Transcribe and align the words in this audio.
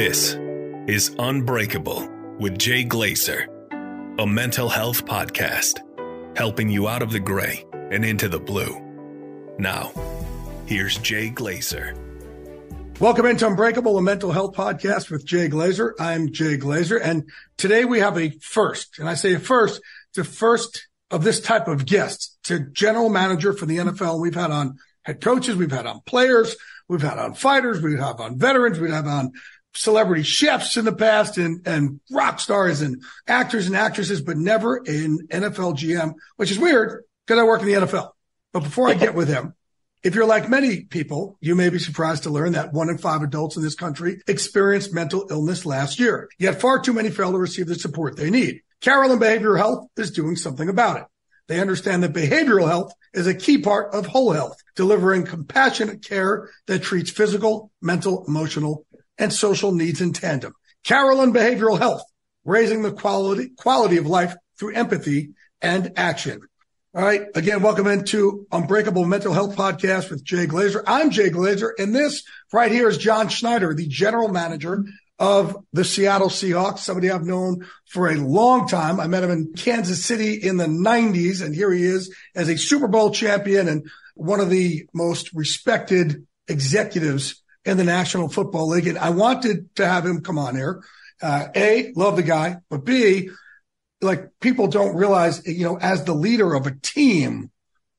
This 0.00 0.34
is 0.86 1.14
Unbreakable 1.18 2.08
with 2.38 2.58
Jay 2.58 2.86
Glazer, 2.86 3.48
a 4.18 4.26
mental 4.26 4.70
health 4.70 5.04
podcast 5.04 5.78
helping 6.38 6.70
you 6.70 6.88
out 6.88 7.02
of 7.02 7.12
the 7.12 7.20
gray 7.20 7.66
and 7.90 8.02
into 8.02 8.26
the 8.26 8.40
blue. 8.40 8.80
Now, 9.58 9.92
here's 10.64 10.96
Jay 10.96 11.28
Glazer. 11.28 11.94
Welcome 12.98 13.26
into 13.26 13.46
Unbreakable, 13.46 13.98
a 13.98 14.00
mental 14.00 14.32
health 14.32 14.54
podcast 14.54 15.10
with 15.10 15.26
Jay 15.26 15.50
Glazer. 15.50 15.92
I'm 16.00 16.32
Jay 16.32 16.56
Glazer, 16.56 16.98
and 16.98 17.28
today 17.58 17.84
we 17.84 17.98
have 17.98 18.16
a 18.16 18.30
first, 18.40 18.98
and 19.00 19.06
I 19.06 19.12
say 19.12 19.34
a 19.34 19.38
first, 19.38 19.82
the 20.14 20.24
first 20.24 20.88
of 21.10 21.24
this 21.24 21.42
type 21.42 21.68
of 21.68 21.84
guest 21.84 22.38
to 22.44 22.60
general 22.72 23.10
manager 23.10 23.52
for 23.52 23.66
the 23.66 23.76
NFL. 23.76 24.18
We've 24.18 24.34
had 24.34 24.50
on 24.50 24.78
head 25.02 25.20
coaches, 25.20 25.56
we've 25.56 25.70
had 25.70 25.84
on 25.84 26.00
players, 26.06 26.56
we've 26.88 27.02
had 27.02 27.18
on 27.18 27.34
fighters, 27.34 27.82
we've 27.82 27.98
had 27.98 28.18
on 28.18 28.38
veterans, 28.38 28.80
we've 28.80 28.90
had 28.90 29.06
on 29.06 29.32
celebrity 29.74 30.22
chefs 30.22 30.76
in 30.76 30.84
the 30.84 30.92
past 30.92 31.38
and, 31.38 31.66
and 31.66 32.00
rock 32.10 32.40
stars 32.40 32.80
and 32.80 33.02
actors 33.26 33.66
and 33.66 33.76
actresses, 33.76 34.20
but 34.20 34.36
never 34.36 34.76
an 34.78 35.26
NFL 35.28 35.76
GM, 35.76 36.14
which 36.36 36.50
is 36.50 36.58
weird 36.58 37.04
because 37.26 37.40
I 37.40 37.44
work 37.44 37.60
in 37.60 37.68
the 37.68 37.74
NFL. 37.74 38.10
But 38.52 38.64
before 38.64 38.88
I 38.88 38.94
get 38.94 39.14
with 39.14 39.28
him, 39.28 39.54
if 40.02 40.14
you're 40.14 40.26
like 40.26 40.48
many 40.48 40.84
people, 40.84 41.36
you 41.40 41.54
may 41.54 41.68
be 41.68 41.78
surprised 41.78 42.22
to 42.22 42.30
learn 42.30 42.52
that 42.52 42.72
one 42.72 42.88
in 42.88 42.98
five 42.98 43.22
adults 43.22 43.56
in 43.56 43.62
this 43.62 43.74
country 43.74 44.22
experienced 44.26 44.94
mental 44.94 45.26
illness 45.30 45.66
last 45.66 46.00
year. 46.00 46.28
Yet 46.38 46.60
far 46.60 46.80
too 46.80 46.94
many 46.94 47.10
fail 47.10 47.32
to 47.32 47.38
receive 47.38 47.66
the 47.66 47.74
support 47.74 48.16
they 48.16 48.30
need. 48.30 48.62
Carelon 48.80 49.18
Behavioral 49.18 49.58
Health 49.58 49.88
is 49.98 50.10
doing 50.10 50.36
something 50.36 50.68
about 50.68 50.96
it. 50.96 51.04
They 51.50 51.60
understand 51.60 52.04
that 52.04 52.12
behavioral 52.12 52.68
health 52.68 52.92
is 53.12 53.26
a 53.26 53.34
key 53.34 53.58
part 53.58 53.92
of 53.92 54.06
whole 54.06 54.30
health, 54.30 54.56
delivering 54.76 55.24
compassionate 55.24 56.04
care 56.04 56.48
that 56.68 56.84
treats 56.84 57.10
physical, 57.10 57.72
mental, 57.82 58.24
emotional, 58.28 58.86
and 59.20 59.32
social 59.32 59.70
needs 59.70 60.00
in 60.00 60.12
tandem. 60.12 60.54
Carelon 60.82 61.32
Behavioral 61.32 61.78
Health, 61.78 62.02
raising 62.44 62.82
the 62.82 62.90
quality, 62.90 63.50
quality 63.56 63.98
of 63.98 64.06
life 64.06 64.34
through 64.58 64.74
empathy 64.74 65.34
and 65.60 65.92
action. 65.96 66.40
All 66.92 67.04
right. 67.04 67.22
Again, 67.36 67.62
welcome 67.62 67.86
into 67.86 68.48
Unbreakable 68.50 69.04
Mental 69.04 69.32
Health 69.32 69.54
Podcast 69.54 70.10
with 70.10 70.24
Jay 70.24 70.46
Glazer. 70.46 70.82
I'm 70.86 71.10
Jay 71.10 71.28
Glazer, 71.28 71.70
and 71.78 71.94
this 71.94 72.24
right 72.52 72.72
here 72.72 72.88
is 72.88 72.98
John 72.98 73.28
Schneider, 73.28 73.74
the 73.74 73.86
general 73.86 74.28
manager 74.28 74.84
of 75.18 75.54
the 75.74 75.84
Seattle 75.84 76.30
Seahawks, 76.30 76.78
somebody 76.78 77.10
I've 77.10 77.26
known 77.26 77.68
for 77.90 78.08
a 78.08 78.16
long 78.16 78.66
time. 78.66 78.98
I 78.98 79.06
met 79.06 79.22
him 79.22 79.30
in 79.30 79.52
Kansas 79.52 80.04
City 80.04 80.34
in 80.34 80.56
the 80.56 80.66
90s, 80.66 81.44
and 81.44 81.54
here 81.54 81.70
he 81.70 81.84
is 81.84 82.12
as 82.34 82.48
a 82.48 82.56
Super 82.56 82.88
Bowl 82.88 83.10
champion 83.10 83.68
and 83.68 83.86
one 84.14 84.40
of 84.40 84.48
the 84.48 84.86
most 84.94 85.32
respected 85.34 86.26
executives 86.48 87.40
in 87.64 87.76
the 87.76 87.84
National 87.84 88.28
Football 88.28 88.68
League. 88.68 88.86
And 88.86 88.98
I 88.98 89.10
wanted 89.10 89.74
to 89.76 89.86
have 89.86 90.06
him 90.06 90.22
come 90.22 90.38
on 90.38 90.56
here. 90.56 90.82
Uh, 91.22 91.48
a, 91.54 91.92
love 91.96 92.16
the 92.16 92.22
guy, 92.22 92.56
but 92.70 92.84
B, 92.84 93.30
like 94.00 94.30
people 94.40 94.66
don't 94.68 94.96
realize, 94.96 95.46
you 95.46 95.64
know, 95.64 95.76
as 95.76 96.04
the 96.04 96.14
leader 96.14 96.54
of 96.54 96.66
a 96.66 96.74
team, 96.82 97.50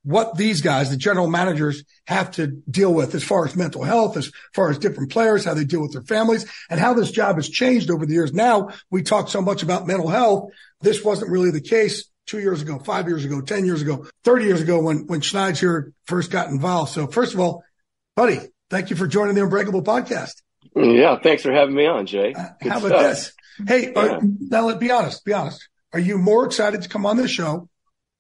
what 0.04 0.36
these 0.36 0.62
guys, 0.62 0.90
the 0.90 0.98
general 0.98 1.28
managers 1.28 1.84
have 2.08 2.32
to 2.32 2.48
deal 2.48 2.92
with 2.92 3.14
as 3.14 3.24
far 3.24 3.46
as 3.46 3.56
mental 3.56 3.84
health, 3.84 4.18
as 4.18 4.32
far 4.56 4.72
as 4.72 4.80
different 4.80 5.12
players, 5.12 5.46
how 5.46 5.54
they 5.54 5.64
deal 5.64 5.82
with 5.82 5.94
their 5.94 6.02
families 6.02 6.46
and 6.70 6.80
how 6.80 6.96
this 6.96 7.12
job 7.12 7.36
has 7.36 7.48
changed 7.48 7.92
over 7.92 8.06
the 8.06 8.14
years. 8.14 8.34
Now 8.34 8.70
we 8.90 9.04
talk 9.04 9.30
so 9.30 9.42
much 9.42 9.62
about 9.62 9.86
mental 9.86 10.08
health. 10.08 10.50
This 10.82 11.04
wasn't 11.04 11.32
really 11.32 11.52
the 11.52 11.62
case 11.62 12.10
two 12.26 12.40
years 12.40 12.64
ago, 12.64 12.80
five 12.80 13.08
years 13.08 13.26
ago, 13.26 13.42
10 13.42 13.66
years 13.66 13.84
ago, 13.84 14.08
30 14.24 14.46
years 14.46 14.62
ago 14.62 14.82
when, 14.82 15.06
when 15.06 15.22
Schneider 15.22 15.94
first 16.06 16.32
got 16.32 16.50
involved. 16.50 16.92
So 16.92 17.06
first 17.06 17.36
of 17.36 17.40
all, 17.40 17.64
buddy, 18.16 18.40
thank 18.72 18.90
you 18.90 18.96
for 18.96 19.06
joining 19.06 19.36
the 19.36 19.44
Unbreakable 19.44 19.84
podcast. 19.84 20.42
Yeah. 20.76 21.20
Thanks 21.22 21.44
for 21.44 21.52
having 21.52 21.76
me 21.76 21.86
on, 21.86 22.08
Jay. 22.08 22.34
Uh, 22.34 22.50
how 22.62 22.78
about 22.80 22.88
stuff. 22.88 23.02
this? 23.02 23.34
Hey, 23.68 23.92
yeah. 23.92 24.00
uh, 24.00 24.20
now 24.40 24.66
let 24.66 24.80
be 24.80 24.90
honest, 24.90 25.24
be 25.26 25.34
honest. 25.34 25.68
Are 25.94 26.00
you 26.00 26.18
more 26.18 26.46
excited 26.46 26.82
to 26.82 26.90
come 26.90 27.06
on 27.06 27.18
this 27.18 27.30
show 27.30 27.70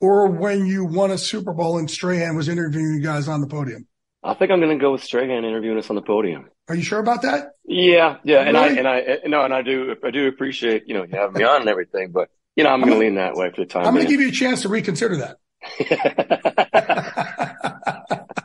or 0.02 0.28
when 0.28 0.66
you 0.66 0.84
won 0.86 1.10
a 1.10 1.18
Super 1.18 1.54
Bowl 1.54 1.78
and 1.78 1.90
Strahan 1.90 2.36
was 2.36 2.50
interviewing 2.50 2.96
you 2.96 3.02
guys 3.02 3.30
on 3.30 3.40
the 3.40 3.48
podium? 3.48 3.88
I 4.24 4.34
think 4.36 4.52
I'm 4.52 4.60
going 4.60 4.78
to 4.78 4.82
go 4.82 4.92
with 4.92 5.04
Strahan 5.04 5.46
interviewing 5.46 5.80
us 5.80 5.90
on 5.90 5.96
the 5.96 6.02
podium. 6.02 6.50
Are 6.68 6.76
you 6.76 6.84
sure 6.84 7.00
about 7.00 7.24
that? 7.24 7.54
Yeah, 7.66 8.18
yeah, 8.24 8.42
and 8.42 8.56
really? 8.56 8.76
I 8.76 8.80
and 8.80 8.88
I 8.88 9.18
no, 9.28 9.44
and 9.44 9.54
I 9.54 9.62
do 9.62 9.96
I 10.04 10.12
do 10.12 10.28
appreciate 10.28 10.84
you 10.88 10.94
know 10.94 11.04
you 11.04 11.18
having 11.18 11.34
me 11.34 11.44
on 11.44 11.62
and 11.62 11.70
everything, 11.70 12.12
but 12.12 12.30
you 12.56 12.64
know 12.64 12.70
I'm, 12.70 12.84
I'm 12.84 12.90
going 12.90 13.00
to 13.00 13.06
lean 13.06 13.16
that 13.16 13.34
way 13.36 13.50
for 13.50 13.62
the 13.62 13.66
time. 13.66 13.86
I'm 13.86 13.94
going 13.94 14.06
to 14.06 14.12
give 14.12 14.22
you 14.22 14.30
a 14.30 14.32
chance 14.32 14.62
to 14.62 14.70
reconsider 14.70 15.18
that. 15.18 15.38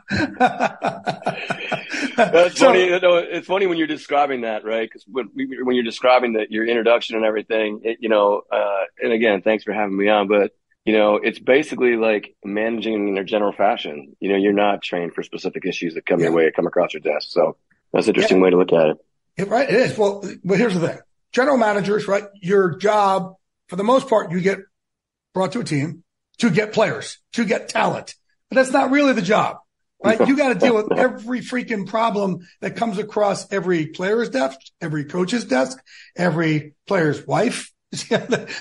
That's 2.17 2.57
so, 2.59 2.67
funny. 2.67 2.81
it's 2.81 3.47
funny 3.47 3.67
when 3.67 3.77
you're 3.77 3.87
describing 3.87 4.41
that, 4.41 4.65
right? 4.65 4.89
Because 4.89 5.05
when, 5.07 5.29
when 5.33 5.75
you're 5.75 5.85
describing 5.85 6.33
that 6.33 6.51
your 6.51 6.65
introduction 6.65 7.15
and 7.15 7.23
everything, 7.23 7.81
it, 7.83 7.99
you 8.01 8.09
know, 8.09 8.41
uh, 8.51 8.83
and 9.01 9.13
again, 9.13 9.41
thanks 9.41 9.63
for 9.63 9.71
having 9.71 9.95
me 9.95 10.09
on, 10.09 10.27
but 10.27 10.51
you 10.87 10.93
know, 10.93 11.15
it's 11.15 11.37
basically 11.37 11.97
like 11.97 12.33
managing 12.45 13.09
in 13.09 13.17
a 13.17 13.23
general 13.23 13.51
fashion. 13.51 14.15
You 14.21 14.31
know, 14.31 14.37
you're 14.37 14.53
not 14.53 14.81
trained 14.81 15.13
for 15.13 15.21
specific 15.21 15.65
issues 15.65 15.95
that 15.95 16.05
come 16.05 16.19
yeah. 16.19 16.27
your 16.27 16.33
way, 16.33 16.51
come 16.55 16.65
across 16.65 16.93
your 16.93 17.01
desk. 17.01 17.27
So 17.29 17.57
that's 17.91 18.07
an 18.07 18.11
interesting 18.11 18.37
yeah. 18.37 18.43
way 18.43 18.49
to 18.51 18.57
look 18.57 18.71
at 18.71 18.87
it. 18.87 18.97
it. 19.35 19.47
Right. 19.49 19.69
It 19.69 19.75
is. 19.75 19.97
Well, 19.97 20.23
but 20.45 20.57
here's 20.57 20.73
the 20.73 20.87
thing. 20.87 20.99
General 21.33 21.57
managers, 21.57 22.07
right? 22.07 22.23
Your 22.41 22.77
job, 22.77 23.35
for 23.67 23.75
the 23.75 23.83
most 23.83 24.07
part, 24.07 24.31
you 24.31 24.39
get 24.39 24.59
brought 25.33 25.51
to 25.51 25.59
a 25.59 25.63
team 25.65 26.03
to 26.37 26.49
get 26.49 26.71
players, 26.71 27.17
to 27.33 27.43
get 27.43 27.67
talent, 27.67 28.15
but 28.49 28.55
that's 28.55 28.71
not 28.71 28.89
really 28.89 29.11
the 29.11 29.21
job. 29.21 29.57
Right? 30.03 30.27
You 30.27 30.37
got 30.37 30.49
to 30.49 30.55
deal 30.55 30.75
with 30.75 30.91
every 30.97 31.41
freaking 31.41 31.87
problem 31.87 32.47
that 32.61 32.75
comes 32.75 32.97
across 32.97 33.51
every 33.51 33.87
player's 33.87 34.29
desk, 34.29 34.57
every 34.81 35.05
coach's 35.05 35.45
desk, 35.45 35.77
every 36.15 36.73
player's 36.87 37.25
wife, 37.25 37.71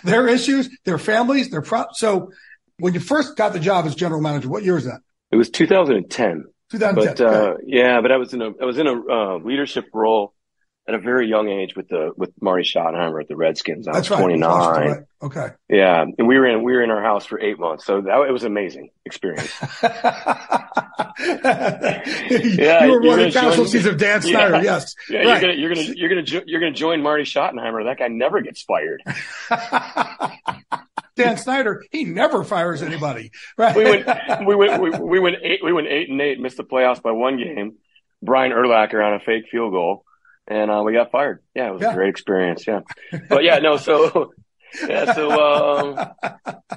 their 0.05 0.29
issues, 0.29 0.69
their 0.85 0.99
families, 0.99 1.51
their 1.51 1.63
pro. 1.63 1.85
So 1.93 2.33
when 2.79 2.95
you 2.95 3.01
first 3.01 3.37
got 3.37 3.53
the 3.53 3.61
job 3.61 3.87
as 3.87 3.95
general 3.95 4.21
manager, 4.21 4.49
what 4.49 4.65
year 4.65 4.75
was 4.75 4.85
that? 4.85 5.01
It 5.31 5.37
was 5.37 5.51
2010. 5.51 6.45
2010. 6.71 7.15
But, 7.15 7.21
uh, 7.21 7.55
yeah, 7.65 8.01
but 8.01 8.13
I 8.13 8.17
was 8.17 8.33
in 8.33 8.43
a, 8.43 8.51
I 8.61 8.65
was 8.65 8.79
in 8.79 8.87
a 8.87 8.93
uh, 8.93 9.39
leadership 9.39 9.87
role 9.93 10.35
at 10.89 10.95
a 10.95 10.99
very 10.99 11.29
young 11.29 11.49
age 11.49 11.75
with 11.75 11.89
the 11.89 12.13
with 12.17 12.31
Marty 12.41 12.63
Schottenheimer 12.63 13.21
at 13.21 13.29
the 13.29 13.35
Redskins. 13.37 13.89
I 13.89 13.93
That's 13.93 14.09
was 14.09 14.19
right. 14.19 14.25
29. 14.25 14.89
Right. 14.89 15.03
Okay. 15.23 15.49
Yeah, 15.69 16.03
and 16.03 16.29
we 16.29 16.39
were 16.39 16.47
in 16.47 16.63
we 16.63 16.73
were 16.73 16.83
in 16.83 16.91
our 16.91 17.03
house 17.03 17.27
for 17.27 17.41
eight 17.41 17.59
months, 17.59 17.85
so 17.85 18.03
that 18.03 18.21
it 18.29 18.33
was 18.33 18.45
an 18.45 18.53
amazing 18.53 18.91
experience. 19.05 19.53
yeah, 19.83 20.05
you 22.85 22.93
were 22.93 23.03
one 23.03 23.19
of 23.19 23.25
the 23.25 23.31
casualties 23.33 23.87
of 23.87 23.97
Dan 23.99 24.23
Snyder. 24.23 24.57
Yeah, 24.57 24.63
yes, 24.63 24.95
yeah, 25.11 25.19
right. 25.23 25.59
you're 25.59 25.71
gonna 25.71 25.85
you're 25.93 26.09
gonna 26.09 26.23
you're 26.23 26.23
gonna 26.23 26.45
you're 26.47 26.61
gonna 26.61 26.73
join 26.73 27.03
Marty 27.03 27.25
Schottenheimer. 27.25 27.85
That 27.85 27.99
guy 27.99 28.09
never 28.09 28.41
gets 28.41 28.63
fired. 28.63 29.03
Dan 31.17 31.39
Snyder, 31.39 31.85
he 31.91 32.05
never 32.05 32.45
fires 32.45 32.83
anybody. 32.83 33.33
Right? 33.59 33.75
We 33.75 33.85
went 33.85 34.07
we 34.47 34.55
went 34.55 34.81
we, 34.81 34.91
we 34.91 35.19
went 35.19 35.37
eight 35.43 35.65
we 35.65 35.73
went 35.73 35.89
eight 35.89 36.11
and 36.11 36.21
eight, 36.21 36.39
missed 36.39 36.59
the 36.59 36.65
playoffs 36.65 37.03
by 37.03 37.11
one 37.11 37.39
game. 37.39 37.77
Brian 38.23 38.53
Urlacher 38.53 39.05
on 39.05 39.15
a 39.15 39.21
fake 39.21 39.47
field 39.51 39.73
goal 39.73 40.05
and 40.47 40.71
uh, 40.71 40.83
we 40.85 40.93
got 40.93 41.11
fired. 41.11 41.43
Yeah, 41.55 41.69
it 41.69 41.73
was 41.73 41.83
yeah. 41.83 41.93
a 41.93 41.95
great 41.95 42.11
experience. 42.11 42.67
Yeah, 42.67 42.81
but 43.29 43.45
yeah, 43.45 43.59
no. 43.59 43.77
So 43.77 44.33
yeah, 44.89 45.13
so 45.13 45.31
um, 45.31 46.11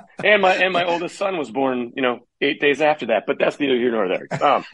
and 0.23 0.41
my 0.41 0.55
and 0.55 0.73
my 0.73 0.85
oldest 0.85 1.17
son 1.17 1.37
was 1.37 1.51
born, 1.51 1.93
you 1.95 2.01
know, 2.01 2.19
eight 2.41 2.59
days 2.59 2.81
after 2.81 3.07
that. 3.07 3.25
But 3.27 3.37
that's 3.39 3.59
neither 3.59 3.75
here 3.75 3.91
nor 3.91 4.07
there. 4.07 4.43
Um, 4.43 4.65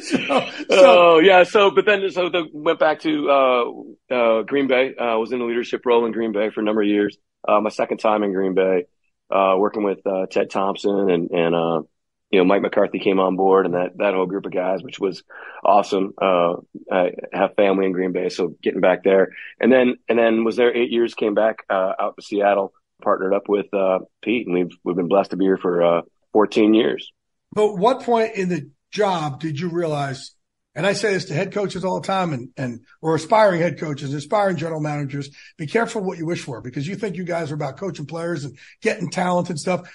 so, 0.00 0.48
so, 0.70 1.16
uh, 1.16 1.18
yeah. 1.18 1.44
So, 1.44 1.70
but 1.70 1.84
then 1.86 2.10
so 2.10 2.28
the, 2.28 2.44
went 2.52 2.78
back 2.78 3.00
to 3.00 3.30
uh, 3.30 4.14
uh, 4.14 4.42
Green 4.42 4.66
Bay. 4.66 4.94
I 4.98 5.14
uh, 5.14 5.18
was 5.18 5.32
in 5.32 5.40
a 5.40 5.44
leadership 5.44 5.84
role 5.84 6.06
in 6.06 6.12
Green 6.12 6.32
Bay 6.32 6.50
for 6.50 6.60
a 6.60 6.64
number 6.64 6.82
of 6.82 6.88
years. 6.88 7.16
Uh, 7.46 7.60
my 7.60 7.70
second 7.70 7.98
time 7.98 8.22
in 8.22 8.32
Green 8.32 8.54
Bay, 8.54 8.84
uh, 9.30 9.54
working 9.58 9.82
with 9.82 10.06
uh 10.06 10.26
Ted 10.30 10.50
Thompson 10.50 11.10
and 11.10 11.30
and 11.30 11.86
you 12.34 12.40
know, 12.40 12.44
Mike 12.44 12.62
McCarthy 12.62 12.98
came 12.98 13.20
on 13.20 13.36
board 13.36 13.64
and 13.64 13.76
that, 13.76 13.96
that 13.98 14.12
whole 14.12 14.26
group 14.26 14.44
of 14.44 14.52
guys, 14.52 14.82
which 14.82 14.98
was 14.98 15.22
awesome. 15.64 16.14
Uh, 16.20 16.54
I 16.90 17.12
have 17.32 17.54
family 17.54 17.86
in 17.86 17.92
Green 17.92 18.10
Bay, 18.10 18.28
so 18.28 18.56
getting 18.60 18.80
back 18.80 19.04
there 19.04 19.28
and 19.60 19.72
then, 19.72 19.98
and 20.08 20.18
then 20.18 20.42
was 20.42 20.56
there 20.56 20.76
eight 20.76 20.90
years, 20.90 21.14
came 21.14 21.34
back, 21.34 21.58
uh, 21.70 21.92
out 21.96 22.16
to 22.16 22.22
Seattle, 22.22 22.72
partnered 23.04 23.34
up 23.34 23.48
with, 23.48 23.72
uh, 23.72 24.00
Pete 24.20 24.48
and 24.48 24.54
we've, 24.56 24.76
we've 24.82 24.96
been 24.96 25.06
blessed 25.06 25.30
to 25.30 25.36
be 25.36 25.44
here 25.44 25.56
for, 25.56 25.84
uh, 25.84 26.02
14 26.32 26.74
years. 26.74 27.12
But 27.52 27.76
what 27.76 28.02
point 28.02 28.34
in 28.34 28.48
the 28.48 28.68
job 28.90 29.38
did 29.38 29.60
you 29.60 29.68
realize, 29.68 30.34
and 30.74 30.84
I 30.84 30.92
say 30.92 31.12
this 31.12 31.26
to 31.26 31.34
head 31.34 31.52
coaches 31.52 31.84
all 31.84 32.00
the 32.00 32.06
time 32.08 32.32
and, 32.32 32.48
and, 32.56 32.80
or 33.00 33.14
aspiring 33.14 33.60
head 33.60 33.78
coaches, 33.78 34.12
aspiring 34.12 34.56
general 34.56 34.80
managers, 34.80 35.30
be 35.56 35.68
careful 35.68 36.02
what 36.02 36.18
you 36.18 36.26
wish 36.26 36.42
for 36.42 36.60
because 36.60 36.88
you 36.88 36.96
think 36.96 37.14
you 37.14 37.22
guys 37.22 37.52
are 37.52 37.54
about 37.54 37.76
coaching 37.76 38.06
players 38.06 38.44
and 38.44 38.58
getting 38.82 39.08
talent 39.08 39.50
and 39.50 39.60
stuff 39.60 39.88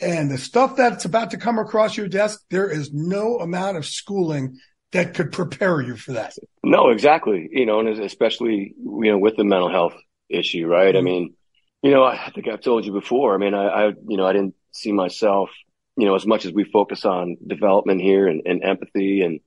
and 0.00 0.30
the 0.30 0.38
stuff 0.38 0.76
that's 0.76 1.04
about 1.04 1.30
to 1.30 1.36
come 1.38 1.58
across 1.58 1.96
your 1.96 2.08
desk, 2.08 2.40
there 2.50 2.68
is 2.68 2.92
no 2.92 3.38
amount 3.38 3.76
of 3.76 3.86
schooling 3.86 4.58
that 4.92 5.14
could 5.14 5.32
prepare 5.32 5.80
you 5.80 5.96
for 5.96 6.12
that. 6.12 6.34
No, 6.62 6.90
exactly. 6.90 7.48
You 7.50 7.66
know, 7.66 7.80
and 7.80 7.88
especially, 7.88 8.74
you 8.78 9.10
know, 9.10 9.18
with 9.18 9.36
the 9.36 9.44
mental 9.44 9.70
health 9.70 9.94
issue, 10.28 10.66
right? 10.66 10.94
Mm-hmm. 10.94 10.98
I 10.98 11.00
mean, 11.02 11.34
you 11.82 11.90
know, 11.90 12.04
I 12.04 12.30
think 12.34 12.48
I've 12.48 12.60
told 12.60 12.84
you 12.84 12.92
before. 12.92 13.34
I 13.34 13.38
mean, 13.38 13.54
I, 13.54 13.66
I, 13.66 13.86
you 13.88 14.16
know, 14.16 14.26
I 14.26 14.32
didn't 14.32 14.54
see 14.70 14.92
myself, 14.92 15.50
you 15.96 16.06
know, 16.06 16.14
as 16.14 16.26
much 16.26 16.46
as 16.46 16.52
we 16.52 16.64
focus 16.64 17.04
on 17.04 17.36
development 17.44 18.00
here 18.00 18.28
and, 18.28 18.42
and 18.46 18.62
empathy 18.62 19.22
and, 19.22 19.40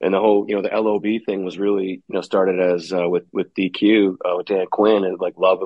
and 0.00 0.14
the 0.14 0.18
whole, 0.18 0.46
you 0.48 0.56
know, 0.56 0.62
the 0.62 0.80
LOB 0.80 1.24
thing 1.24 1.44
was 1.44 1.58
really, 1.58 2.02
you 2.08 2.14
know, 2.14 2.22
started 2.22 2.60
as, 2.60 2.92
uh, 2.92 3.08
with, 3.08 3.24
with 3.32 3.54
DQ, 3.54 4.16
uh, 4.24 4.36
with 4.36 4.46
Dan 4.46 4.66
Quinn 4.70 5.04
and 5.04 5.20
like 5.20 5.34
love, 5.36 5.60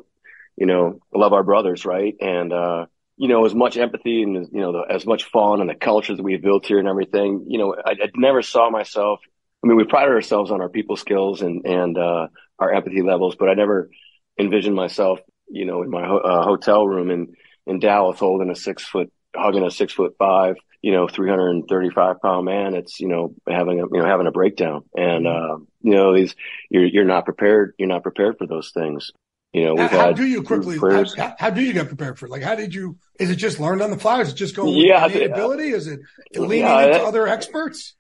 you 0.56 0.67
know, 0.67 1.00
love 1.15 1.33
our 1.33 1.44
brothers, 1.44 1.85
right? 1.85 2.15
And, 2.21 2.53
uh, 2.53 2.87
you 3.16 3.28
know, 3.28 3.44
as 3.46 3.54
much 3.54 3.76
empathy 3.76 4.22
and, 4.22 4.48
you 4.52 4.60
know, 4.60 4.72
the, 4.72 4.84
as 4.92 5.06
much 5.06 5.24
fun 5.24 5.60
and 5.60 5.70
the 5.70 5.74
culture 5.74 6.14
that 6.14 6.22
we've 6.22 6.42
built 6.42 6.66
here 6.66 6.78
and 6.78 6.88
everything, 6.88 7.46
you 7.48 7.58
know, 7.58 7.74
I, 7.74 7.92
I 7.92 8.10
never 8.14 8.42
saw 8.42 8.70
myself. 8.70 9.20
I 9.64 9.68
mean, 9.68 9.76
we 9.76 9.84
prided 9.84 10.12
ourselves 10.12 10.50
on 10.50 10.60
our 10.60 10.68
people 10.68 10.96
skills 10.96 11.40
and, 11.40 11.64
and, 11.64 11.96
uh, 11.96 12.28
our 12.58 12.72
empathy 12.72 13.02
levels, 13.02 13.36
but 13.38 13.48
I 13.48 13.54
never 13.54 13.90
envisioned 14.38 14.76
myself, 14.76 15.20
you 15.48 15.64
know, 15.64 15.82
in 15.82 15.90
my 15.90 16.06
ho- 16.06 16.18
uh, 16.18 16.42
hotel 16.44 16.86
room 16.86 17.10
in, 17.10 17.34
in 17.66 17.80
Dallas 17.80 18.18
holding 18.18 18.50
a 18.50 18.54
six 18.54 18.84
foot, 18.84 19.10
hugging 19.34 19.64
a 19.64 19.70
six 19.70 19.94
foot 19.94 20.14
five, 20.18 20.56
you 20.82 20.92
know, 20.92 21.08
335 21.08 22.20
pound 22.20 22.44
man. 22.44 22.74
It's, 22.74 23.00
you 23.00 23.08
know, 23.08 23.34
having 23.48 23.80
a, 23.80 23.84
you 23.84 23.98
know, 24.02 24.06
having 24.06 24.26
a 24.26 24.32
breakdown 24.32 24.84
and, 24.94 25.26
uh, 25.26 25.56
you 25.80 25.94
know, 25.94 26.14
these, 26.14 26.34
you're, 26.70 26.84
you're 26.84 27.04
not 27.04 27.24
prepared. 27.24 27.74
You're 27.78 27.88
not 27.88 28.02
prepared 28.02 28.36
for 28.38 28.46
those 28.46 28.72
things. 28.72 29.10
You 29.56 29.64
know, 29.64 29.88
how, 29.88 29.88
had 29.88 30.17
do 30.17 30.26
you 30.26 30.43
quickly 30.43 30.76
how, 30.76 31.35
how, 31.38 31.49
do 31.49 31.62
you 31.62 31.73
get 31.73 31.88
prepared 31.88 32.19
for 32.19 32.26
it? 32.26 32.31
Like, 32.31 32.43
how 32.43 32.56
did 32.56 32.75
you? 32.75 32.99
Is 33.19 33.31
it 33.31 33.37
just 33.37 33.58
learned 33.58 33.81
on 33.81 33.88
the 33.88 33.97
fly? 33.97 34.20
Is 34.20 34.29
it 34.29 34.35
just 34.35 34.55
going 34.55 34.75
yeah, 34.75 35.06
with 35.06 35.17
ability? 35.17 35.70
Is 35.70 35.87
it 35.87 36.00
leaning 36.35 36.67
yeah, 36.67 36.81
into 36.81 36.99
that, 36.99 37.05
other 37.06 37.26
experts? 37.26 37.94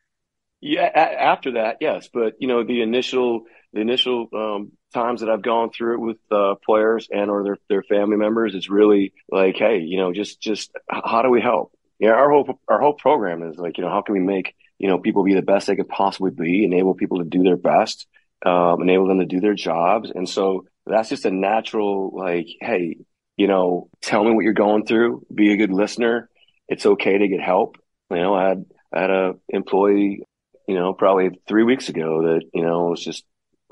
Yeah, 0.60 0.82
a- 0.84 1.22
after 1.22 1.52
that, 1.52 1.78
yes. 1.80 2.10
But 2.12 2.34
you 2.40 2.46
know, 2.46 2.62
the 2.62 2.82
initial 2.82 3.44
the 3.72 3.80
initial 3.80 4.28
um, 4.34 4.72
times 4.92 5.22
that 5.22 5.30
I've 5.30 5.40
gone 5.40 5.70
through 5.70 5.94
it 5.94 6.00
with 6.00 6.18
uh, 6.30 6.56
players 6.62 7.08
and 7.10 7.30
or 7.30 7.42
their 7.42 7.56
their 7.70 7.82
family 7.82 8.18
members, 8.18 8.54
it's 8.54 8.68
really 8.68 9.14
like, 9.30 9.56
hey, 9.56 9.78
you 9.78 9.96
know, 9.96 10.12
just 10.12 10.38
just 10.38 10.70
how 10.90 11.22
do 11.22 11.30
we 11.30 11.40
help? 11.40 11.72
Yeah, 11.98 12.10
our 12.10 12.30
whole 12.30 12.60
our 12.68 12.82
whole 12.82 12.92
program 12.92 13.42
is 13.42 13.56
like, 13.56 13.78
you 13.78 13.84
know, 13.84 13.88
how 13.88 14.02
can 14.02 14.12
we 14.12 14.20
make 14.20 14.54
you 14.78 14.88
know 14.88 14.98
people 14.98 15.24
be 15.24 15.32
the 15.32 15.40
best 15.40 15.68
they 15.68 15.76
could 15.76 15.88
possibly 15.88 16.32
be, 16.32 16.66
enable 16.66 16.92
people 16.92 17.20
to 17.20 17.24
do 17.24 17.42
their 17.42 17.56
best, 17.56 18.06
um, 18.44 18.82
enable 18.82 19.08
them 19.08 19.20
to 19.20 19.24
do 19.24 19.40
their 19.40 19.54
jobs, 19.54 20.12
and 20.14 20.28
so 20.28 20.66
that's 20.86 21.08
just 21.08 21.24
a 21.24 21.30
natural, 21.30 22.12
like, 22.14 22.46
hey, 22.60 22.96
you 23.36 23.48
know, 23.48 23.88
tell 24.00 24.24
me 24.24 24.32
what 24.32 24.44
you're 24.44 24.52
going 24.52 24.86
through. 24.86 25.26
Be 25.34 25.52
a 25.52 25.56
good 25.56 25.72
listener. 25.72 26.28
It's 26.68 26.86
okay 26.86 27.18
to 27.18 27.28
get 27.28 27.40
help. 27.40 27.76
You 28.10 28.16
know, 28.16 28.34
I 28.34 28.48
had, 28.48 28.64
I 28.92 29.00
had 29.00 29.10
a 29.10 29.34
employee, 29.48 30.24
you 30.66 30.74
know, 30.74 30.92
probably 30.92 31.30
three 31.46 31.64
weeks 31.64 31.88
ago 31.88 32.22
that, 32.22 32.42
you 32.54 32.62
know, 32.62 32.86
was 32.86 33.04
just, 33.04 33.24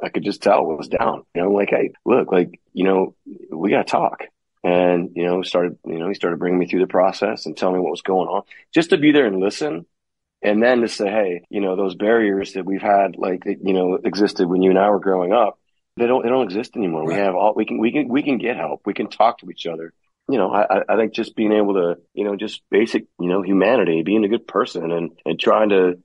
I 0.02 0.08
could 0.08 0.24
just 0.24 0.42
tell 0.42 0.64
was 0.64 0.88
down. 0.88 1.24
You 1.34 1.42
know, 1.42 1.52
like, 1.52 1.70
hey, 1.70 1.92
look, 2.04 2.30
like, 2.32 2.60
you 2.72 2.84
know, 2.84 3.14
we 3.50 3.70
got 3.70 3.86
to 3.86 3.90
talk. 3.90 4.24
And, 4.64 5.10
you 5.14 5.24
know, 5.24 5.42
started, 5.42 5.78
you 5.84 5.98
know, 5.98 6.08
he 6.08 6.14
started 6.14 6.38
bringing 6.38 6.58
me 6.58 6.66
through 6.66 6.80
the 6.80 6.86
process 6.86 7.46
and 7.46 7.56
telling 7.56 7.76
me 7.76 7.80
what 7.80 7.90
was 7.90 8.02
going 8.02 8.28
on 8.28 8.42
just 8.72 8.90
to 8.90 8.96
be 8.96 9.12
there 9.12 9.26
and 9.26 9.38
listen. 9.38 9.86
And 10.42 10.62
then 10.62 10.80
to 10.80 10.88
say, 10.88 11.08
hey, 11.08 11.42
you 11.48 11.60
know, 11.60 11.76
those 11.76 11.94
barriers 11.94 12.54
that 12.54 12.66
we've 12.66 12.82
had, 12.82 13.16
like, 13.16 13.44
you 13.46 13.72
know, 13.72 13.98
existed 14.02 14.46
when 14.46 14.62
you 14.62 14.70
and 14.70 14.78
I 14.78 14.90
were 14.90 15.00
growing 15.00 15.32
up, 15.32 15.58
they 15.96 16.06
don't 16.06 16.22
they 16.22 16.28
don't 16.28 16.44
exist 16.44 16.76
anymore. 16.76 17.02
Right. 17.02 17.16
We 17.16 17.22
have 17.22 17.34
all 17.34 17.54
we 17.54 17.64
can 17.64 17.78
we 17.78 17.92
can 17.92 18.08
we 18.08 18.22
can 18.22 18.38
get 18.38 18.56
help. 18.56 18.82
We 18.84 18.94
can 18.94 19.08
talk 19.08 19.38
to 19.38 19.50
each 19.50 19.66
other. 19.66 19.92
You 20.28 20.38
know, 20.38 20.54
I, 20.54 20.80
I 20.88 20.96
think 20.96 21.12
just 21.12 21.36
being 21.36 21.52
able 21.52 21.74
to, 21.74 21.96
you 22.14 22.24
know, 22.24 22.34
just 22.34 22.62
basic, 22.70 23.04
you 23.20 23.28
know, 23.28 23.42
humanity, 23.42 24.02
being 24.02 24.24
a 24.24 24.28
good 24.28 24.48
person 24.48 24.90
and, 24.90 25.10
and 25.26 25.38
trying 25.38 25.68
to, 25.68 25.98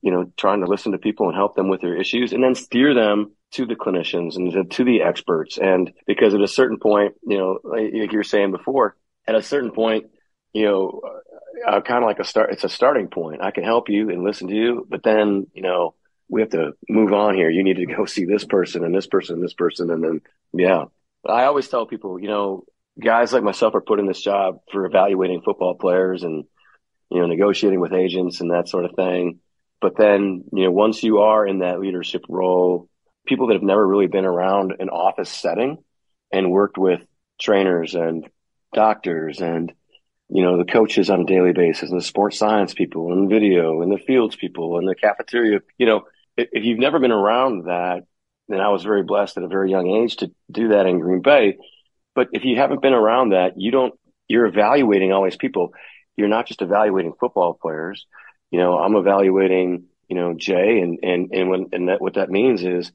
you 0.00 0.12
know, 0.12 0.30
trying 0.36 0.60
to 0.60 0.68
listen 0.68 0.92
to 0.92 0.98
people 0.98 1.26
and 1.26 1.34
help 1.34 1.56
them 1.56 1.68
with 1.68 1.80
their 1.80 1.96
issues 1.96 2.32
and 2.32 2.44
then 2.44 2.54
steer 2.54 2.94
them 2.94 3.32
to 3.50 3.66
the 3.66 3.74
clinicians 3.74 4.36
and 4.36 4.52
to, 4.52 4.64
to 4.64 4.84
the 4.84 5.02
experts. 5.02 5.58
And 5.58 5.90
because 6.06 6.34
at 6.34 6.40
a 6.40 6.46
certain 6.46 6.78
point, 6.78 7.14
you 7.26 7.36
know, 7.36 7.58
like 7.64 7.92
you 7.92 8.16
were 8.16 8.22
saying 8.22 8.52
before, 8.52 8.96
at 9.26 9.34
a 9.34 9.42
certain 9.42 9.72
point, 9.72 10.06
you 10.52 10.66
know, 10.66 11.00
uh, 11.66 11.80
kind 11.80 12.04
of 12.04 12.06
like 12.06 12.20
a 12.20 12.24
start, 12.24 12.52
it's 12.52 12.62
a 12.62 12.68
starting 12.68 13.08
point. 13.08 13.42
I 13.42 13.50
can 13.50 13.64
help 13.64 13.88
you 13.88 14.08
and 14.10 14.22
listen 14.22 14.46
to 14.48 14.54
you, 14.54 14.86
but 14.88 15.02
then, 15.02 15.48
you 15.52 15.62
know, 15.62 15.94
we 16.28 16.40
have 16.40 16.50
to 16.50 16.72
move 16.88 17.12
on 17.12 17.34
here. 17.34 17.50
You 17.50 17.62
need 17.62 17.76
to 17.76 17.86
go 17.86 18.06
see 18.06 18.24
this 18.24 18.44
person 18.44 18.84
and 18.84 18.94
this 18.94 19.06
person 19.06 19.36
and 19.36 19.44
this 19.44 19.54
person. 19.54 19.90
And 19.90 20.02
then, 20.02 20.20
yeah, 20.52 20.84
I 21.26 21.44
always 21.44 21.68
tell 21.68 21.86
people, 21.86 22.20
you 22.20 22.28
know, 22.28 22.64
guys 23.02 23.32
like 23.32 23.42
myself 23.42 23.74
are 23.74 23.80
put 23.80 24.00
in 24.00 24.06
this 24.06 24.20
job 24.20 24.58
for 24.70 24.86
evaluating 24.86 25.42
football 25.42 25.74
players 25.74 26.22
and, 26.22 26.44
you 27.10 27.20
know, 27.20 27.26
negotiating 27.26 27.80
with 27.80 27.92
agents 27.92 28.40
and 28.40 28.50
that 28.50 28.68
sort 28.68 28.84
of 28.84 28.94
thing. 28.94 29.40
But 29.80 29.96
then, 29.96 30.44
you 30.52 30.64
know, 30.64 30.70
once 30.70 31.02
you 31.02 31.18
are 31.18 31.46
in 31.46 31.58
that 31.58 31.80
leadership 31.80 32.22
role, 32.28 32.88
people 33.26 33.48
that 33.48 33.54
have 33.54 33.62
never 33.62 33.86
really 33.86 34.06
been 34.06 34.24
around 34.24 34.74
an 34.78 34.88
office 34.88 35.30
setting 35.30 35.78
and 36.32 36.50
worked 36.50 36.78
with 36.78 37.00
trainers 37.40 37.94
and 37.94 38.26
doctors 38.72 39.40
and, 39.40 39.72
you 40.28 40.42
know, 40.42 40.56
the 40.56 40.64
coaches 40.64 41.10
on 41.10 41.22
a 41.22 41.26
daily 41.26 41.52
basis 41.52 41.90
and 41.90 42.00
the 42.00 42.04
sports 42.04 42.38
science 42.38 42.74
people 42.74 43.12
and 43.12 43.28
video 43.28 43.82
and 43.82 43.92
the 43.92 43.98
fields 43.98 44.36
people 44.36 44.78
and 44.78 44.88
the 44.88 44.94
cafeteria, 44.94 45.60
you 45.78 45.86
know, 45.86 46.04
if 46.36 46.64
you've 46.64 46.78
never 46.78 46.98
been 46.98 47.12
around 47.12 47.66
that, 47.66 48.04
then 48.48 48.60
I 48.60 48.68
was 48.68 48.82
very 48.82 49.02
blessed 49.02 49.36
at 49.36 49.42
a 49.42 49.48
very 49.48 49.70
young 49.70 49.88
age 49.88 50.16
to 50.16 50.30
do 50.50 50.68
that 50.68 50.86
in 50.86 51.00
Green 51.00 51.20
Bay. 51.20 51.56
But 52.14 52.28
if 52.32 52.44
you 52.44 52.56
haven't 52.56 52.82
been 52.82 52.92
around 52.92 53.30
that, 53.30 53.54
you 53.56 53.70
don't, 53.70 53.94
you're 54.28 54.46
evaluating 54.46 55.12
all 55.12 55.24
these 55.24 55.36
people. 55.36 55.72
You're 56.16 56.28
not 56.28 56.46
just 56.46 56.62
evaluating 56.62 57.14
football 57.18 57.54
players. 57.54 58.06
You 58.50 58.58
know, 58.58 58.78
I'm 58.78 58.96
evaluating, 58.96 59.84
you 60.08 60.16
know, 60.16 60.34
Jay 60.34 60.80
and, 60.80 60.98
and, 61.02 61.32
and 61.32 61.50
when, 61.50 61.66
and 61.72 61.88
that, 61.88 62.00
what 62.00 62.14
that 62.14 62.30
means 62.30 62.62
is, 62.62 62.92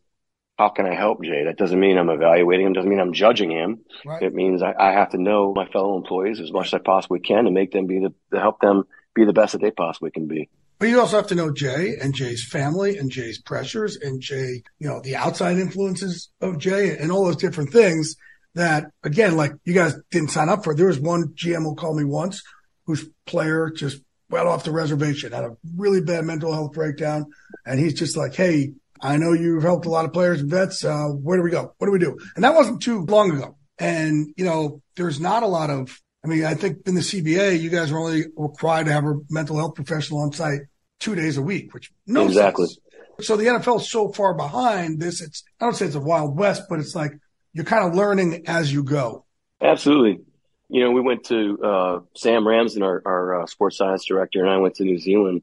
how 0.58 0.70
can 0.70 0.86
I 0.86 0.94
help 0.94 1.24
Jay? 1.24 1.46
That 1.46 1.58
doesn't 1.58 1.80
mean 1.80 1.98
I'm 1.98 2.10
evaluating 2.10 2.68
him. 2.68 2.74
Doesn't 2.74 2.90
mean 2.90 3.00
I'm 3.00 3.14
judging 3.14 3.50
him. 3.50 3.80
Right. 4.06 4.22
It 4.22 4.34
means 4.34 4.62
I, 4.62 4.74
I, 4.78 4.92
have 4.92 5.12
to 5.12 5.18
know 5.18 5.54
my 5.54 5.66
fellow 5.66 5.96
employees 5.96 6.42
as 6.42 6.52
much 6.52 6.68
as 6.68 6.74
I 6.74 6.80
possibly 6.80 7.22
can 7.22 7.46
to 7.46 7.52
make 7.52 7.72
them 7.72 7.88
be 7.88 8.00
the, 8.00 8.14
to 8.34 8.42
help 8.42 8.60
them 8.60 8.84
be 9.16 9.24
the 9.24 9.32
best 9.32 9.54
that 9.54 9.62
they 9.62 9.72
possibly 9.72 10.12
can 10.12 10.28
be. 10.28 10.50
But 10.80 10.88
you 10.88 11.00
also 11.00 11.18
have 11.18 11.28
to 11.28 11.36
know 11.36 11.52
Jay 11.52 11.98
and 12.02 12.16
Jay's 12.16 12.48
family 12.50 12.98
and 12.98 13.12
Jay's 13.12 13.42
pressures 13.42 13.98
and 13.98 14.22
Jay, 14.22 14.64
you 14.80 14.88
know, 14.88 15.02
the 15.02 15.18
outside 15.18 15.58
influences 15.58 16.30
of 16.40 16.58
Jay 16.58 16.98
and 16.98 17.12
all 17.12 17.26
those 17.26 17.36
different 17.36 17.72
things 17.72 18.16
that 18.56 18.86
again, 19.04 19.36
like 19.36 19.52
you 19.66 19.74
guys 19.74 19.96
didn't 20.10 20.32
sign 20.32 20.50
up 20.50 20.64
for. 20.64 20.74
There 20.74 20.88
was 20.88 21.00
one 21.00 21.34
GM 21.36 21.64
who 21.64 21.76
called 21.76 21.98
me 21.98 22.06
once 22.06 22.42
whose 22.86 23.08
player 23.26 23.70
just 23.70 24.02
went 24.30 24.48
off 24.48 24.64
the 24.64 24.72
reservation, 24.72 25.32
had 25.32 25.44
a 25.44 25.58
really 25.76 26.02
bad 26.02 26.26
mental 26.26 26.54
health 26.54 26.74
breakdown. 26.74 27.26
And 27.66 27.80
he's 27.80 27.94
just 27.94 28.18
like, 28.18 28.34
Hey, 28.36 28.74
I 29.02 29.18
know 29.18 29.34
you've 29.34 29.64
helped 29.64 29.86
a 29.86 29.90
lot 29.90 30.06
of 30.06 30.14
players 30.14 30.42
and 30.42 30.50
vets. 30.50 30.84
Uh, 30.84 31.08
where 31.08 31.38
do 31.38 31.44
we 31.44 31.52
go? 31.52 31.74
What 31.78 31.88
do 31.88 31.92
we 31.92 32.00
do? 32.00 32.18
And 32.36 32.44
that 32.44 32.56
wasn't 32.56 32.82
too 32.82 33.06
long 33.06 33.32
ago. 33.32 33.58
And, 33.78 34.34
you 34.36 34.46
know, 34.46 34.82
there's 34.96 35.20
not 35.20 35.44
a 35.44 35.48
lot 35.48 35.70
of, 35.70 36.00
I 36.24 36.28
mean, 36.28 36.46
I 36.46 36.54
think 36.54 36.80
in 36.86 36.96
the 36.96 37.02
CBA, 37.02 37.60
you 37.60 37.70
guys 37.70 37.92
are 37.92 38.00
only 38.00 38.26
required 38.36 38.86
to 38.86 38.92
have 38.92 39.06
a 39.06 39.16
mental 39.30 39.58
health 39.58 39.76
professional 39.76 40.22
on 40.22 40.34
site 40.34 40.62
two 41.00 41.16
days 41.16 41.38
a 41.38 41.42
week, 41.42 41.74
which 41.74 41.92
no 42.06 42.26
exactly. 42.26 42.68
Sense. 42.68 42.80
So 43.22 43.38
the 43.38 43.46
NFL 43.46 43.82
is 43.82 43.90
so 43.90 44.12
far 44.12 44.34
behind 44.34 45.00
this. 45.00 45.22
It's, 45.22 45.44
I 45.60 45.66
don't 45.66 45.76
say 45.76 45.86
it's 45.86 45.96
a 45.96 46.00
wild 46.00 46.38
west, 46.38 46.64
but 46.70 46.80
it's 46.80 46.96
like 46.96 47.12
you're 47.54 47.66
kind 47.66 47.86
of 47.86 47.96
learning 47.96 48.44
as 48.48 48.72
you 48.72 48.84
go. 48.84 49.26
Absolutely. 49.62 50.24
You 50.70 50.84
know, 50.84 50.92
we 50.92 51.02
went 51.02 51.26
to, 51.26 51.58
uh, 51.64 52.00
Sam 52.16 52.48
Ramsden, 52.48 52.84
our, 52.84 53.02
our 53.06 53.42
uh, 53.42 53.46
sports 53.48 53.78
science 53.78 54.06
director, 54.06 54.42
and 54.42 54.50
I 54.50 54.58
went 54.58 54.76
to 54.76 54.84
New 54.84 55.00
Zealand 55.00 55.42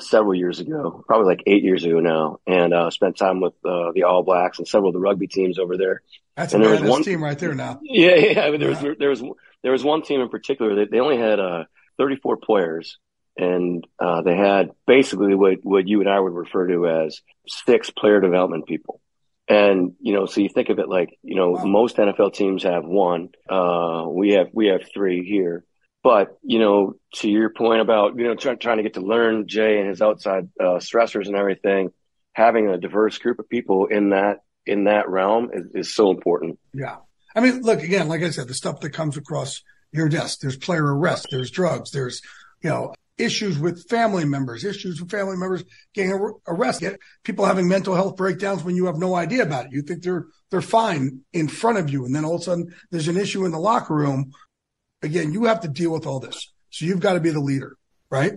several 0.00 0.34
years 0.34 0.60
ago, 0.60 1.02
probably 1.06 1.26
like 1.26 1.42
eight 1.46 1.64
years 1.64 1.84
ago 1.84 2.00
now, 2.00 2.38
and 2.46 2.72
uh, 2.72 2.90
spent 2.90 3.16
time 3.16 3.40
with 3.40 3.54
uh, 3.64 3.92
the 3.94 4.04
All 4.04 4.22
Blacks 4.22 4.58
and 4.58 4.68
several 4.68 4.90
of 4.90 4.94
the 4.94 5.00
rugby 5.00 5.26
teams 5.26 5.58
over 5.58 5.76
there. 5.76 6.02
That's 6.36 6.54
and 6.54 6.62
a 6.62 6.68
there 6.68 6.80
was 6.80 6.88
one 6.90 7.02
team 7.02 7.22
right 7.22 7.38
there 7.38 7.54
now. 7.54 7.80
Yeah, 7.82 8.14
yeah. 8.14 8.40
I 8.42 8.50
mean, 8.50 8.60
there 8.60 8.70
yeah. 8.70 8.82
was 8.82 8.96
there 8.98 9.10
was 9.10 9.22
there 9.62 9.72
was 9.72 9.84
one 9.84 10.02
team 10.02 10.20
in 10.20 10.28
particular 10.28 10.76
that 10.76 10.90
they 10.90 11.00
only 11.00 11.18
had 11.18 11.40
uh, 11.40 11.64
34 11.98 12.36
players, 12.38 12.98
and 13.36 13.86
uh, 13.98 14.22
they 14.22 14.36
had 14.36 14.70
basically 14.86 15.34
what 15.34 15.58
what 15.62 15.88
you 15.88 16.00
and 16.00 16.08
I 16.08 16.18
would 16.18 16.32
refer 16.32 16.66
to 16.68 16.86
as 16.86 17.20
six 17.46 17.90
player 17.90 18.20
development 18.20 18.66
people. 18.66 19.00
And 19.48 19.92
you 20.00 20.12
know, 20.12 20.26
so 20.26 20.40
you 20.40 20.48
think 20.48 20.68
of 20.68 20.78
it 20.78 20.88
like 20.88 21.18
you 21.22 21.34
know, 21.34 21.56
most 21.64 21.96
NFL 21.96 22.34
teams 22.34 22.62
have 22.62 22.84
one. 22.84 23.30
Uh, 23.48 24.04
we 24.08 24.32
have 24.32 24.48
we 24.52 24.68
have 24.68 24.82
three 24.92 25.26
here. 25.26 25.64
But, 26.02 26.38
you 26.42 26.58
know, 26.58 26.94
to 27.16 27.28
your 27.28 27.50
point 27.50 27.80
about, 27.80 28.16
you 28.16 28.24
know, 28.24 28.34
try, 28.34 28.54
trying 28.54 28.76
to 28.76 28.82
get 28.82 28.94
to 28.94 29.00
learn 29.00 29.48
Jay 29.48 29.78
and 29.78 29.88
his 29.88 30.00
outside 30.00 30.48
uh, 30.60 30.78
stressors 30.78 31.26
and 31.26 31.36
everything, 31.36 31.90
having 32.32 32.68
a 32.68 32.78
diverse 32.78 33.18
group 33.18 33.38
of 33.38 33.48
people 33.48 33.86
in 33.86 34.10
that, 34.10 34.38
in 34.64 34.84
that 34.84 35.08
realm 35.08 35.50
is, 35.52 35.66
is 35.74 35.94
so 35.94 36.10
important. 36.10 36.58
Yeah. 36.72 36.98
I 37.34 37.40
mean, 37.40 37.62
look, 37.62 37.82
again, 37.82 38.08
like 38.08 38.22
I 38.22 38.30
said, 38.30 38.48
the 38.48 38.54
stuff 38.54 38.80
that 38.80 38.90
comes 38.90 39.16
across 39.16 39.62
your 39.92 40.08
desk, 40.08 40.40
there's 40.40 40.56
player 40.56 40.84
arrest, 40.84 41.28
there's 41.30 41.50
drugs, 41.50 41.90
there's, 41.90 42.20
you 42.62 42.70
know, 42.70 42.94
issues 43.16 43.58
with 43.58 43.88
family 43.88 44.24
members, 44.24 44.64
issues 44.64 45.00
with 45.00 45.10
family 45.10 45.36
members 45.36 45.64
getting 45.92 46.12
arrested, 46.46 46.98
people 47.24 47.44
having 47.44 47.68
mental 47.68 47.94
health 47.94 48.16
breakdowns 48.16 48.62
when 48.62 48.76
you 48.76 48.86
have 48.86 48.96
no 48.96 49.14
idea 49.14 49.42
about 49.42 49.66
it. 49.66 49.72
You 49.72 49.82
think 49.82 50.02
they're, 50.02 50.26
they're 50.50 50.60
fine 50.60 51.22
in 51.32 51.48
front 51.48 51.78
of 51.78 51.90
you. 51.90 52.04
And 52.04 52.14
then 52.14 52.24
all 52.24 52.36
of 52.36 52.42
a 52.42 52.44
sudden 52.44 52.74
there's 52.90 53.08
an 53.08 53.16
issue 53.16 53.44
in 53.44 53.50
the 53.50 53.58
locker 53.58 53.94
room 53.94 54.32
again, 55.02 55.32
you 55.32 55.44
have 55.44 55.60
to 55.60 55.68
deal 55.68 55.92
with 55.92 56.06
all 56.06 56.20
this. 56.20 56.52
So 56.70 56.84
you've 56.84 57.00
got 57.00 57.14
to 57.14 57.20
be 57.20 57.30
the 57.30 57.40
leader, 57.40 57.76
right? 58.10 58.34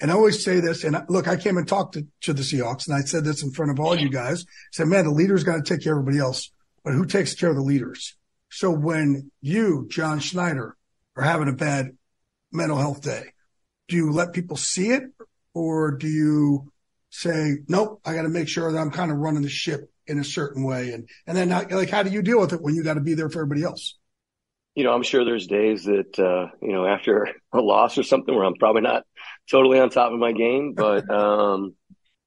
And 0.00 0.10
I 0.10 0.14
always 0.14 0.42
say 0.42 0.60
this. 0.60 0.84
And 0.84 0.96
look, 1.08 1.28
I 1.28 1.36
came 1.36 1.56
and 1.56 1.68
talked 1.68 1.94
to, 1.94 2.06
to 2.22 2.32
the 2.32 2.42
Seahawks 2.42 2.86
and 2.88 2.96
I 2.96 3.02
said 3.02 3.24
this 3.24 3.42
in 3.42 3.50
front 3.50 3.70
of 3.70 3.80
all 3.80 3.98
you 3.98 4.08
guys. 4.08 4.42
I 4.42 4.72
said, 4.72 4.88
man, 4.88 5.04
the 5.04 5.10
leader's 5.10 5.44
got 5.44 5.56
to 5.56 5.62
take 5.62 5.84
care 5.84 5.92
of 5.92 6.00
everybody 6.00 6.18
else, 6.18 6.50
but 6.84 6.94
who 6.94 7.04
takes 7.04 7.34
care 7.34 7.50
of 7.50 7.56
the 7.56 7.62
leaders? 7.62 8.16
So 8.50 8.70
when 8.70 9.30
you, 9.40 9.86
John 9.90 10.20
Schneider, 10.20 10.76
are 11.16 11.22
having 11.22 11.48
a 11.48 11.52
bad 11.52 11.96
mental 12.52 12.78
health 12.78 13.02
day, 13.02 13.32
do 13.88 13.96
you 13.96 14.12
let 14.12 14.32
people 14.32 14.56
see 14.56 14.90
it 14.90 15.04
or 15.54 15.92
do 15.92 16.08
you 16.08 16.72
say, 17.10 17.58
nope, 17.68 18.00
I 18.04 18.14
got 18.14 18.22
to 18.22 18.28
make 18.28 18.48
sure 18.48 18.70
that 18.70 18.78
I'm 18.78 18.90
kind 18.90 19.10
of 19.10 19.18
running 19.18 19.42
the 19.42 19.48
ship 19.48 19.90
in 20.06 20.18
a 20.18 20.24
certain 20.24 20.64
way? 20.64 20.92
And, 20.92 21.08
and 21.26 21.36
then 21.36 21.48
like, 21.48 21.90
how 21.90 22.02
do 22.02 22.10
you 22.10 22.22
deal 22.22 22.40
with 22.40 22.52
it 22.52 22.62
when 22.62 22.74
you 22.74 22.84
got 22.84 22.94
to 22.94 23.00
be 23.00 23.14
there 23.14 23.28
for 23.28 23.40
everybody 23.40 23.64
else? 23.64 23.96
you 24.74 24.84
know, 24.84 24.92
I'm 24.92 25.02
sure 25.02 25.24
there's 25.24 25.46
days 25.46 25.84
that, 25.84 26.18
uh, 26.18 26.54
you 26.62 26.72
know, 26.72 26.86
after 26.86 27.28
a 27.52 27.60
loss 27.60 27.98
or 27.98 28.02
something 28.02 28.34
where 28.34 28.44
I'm 28.44 28.54
probably 28.54 28.82
not 28.82 29.04
totally 29.50 29.80
on 29.80 29.90
top 29.90 30.12
of 30.12 30.18
my 30.18 30.32
game, 30.32 30.74
but, 30.74 31.10
um, 31.14 31.74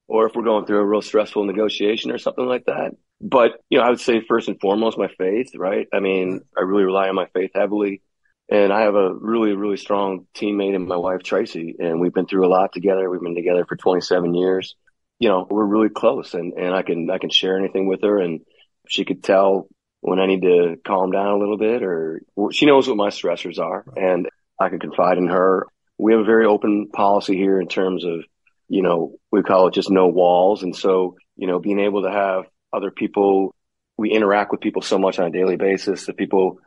or 0.06 0.26
if 0.26 0.34
we're 0.34 0.44
going 0.44 0.66
through 0.66 0.78
a 0.78 0.86
real 0.86 1.02
stressful 1.02 1.44
negotiation 1.44 2.10
or 2.10 2.18
something 2.18 2.46
like 2.46 2.66
that. 2.66 2.92
But, 3.26 3.52
you 3.70 3.78
know, 3.78 3.84
I 3.84 3.88
would 3.88 4.00
say 4.00 4.20
first 4.20 4.48
and 4.48 4.60
foremost, 4.60 4.98
my 4.98 5.08
faith, 5.08 5.52
right? 5.56 5.88
I 5.94 6.00
mean, 6.00 6.42
I 6.56 6.60
really 6.60 6.84
rely 6.84 7.08
on 7.08 7.14
my 7.14 7.26
faith 7.32 7.52
heavily. 7.54 8.02
And 8.50 8.70
I 8.70 8.82
have 8.82 8.94
a 8.94 9.14
really, 9.14 9.54
really 9.54 9.78
strong 9.78 10.26
teammate 10.36 10.74
in 10.74 10.86
my 10.86 10.98
wife, 10.98 11.22
Tracy, 11.22 11.76
and 11.78 11.98
we've 11.98 12.12
been 12.12 12.26
through 12.26 12.46
a 12.46 12.52
lot 12.52 12.74
together. 12.74 13.08
We've 13.08 13.22
been 13.22 13.34
together 13.34 13.64
for 13.64 13.76
27 13.76 14.34
years. 14.34 14.76
You 15.18 15.30
know, 15.30 15.46
we're 15.48 15.64
really 15.64 15.88
close 15.88 16.34
and, 16.34 16.52
and 16.52 16.74
I 16.74 16.82
can, 16.82 17.08
I 17.08 17.16
can 17.16 17.30
share 17.30 17.56
anything 17.56 17.86
with 17.86 18.02
her 18.02 18.18
and 18.18 18.40
she 18.86 19.06
could 19.06 19.24
tell 19.24 19.68
when 20.02 20.20
I 20.20 20.26
need 20.26 20.42
to 20.42 20.76
calm 20.86 21.10
down 21.10 21.28
a 21.28 21.38
little 21.38 21.56
bit 21.56 21.82
or 21.82 22.20
she 22.52 22.66
knows 22.66 22.86
what 22.86 22.98
my 22.98 23.08
stressors 23.08 23.58
are 23.58 23.86
and 23.96 24.28
I 24.60 24.68
can 24.68 24.80
confide 24.80 25.16
in 25.16 25.28
her. 25.28 25.66
We 25.96 26.12
have 26.12 26.20
a 26.20 26.24
very 26.24 26.44
open 26.44 26.90
policy 26.92 27.36
here 27.36 27.58
in 27.58 27.68
terms 27.68 28.04
of, 28.04 28.22
you 28.68 28.82
know, 28.82 29.14
we 29.32 29.42
call 29.42 29.68
it 29.68 29.74
just 29.74 29.90
no 29.90 30.08
walls. 30.08 30.62
And 30.62 30.76
so, 30.76 31.16
you 31.36 31.46
know, 31.46 31.58
being 31.58 31.80
able 31.80 32.02
to 32.02 32.10
have 32.10 32.44
other 32.74 32.90
people, 32.90 33.54
we 33.96 34.10
interact 34.10 34.50
with 34.52 34.60
people 34.60 34.82
so 34.82 34.98
much 34.98 35.18
on 35.18 35.26
a 35.26 35.30
daily 35.30 35.56
basis 35.56 36.06
that 36.06 36.16
people 36.16 36.58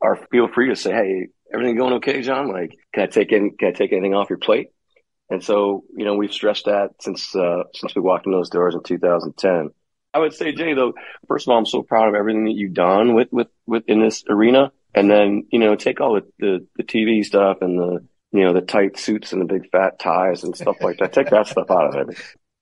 are 0.00 0.16
feel 0.30 0.48
free 0.48 0.68
to 0.68 0.76
say, 0.76 0.92
Hey, 0.92 1.28
everything 1.52 1.76
going 1.76 1.94
okay, 1.94 2.22
John? 2.22 2.48
Like, 2.48 2.76
can 2.92 3.04
I 3.04 3.06
take 3.06 3.32
in, 3.32 3.56
can 3.56 3.68
I 3.68 3.72
take 3.72 3.92
anything 3.92 4.14
off 4.14 4.30
your 4.30 4.38
plate? 4.38 4.68
And 5.28 5.42
so, 5.42 5.84
you 5.96 6.04
know, 6.04 6.14
we've 6.14 6.32
stressed 6.32 6.66
that 6.66 6.90
since, 7.00 7.34
uh, 7.34 7.64
since 7.74 7.94
we 7.94 8.02
walked 8.02 8.26
in 8.26 8.32
those 8.32 8.50
doors 8.50 8.74
in 8.74 8.82
2010. 8.82 9.70
I 10.14 10.18
would 10.18 10.32
say, 10.32 10.52
Jay, 10.52 10.72
though, 10.72 10.94
first 11.28 11.46
of 11.46 11.52
all, 11.52 11.58
I'm 11.58 11.66
so 11.66 11.82
proud 11.82 12.08
of 12.08 12.14
everything 12.14 12.44
that 12.44 12.54
you've 12.54 12.74
done 12.74 13.14
with, 13.14 13.28
with, 13.32 13.48
with 13.66 13.84
in 13.88 14.00
this 14.00 14.24
arena. 14.28 14.72
And 14.94 15.10
then, 15.10 15.46
you 15.50 15.58
know, 15.58 15.74
take 15.74 16.00
all 16.00 16.14
the, 16.14 16.22
the, 16.38 16.66
the 16.76 16.84
TV 16.84 17.24
stuff 17.24 17.58
and 17.60 17.78
the, 17.78 18.06
you 18.32 18.44
know, 18.44 18.54
the 18.54 18.62
tight 18.62 18.98
suits 18.98 19.32
and 19.32 19.42
the 19.42 19.46
big 19.46 19.70
fat 19.70 19.98
ties 19.98 20.42
and 20.42 20.56
stuff 20.56 20.76
like 20.80 20.98
that. 20.98 21.12
Take 21.12 21.30
that 21.30 21.48
stuff 21.48 21.70
out 21.70 21.94
of 21.94 22.08
it. 22.08 22.18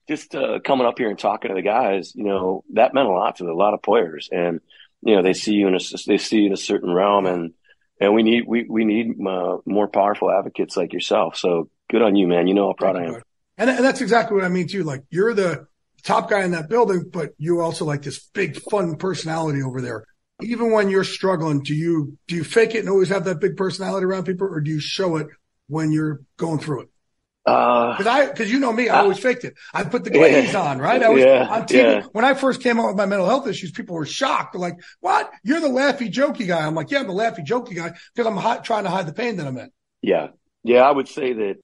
Just, 0.08 0.34
uh, 0.34 0.60
coming 0.60 0.86
up 0.86 0.98
here 0.98 1.08
and 1.08 1.18
talking 1.18 1.48
to 1.48 1.54
the 1.54 1.62
guys, 1.62 2.14
you 2.14 2.24
know, 2.24 2.64
that 2.74 2.94
meant 2.94 3.08
a 3.08 3.12
lot 3.12 3.36
to 3.36 3.44
a 3.44 3.54
lot 3.54 3.74
of 3.74 3.82
players. 3.82 4.28
And, 4.30 4.60
you 5.02 5.16
know, 5.16 5.22
they 5.22 5.32
see 5.32 5.52
you 5.54 5.68
in 5.68 5.74
a, 5.74 5.80
they 6.06 6.18
see 6.18 6.40
you 6.40 6.46
in 6.46 6.52
a 6.52 6.58
certain 6.58 6.92
realm 6.92 7.26
and, 7.26 7.52
and 8.00 8.14
we 8.14 8.22
need, 8.22 8.44
we, 8.46 8.66
we 8.68 8.84
need, 8.84 9.14
uh, 9.26 9.58
more 9.64 9.88
powerful 9.88 10.30
advocates 10.30 10.76
like 10.76 10.92
yourself. 10.92 11.36
So 11.36 11.70
good 11.90 12.02
on 12.02 12.16
you, 12.16 12.26
man. 12.26 12.46
You 12.46 12.54
know 12.54 12.66
how 12.66 12.74
proud 12.74 12.96
I 12.96 13.04
am. 13.04 13.22
And, 13.56 13.70
and 13.70 13.84
that's 13.84 14.00
exactly 14.00 14.34
what 14.34 14.44
I 14.44 14.48
mean 14.48 14.68
too. 14.68 14.84
Like 14.84 15.04
you're 15.10 15.32
the, 15.32 15.66
top 16.04 16.28
guy 16.30 16.44
in 16.44 16.52
that 16.52 16.68
building, 16.68 17.08
but 17.10 17.30
you 17.38 17.60
also 17.60 17.84
like 17.84 18.02
this 18.02 18.18
big 18.34 18.60
fun 18.70 18.96
personality 18.96 19.62
over 19.62 19.80
there. 19.80 20.04
Even 20.42 20.70
when 20.70 20.90
you're 20.90 21.04
struggling, 21.04 21.62
do 21.62 21.74
you, 21.74 22.16
do 22.28 22.36
you 22.36 22.44
fake 22.44 22.74
it 22.74 22.80
and 22.80 22.88
always 22.88 23.08
have 23.08 23.24
that 23.24 23.40
big 23.40 23.56
personality 23.56 24.04
around 24.04 24.24
people 24.24 24.46
or 24.46 24.60
do 24.60 24.70
you 24.70 24.80
show 24.80 25.16
it 25.16 25.28
when 25.68 25.90
you're 25.90 26.20
going 26.36 26.58
through 26.58 26.82
it? 26.82 26.88
Uh, 27.46 27.94
cause 27.96 28.06
I, 28.06 28.32
cause 28.32 28.50
you 28.50 28.58
know 28.58 28.72
me, 28.72 28.88
I 28.88 29.00
always 29.00 29.18
faked 29.18 29.44
it. 29.44 29.54
I 29.74 29.84
put 29.84 30.04
the 30.04 30.10
glaze 30.10 30.52
yeah, 30.52 30.60
on, 30.70 30.78
right? 30.78 31.02
I 31.02 31.10
was 31.10 31.22
yeah, 31.22 31.46
on 31.48 31.62
TV. 31.62 31.74
Yeah. 31.74 32.02
When 32.12 32.24
I 32.24 32.32
first 32.32 32.62
came 32.62 32.80
out 32.80 32.86
with 32.86 32.96
my 32.96 33.04
mental 33.04 33.26
health 33.26 33.46
issues, 33.46 33.70
people 33.70 33.96
were 33.96 34.06
shocked. 34.06 34.54
They're 34.54 34.60
like, 34.60 34.80
what? 35.00 35.30
You're 35.42 35.60
the 35.60 35.68
laughy, 35.68 36.10
jokey 36.10 36.46
guy. 36.46 36.66
I'm 36.66 36.74
like, 36.74 36.90
yeah, 36.90 37.00
I'm 37.00 37.06
the 37.06 37.12
laughy, 37.12 37.44
jokey 37.44 37.76
guy 37.76 37.92
because 38.14 38.26
I'm 38.26 38.38
hi- 38.38 38.58
trying 38.58 38.84
to 38.84 38.90
hide 38.90 39.06
the 39.06 39.12
pain 39.12 39.36
that 39.36 39.46
I'm 39.46 39.58
in. 39.58 39.70
Yeah. 40.00 40.28
Yeah. 40.62 40.82
I 40.82 40.90
would 40.90 41.08
say 41.08 41.34
that 41.34 41.56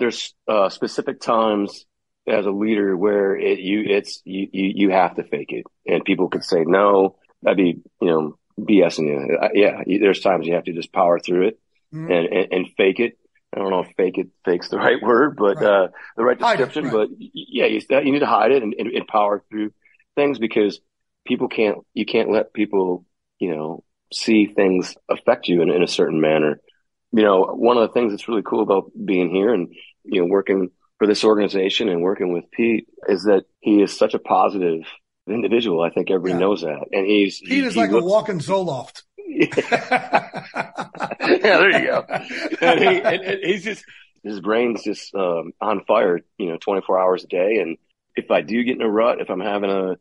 there's, 0.00 0.34
uh, 0.48 0.70
specific 0.70 1.20
times 1.20 1.86
as 2.28 2.46
a 2.46 2.50
leader 2.50 2.96
where 2.96 3.36
it 3.36 3.58
you 3.58 3.84
it's 3.86 4.20
you 4.24 4.48
you, 4.52 4.72
you 4.74 4.90
have 4.90 5.14
to 5.16 5.24
fake 5.24 5.52
it, 5.52 5.64
and 5.86 6.04
people 6.04 6.28
could 6.28 6.44
say 6.44 6.62
no, 6.64 7.16
that'd 7.42 7.56
be 7.56 7.80
you 8.00 8.08
know 8.08 8.38
BSing 8.58 9.08
you. 9.08 9.38
Yeah, 9.54 9.82
there's 9.86 10.20
times 10.20 10.46
you 10.46 10.54
have 10.54 10.64
to 10.64 10.72
just 10.72 10.92
power 10.92 11.18
through 11.18 11.48
it 11.48 11.60
mm-hmm. 11.94 12.10
and, 12.10 12.26
and, 12.26 12.52
and 12.52 12.66
fake 12.76 13.00
it. 13.00 13.18
I 13.54 13.58
don't 13.58 13.70
know 13.70 13.80
if 13.80 13.88
fake 13.96 14.18
it 14.18 14.28
fake's 14.44 14.68
the 14.68 14.76
right 14.76 15.02
word, 15.02 15.36
but 15.36 15.56
right. 15.56 15.64
uh 15.64 15.88
the 16.16 16.24
right 16.24 16.38
description. 16.38 16.86
It, 16.86 16.92
right. 16.92 17.08
But 17.08 17.16
yeah, 17.32 17.66
you, 17.66 17.80
you 17.90 18.12
need 18.12 18.18
to 18.20 18.26
hide 18.26 18.52
it 18.52 18.62
and, 18.62 18.74
and, 18.78 18.88
and 18.88 19.06
power 19.06 19.42
through 19.50 19.72
things 20.16 20.38
because 20.38 20.80
people 21.26 21.48
can't 21.48 21.78
you 21.94 22.04
can't 22.04 22.30
let 22.30 22.52
people 22.52 23.06
you 23.38 23.54
know 23.54 23.84
see 24.12 24.46
things 24.46 24.96
affect 25.08 25.48
you 25.48 25.62
in, 25.62 25.70
in 25.70 25.82
a 25.82 25.88
certain 25.88 26.20
manner. 26.20 26.60
You 27.12 27.22
know, 27.22 27.46
one 27.46 27.78
of 27.78 27.88
the 27.88 27.92
things 27.94 28.12
that's 28.12 28.28
really 28.28 28.42
cool 28.42 28.62
about 28.62 28.90
being 29.02 29.30
here 29.30 29.54
and 29.54 29.74
you 30.04 30.20
know 30.20 30.26
working 30.26 30.70
for 30.98 31.06
this 31.06 31.24
organization 31.24 31.88
and 31.88 32.02
working 32.02 32.32
with 32.32 32.50
Pete 32.50 32.88
is 33.08 33.24
that 33.24 33.44
he 33.60 33.82
is 33.82 33.96
such 33.96 34.14
a 34.14 34.18
positive 34.18 34.82
individual. 35.28 35.82
I 35.82 35.90
think 35.90 36.10
everybody 36.10 36.34
yeah. 36.34 36.40
knows 36.40 36.62
that. 36.62 36.86
And 36.92 37.06
he's 37.06 37.40
Pete 37.40 37.50
he, 37.50 37.60
is 37.60 37.76
like 37.76 37.90
looks, 37.90 38.04
a 38.04 38.06
walking 38.06 38.40
Zoloft. 38.40 39.02
yeah, 39.40 41.10
there 41.20 41.80
you 41.80 41.86
go. 41.86 42.04
And, 42.60 42.80
he, 42.80 42.86
and, 42.86 43.22
and 43.22 43.38
he's 43.44 43.64
just 43.64 43.84
his 44.22 44.40
brain's 44.40 44.82
just 44.82 45.14
um, 45.14 45.52
on 45.60 45.84
fire, 45.84 46.20
you 46.38 46.48
know, 46.48 46.58
24 46.58 47.00
hours 47.00 47.24
a 47.24 47.28
day. 47.28 47.58
And 47.60 47.78
if 48.16 48.30
I 48.30 48.40
do 48.40 48.62
get 48.64 48.76
in 48.76 48.82
a 48.82 48.88
rut, 48.88 49.20
if 49.20 49.30
I'm 49.30 49.40
having 49.40 49.70
a, 49.70 49.96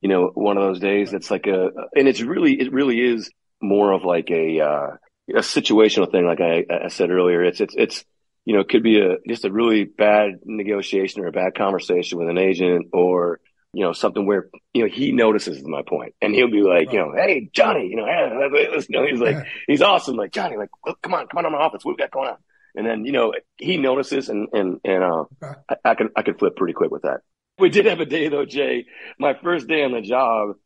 you 0.00 0.08
know, 0.08 0.30
one 0.34 0.56
of 0.56 0.64
those 0.64 0.80
days 0.80 1.10
that's 1.10 1.30
like 1.30 1.46
a, 1.46 1.70
and 1.94 2.08
it's 2.08 2.20
really, 2.20 2.60
it 2.60 2.72
really 2.72 3.00
is 3.00 3.30
more 3.60 3.92
of 3.92 4.04
like 4.04 4.30
a, 4.30 4.60
uh, 4.60 4.96
a 5.30 5.40
situational 5.40 6.10
thing. 6.10 6.26
Like 6.26 6.40
I, 6.40 6.64
I 6.86 6.88
said 6.88 7.10
earlier, 7.10 7.44
it's, 7.44 7.60
it's, 7.60 7.74
it's, 7.76 8.04
you 8.44 8.54
know, 8.54 8.60
it 8.60 8.68
could 8.68 8.82
be 8.82 9.00
a 9.00 9.18
just 9.28 9.44
a 9.44 9.52
really 9.52 9.84
bad 9.84 10.40
negotiation 10.44 11.22
or 11.22 11.28
a 11.28 11.32
bad 11.32 11.54
conversation 11.54 12.18
with 12.18 12.28
an 12.28 12.38
agent 12.38 12.88
or 12.92 13.38
you 13.72 13.82
know, 13.82 13.92
something 13.92 14.26
where, 14.26 14.48
you 14.74 14.82
know, 14.82 14.88
he 14.92 15.12
notices 15.12 15.62
my 15.64 15.82
point 15.82 16.14
and 16.20 16.34
he'll 16.34 16.50
be 16.50 16.62
like, 16.62 16.88
right. 16.88 16.92
you 16.92 16.98
know, 16.98 17.12
Hey, 17.16 17.50
Johnny, 17.52 17.88
you 17.88 17.96
know, 17.96 18.04
hey, 18.04 18.68
listen, 18.70 18.94
you 18.94 19.00
know, 19.00 19.06
he's 19.06 19.20
like, 19.20 19.46
he's 19.66 19.82
awesome. 19.82 20.16
Like, 20.16 20.32
Johnny, 20.32 20.56
like, 20.56 20.68
come 21.02 21.14
on, 21.14 21.26
come 21.26 21.38
on 21.38 21.44
to 21.44 21.50
my 21.50 21.58
office. 21.58 21.84
What 21.84 21.92
we 21.92 22.02
got 22.02 22.10
going 22.10 22.28
on? 22.28 22.36
And 22.74 22.86
then, 22.86 23.04
you 23.04 23.12
know, 23.12 23.34
he 23.56 23.78
notices 23.78 24.28
and, 24.28 24.48
and, 24.52 24.80
and, 24.84 25.02
uh, 25.02 25.24
okay. 25.42 25.60
I, 25.68 25.76
I 25.84 25.94
can, 25.94 26.10
I 26.16 26.22
can 26.22 26.36
flip 26.36 26.56
pretty 26.56 26.74
quick 26.74 26.90
with 26.90 27.02
that. 27.02 27.20
We 27.58 27.70
did 27.70 27.86
have 27.86 28.00
a 28.00 28.06
day 28.06 28.28
though, 28.28 28.44
Jay, 28.44 28.86
my 29.18 29.34
first 29.42 29.68
day 29.68 29.84
on 29.84 29.92
the 29.92 30.00
job, 30.02 30.56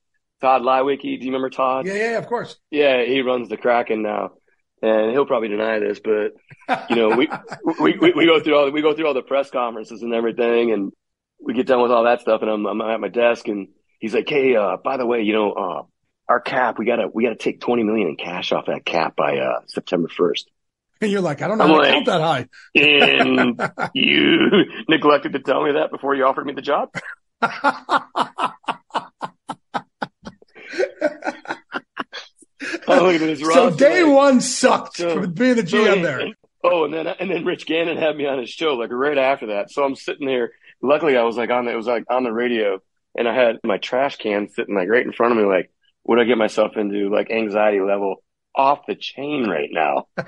Todd 0.41 0.63
Leiweke. 0.63 1.03
Do 1.03 1.09
you 1.09 1.27
remember 1.27 1.51
Todd? 1.51 1.87
Yeah, 1.87 1.95
yeah, 1.95 2.19
of 2.19 2.27
course. 2.27 2.57
Yeah. 2.71 3.05
He 3.05 3.23
runs 3.23 3.49
the 3.49 3.57
Kraken 3.57 4.03
now 4.03 4.33
and 4.83 5.13
he'll 5.13 5.27
probably 5.27 5.49
deny 5.49 5.79
this, 5.79 6.01
but 6.01 6.33
you 6.91 6.97
know, 6.97 7.11
we, 7.17 7.29
we, 7.81 7.99
we, 7.99 8.13
we, 8.13 8.27
go 8.27 8.41
through 8.41 8.57
all, 8.57 8.71
we 8.71 8.83
go 8.83 8.95
through 8.95 9.07
all 9.07 9.15
the 9.15 9.23
press 9.23 9.51
conferences 9.51 10.03
and 10.03 10.13
everything. 10.13 10.73
And 10.73 10.93
we 11.41 11.55
get 11.55 11.67
done 11.67 11.83
with 11.83 11.93
all 11.93 12.05
that 12.05 12.21
stuff 12.21 12.43
and 12.43 12.51
I'm, 12.51 12.67
I'm 12.67 12.81
at 12.81 13.01
my 13.01 13.09
desk 13.09 13.49
and 13.49 13.69
he's 13.99 14.15
like, 14.15 14.29
Hey, 14.29 14.57
uh, 14.57 14.77
by 14.83 14.97
the 14.97 15.07
way, 15.07 15.23
you 15.23 15.33
know, 15.33 15.53
uh, 15.53 15.83
our 16.29 16.41
cap, 16.41 16.79
we 16.79 16.87
gotta, 16.87 17.09
we 17.13 17.25
gotta 17.25 17.37
take 17.37 17.61
20 17.61 17.85
million 17.85 18.09
in 18.09 18.17
cash 18.17 18.53
off 18.53 18.67
that 18.67 18.85
cap 18.85 19.15
by, 19.17 19.39
uh, 19.39 19.61
September 19.67 20.09
1st. 20.09 20.45
And 20.99 21.11
you're 21.11 21.21
like, 21.21 21.43
I 21.43 21.49
don't 21.49 21.59
know 21.59 21.65
I'm 21.65 21.71
how 21.71 21.77
like, 21.77 21.89
to 21.89 21.93
count 21.93 22.07
that 22.07 22.21
high. 22.23 22.49
and 22.75 23.91
you 23.95 24.65
neglected 24.89 25.35
to 25.35 25.41
tell 25.41 25.63
me 25.63 25.73
that 25.73 25.91
before 25.91 26.15
you 26.15 26.25
offered 26.25 26.47
me 26.47 26.55
the 26.55 26.63
job. 26.63 26.89
oh, 27.43 27.51
look 32.89 33.15
at 33.15 33.21
this 33.21 33.41
so 33.41 33.71
day 33.71 34.05
like, 34.05 34.15
one 34.15 34.41
sucked 34.41 34.97
so, 34.97 35.21
for 35.21 35.27
being 35.27 35.57
the 35.57 35.63
GM 35.63 35.97
so, 35.97 36.03
there. 36.03 36.21
Oh, 36.65 36.85
and 36.85 36.95
then 36.95 37.07
and 37.07 37.31
then 37.31 37.45
Rich 37.45 37.67
Gannon 37.67 37.97
had 37.97 38.17
me 38.17 38.27
on 38.27 38.39
his 38.39 38.51
show 38.51 38.75
like 38.75 38.91
right 38.91 39.19
after 39.19 39.49
that. 39.49 39.71
So 39.71 39.85
I'm 39.85 39.95
sitting 39.95 40.27
there 40.27 40.53
luckily 40.83 41.17
I 41.17 41.23
was 41.23 41.37
like 41.37 41.51
on 41.51 41.65
the, 41.65 41.73
it 41.73 41.77
was 41.77 41.87
like 41.87 42.05
on 42.11 42.25
the 42.25 42.33
radio 42.33 42.81
and 43.17 43.29
I 43.29 43.35
had 43.35 43.57
my 43.65 43.79
trash 43.79 44.17
can 44.17 44.49
sitting 44.49 44.75
like 44.75 44.89
right 44.89 45.05
in 45.05 45.13
front 45.13 45.33
of 45.33 45.39
me. 45.39 45.45
Like, 45.45 45.73
would 46.05 46.21
I 46.21 46.25
get 46.25 46.39
myself 46.39 46.77
into 46.77 47.09
like 47.11 47.31
anxiety 47.31 47.81
level 47.81 48.23
off 48.55 48.87
the 48.87 48.95
chain 48.95 49.49
right 49.49 49.71
now? 49.73 50.07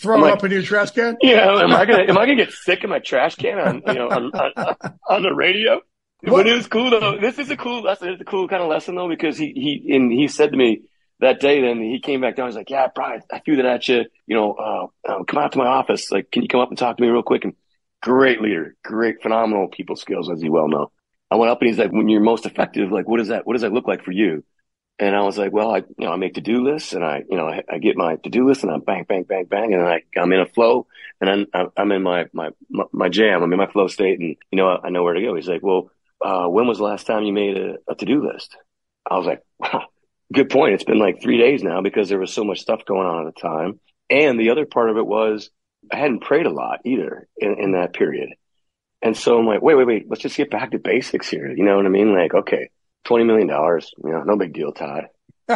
Throw 0.00 0.18
like, 0.18 0.34
up 0.34 0.44
in 0.44 0.50
your 0.50 0.62
trash 0.62 0.90
can? 0.90 1.16
Yeah. 1.22 1.62
Am 1.62 1.72
I 1.72 1.84
gonna, 1.84 2.04
am 2.04 2.18
I 2.18 2.26
gonna 2.26 2.36
get 2.36 2.52
sick 2.52 2.84
in 2.84 2.90
my 2.90 2.98
trash 2.98 3.36
can 3.36 3.58
on, 3.58 3.82
you 3.86 3.94
know, 3.94 4.08
on, 4.08 4.30
on, 4.34 4.74
on 5.08 5.22
the 5.22 5.32
radio? 5.32 5.80
What? 6.22 6.44
But 6.44 6.46
it 6.48 6.56
was 6.56 6.66
cool 6.66 6.90
though. 6.90 7.18
This 7.20 7.38
is 7.38 7.50
a 7.50 7.58
cool 7.58 7.82
lesson. 7.82 8.08
It's 8.08 8.22
a 8.22 8.24
cool 8.24 8.48
kind 8.48 8.62
of 8.62 8.70
lesson 8.70 8.94
though, 8.94 9.06
because 9.08 9.36
he, 9.36 9.52
he, 9.54 9.94
and 9.94 10.10
he 10.10 10.28
said 10.28 10.50
to 10.50 10.56
me 10.56 10.88
that 11.20 11.40
day, 11.40 11.60
then 11.60 11.78
he 11.78 12.00
came 12.00 12.22
back 12.22 12.36
down. 12.36 12.48
He's 12.48 12.56
like, 12.56 12.70
yeah, 12.70 12.88
Brian, 12.92 13.20
I 13.30 13.40
threw 13.40 13.56
that 13.56 13.66
at 13.66 13.88
you. 13.88 14.06
You 14.26 14.36
know, 14.36 14.52
uh, 14.54 14.86
uh, 15.08 15.24
come 15.24 15.38
out 15.38 15.52
to 15.52 15.58
my 15.58 15.66
office. 15.66 16.10
Like, 16.10 16.30
can 16.30 16.42
you 16.42 16.48
come 16.48 16.60
up 16.60 16.70
and 16.70 16.78
talk 16.78 16.96
to 16.96 17.02
me 17.02 17.10
real 17.10 17.22
quick? 17.22 17.44
And 17.44 17.52
great 18.06 18.40
leader, 18.40 18.76
great, 18.84 19.20
phenomenal 19.20 19.66
people 19.66 19.96
skills, 19.96 20.30
as 20.30 20.40
you 20.40 20.52
well 20.52 20.68
know. 20.68 20.92
I 21.28 21.34
went 21.34 21.50
up 21.50 21.60
and 21.60 21.66
he's 21.66 21.76
like, 21.78 21.90
when 21.90 22.08
you're 22.08 22.20
most 22.20 22.46
effective, 22.46 22.92
like, 22.92 23.08
what 23.08 23.16
does 23.16 23.28
that, 23.28 23.44
what 23.44 23.54
does 23.54 23.62
that 23.62 23.72
look 23.72 23.88
like 23.88 24.04
for 24.04 24.12
you? 24.12 24.44
And 25.00 25.16
I 25.16 25.22
was 25.22 25.36
like, 25.36 25.52
well, 25.52 25.74
I, 25.74 25.78
you 25.78 26.06
know, 26.06 26.12
I 26.12 26.16
make 26.16 26.34
to-do 26.34 26.62
lists 26.62 26.92
and 26.92 27.04
I, 27.04 27.24
you 27.28 27.36
know, 27.36 27.48
I, 27.48 27.64
I 27.68 27.78
get 27.78 27.96
my 27.96 28.14
to-do 28.14 28.46
list 28.46 28.62
and 28.62 28.70
I 28.70 28.76
bang, 28.78 29.06
bang, 29.08 29.24
bang, 29.24 29.46
bang. 29.46 29.74
And 29.74 29.82
I, 29.82 30.02
I'm 30.16 30.32
in 30.32 30.38
a 30.38 30.46
flow 30.46 30.86
and 31.20 31.48
I'm, 31.52 31.70
I'm 31.76 31.90
in 31.90 32.04
my, 32.04 32.26
my, 32.32 32.50
my 32.92 33.08
jam. 33.08 33.42
I'm 33.42 33.52
in 33.52 33.58
my 33.58 33.66
flow 33.66 33.88
state 33.88 34.20
and, 34.20 34.36
you 34.52 34.56
know, 34.56 34.68
I 34.68 34.90
know 34.90 35.02
where 35.02 35.14
to 35.14 35.20
go. 35.20 35.34
He's 35.34 35.48
like, 35.48 35.64
well, 35.64 35.90
uh, 36.24 36.46
when 36.46 36.68
was 36.68 36.78
the 36.78 36.84
last 36.84 37.08
time 37.08 37.24
you 37.24 37.32
made 37.32 37.58
a, 37.58 37.74
a 37.88 37.96
to-do 37.96 38.24
list? 38.24 38.56
I 39.10 39.18
was 39.18 39.26
like, 39.26 39.42
wow, 39.58 39.86
good 40.32 40.48
point. 40.48 40.74
It's 40.74 40.84
been 40.84 41.00
like 41.00 41.20
three 41.20 41.38
days 41.38 41.64
now 41.64 41.82
because 41.82 42.08
there 42.08 42.20
was 42.20 42.32
so 42.32 42.44
much 42.44 42.60
stuff 42.60 42.84
going 42.86 43.08
on 43.08 43.26
at 43.26 43.34
the 43.34 43.40
time. 43.40 43.80
And 44.08 44.38
the 44.38 44.50
other 44.50 44.64
part 44.64 44.90
of 44.90 44.96
it 44.96 45.06
was 45.06 45.50
I 45.92 45.96
hadn't 45.96 46.20
prayed 46.20 46.46
a 46.46 46.50
lot 46.50 46.80
either 46.84 47.28
in, 47.36 47.58
in 47.58 47.66
hmm. 47.66 47.72
that 47.72 47.92
period. 47.92 48.30
And 49.02 49.16
so 49.16 49.38
I'm 49.38 49.46
like, 49.46 49.62
wait, 49.62 49.74
wait, 49.74 49.86
wait, 49.86 50.06
let's 50.08 50.22
just 50.22 50.36
get 50.36 50.50
back 50.50 50.70
to 50.70 50.78
basics 50.78 51.28
here. 51.28 51.52
You 51.54 51.64
know 51.64 51.76
what 51.76 51.86
I 51.86 51.90
mean? 51.90 52.14
Like, 52.14 52.34
okay, 52.34 52.70
$20 53.06 53.26
million, 53.26 53.48
you 53.48 54.10
know, 54.10 54.22
no 54.22 54.36
big 54.36 54.52
deal, 54.52 54.72
Todd. 54.72 55.08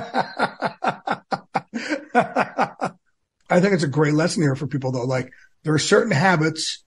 I 3.51 3.59
think 3.59 3.75
it's 3.75 3.83
a 3.83 3.89
great 3.89 4.15
lesson 4.15 4.43
here 4.43 4.55
for 4.55 4.67
people 4.69 4.93
though. 4.93 5.05
Like 5.05 5.33
there 5.65 5.75
are 5.75 5.79
certain 5.79 6.13
habits 6.13 6.85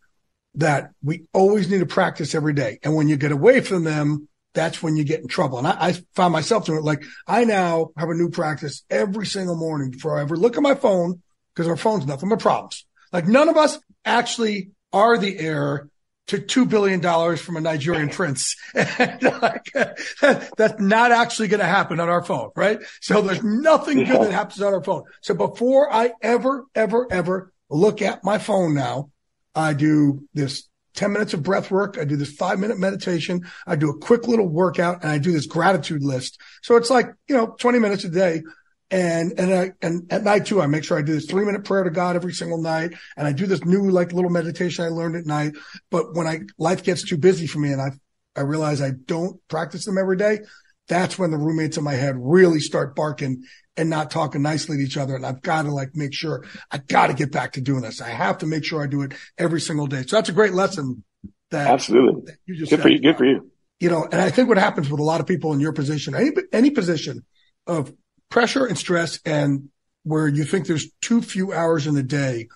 that 0.55 0.91
we 1.03 1.27
always 1.33 1.69
need 1.69 1.79
to 1.79 1.85
practice 1.85 2.33
every 2.33 2.53
day. 2.53 2.79
And 2.83 2.95
when 2.95 3.09
you 3.09 3.17
get 3.17 3.31
away 3.31 3.59
from 3.59 3.83
them, 3.83 4.29
that's 4.53 4.81
when 4.81 4.95
you 4.95 5.03
get 5.03 5.19
in 5.19 5.27
trouble. 5.27 5.57
And 5.57 5.67
I, 5.67 5.75
I 5.79 5.93
found 6.15 6.31
myself 6.31 6.65
doing 6.65 6.79
it. 6.79 6.85
Like 6.85 7.03
I 7.27 7.43
now 7.43 7.89
have 7.97 8.09
a 8.09 8.13
new 8.13 8.29
practice 8.29 8.83
every 8.89 9.25
single 9.25 9.55
morning 9.55 9.91
before 9.91 10.17
I 10.17 10.21
ever 10.21 10.37
look 10.37 10.55
at 10.55 10.63
my 10.63 10.75
phone 10.75 11.21
because 11.53 11.67
our 11.67 11.75
phone's 11.75 12.05
nothing 12.05 12.29
but 12.29 12.39
problems. 12.39 12.85
Like 13.13 13.27
none 13.27 13.47
of 13.47 13.55
us 13.55 13.79
actually 14.03 14.71
are 14.91 15.17
the 15.17 15.39
heir 15.39 15.89
to 16.27 16.37
$2 16.37 16.69
billion 16.69 17.01
from 17.37 17.57
a 17.57 17.61
Nigerian 17.61 18.09
prince. 18.09 18.55
like, 18.73 19.71
that's 20.21 20.79
not 20.79 21.11
actually 21.11 21.47
going 21.49 21.59
to 21.59 21.65
happen 21.65 21.99
on 21.99 22.09
our 22.09 22.23
phone, 22.23 22.49
right? 22.55 22.79
So 23.01 23.21
there's 23.21 23.43
nothing 23.43 24.05
good 24.05 24.21
that 24.21 24.31
happens 24.31 24.61
on 24.61 24.73
our 24.73 24.83
phone. 24.83 25.03
So 25.21 25.33
before 25.33 25.91
I 25.91 26.13
ever, 26.21 26.65
ever, 26.75 27.07
ever 27.11 27.53
look 27.69 28.01
at 28.01 28.23
my 28.23 28.37
phone 28.37 28.73
now, 28.73 29.11
I 29.53 29.73
do 29.73 30.27
this 30.33 30.67
10 30.95 31.11
minutes 31.11 31.33
of 31.33 31.43
breath 31.43 31.71
work. 31.71 31.97
I 31.99 32.05
do 32.05 32.15
this 32.15 32.31
five 32.31 32.59
minute 32.59 32.79
meditation. 32.79 33.45
I 33.67 33.75
do 33.75 33.89
a 33.89 33.97
quick 33.97 34.27
little 34.27 34.47
workout 34.47 35.03
and 35.03 35.11
I 35.11 35.17
do 35.17 35.31
this 35.31 35.47
gratitude 35.47 36.03
list. 36.03 36.39
So 36.61 36.77
it's 36.77 36.89
like, 36.89 37.07
you 37.27 37.35
know, 37.35 37.55
20 37.59 37.79
minutes 37.79 38.03
a 38.03 38.09
day 38.09 38.43
and, 38.93 39.39
and 39.39 39.53
I, 39.53 39.71
and 39.81 40.13
at 40.13 40.23
night 40.23 40.45
too, 40.45 40.61
I 40.61 40.67
make 40.67 40.83
sure 40.83 40.99
I 40.99 41.01
do 41.01 41.15
this 41.15 41.25
three 41.25 41.45
minute 41.45 41.65
prayer 41.65 41.83
to 41.83 41.89
God 41.89 42.15
every 42.15 42.31
single 42.31 42.61
night. 42.61 42.93
And 43.17 43.27
I 43.27 43.31
do 43.31 43.47
this 43.47 43.65
new 43.65 43.89
like 43.89 44.13
little 44.13 44.29
meditation 44.29 44.85
I 44.85 44.89
learned 44.89 45.15
at 45.15 45.25
night. 45.25 45.53
But 45.89 46.13
when 46.13 46.27
I, 46.27 46.41
life 46.59 46.83
gets 46.83 47.01
too 47.03 47.17
busy 47.17 47.47
for 47.47 47.57
me 47.57 47.71
and 47.71 47.81
I, 47.81 47.89
I 48.35 48.41
realize 48.41 48.83
I 48.83 48.91
don't 48.91 49.39
practice 49.47 49.85
them 49.85 49.97
every 49.97 50.15
day. 50.15 50.41
That's 50.89 51.17
when 51.17 51.31
the 51.31 51.39
roommates 51.39 51.75
in 51.75 51.83
my 51.83 51.95
head 51.95 52.15
really 52.19 52.59
start 52.59 52.95
barking 52.95 53.41
and 53.75 53.89
not 53.89 54.11
talking 54.11 54.43
nicely 54.43 54.77
to 54.77 54.83
each 54.83 54.97
other. 54.97 55.15
And 55.15 55.25
I've 55.25 55.41
got 55.41 55.63
to 55.63 55.71
like 55.71 55.95
make 55.95 56.13
sure 56.13 56.45
I 56.69 56.77
got 56.77 57.07
to 57.07 57.15
get 57.15 57.31
back 57.31 57.53
to 57.53 57.61
doing 57.61 57.81
this. 57.81 57.99
I 57.99 58.09
have 58.09 58.37
to 58.39 58.45
make 58.45 58.63
sure 58.63 58.83
I 58.83 58.87
do 58.87 59.01
it 59.01 59.13
every 59.39 59.59
single 59.59 59.87
day. 59.87 60.03
So 60.03 60.17
that's 60.17 60.29
a 60.29 60.33
great 60.33 60.53
lesson 60.53 61.03
that 61.49 61.65
absolutely 61.67 62.21
that 62.25 62.37
you 62.45 62.57
just 62.57 62.69
good 62.69 62.81
for 62.81 62.89
you. 62.89 62.99
Good 62.99 63.17
for 63.17 63.25
you. 63.25 63.49
You 63.79 63.89
know, 63.89 64.03
and 64.03 64.21
I 64.21 64.29
think 64.29 64.49
what 64.49 64.59
happens 64.59 64.87
with 64.87 64.99
a 64.99 65.03
lot 65.03 65.19
of 65.19 65.25
people 65.25 65.51
in 65.53 65.59
your 65.59 65.73
position, 65.73 66.13
any, 66.13 66.29
any 66.51 66.69
position 66.69 67.25
of 67.65 67.91
pressure 68.33 68.65
and 68.65 68.79
stress 68.79 69.19
and 69.25 69.69
where 70.01 70.27
you 70.27 70.43
think 70.43 70.65
there's 70.65 70.89
too 71.01 71.21
few 71.21 71.53
hours 71.53 71.85
in 71.85 71.93
the 71.93 72.01
day, 72.01 72.47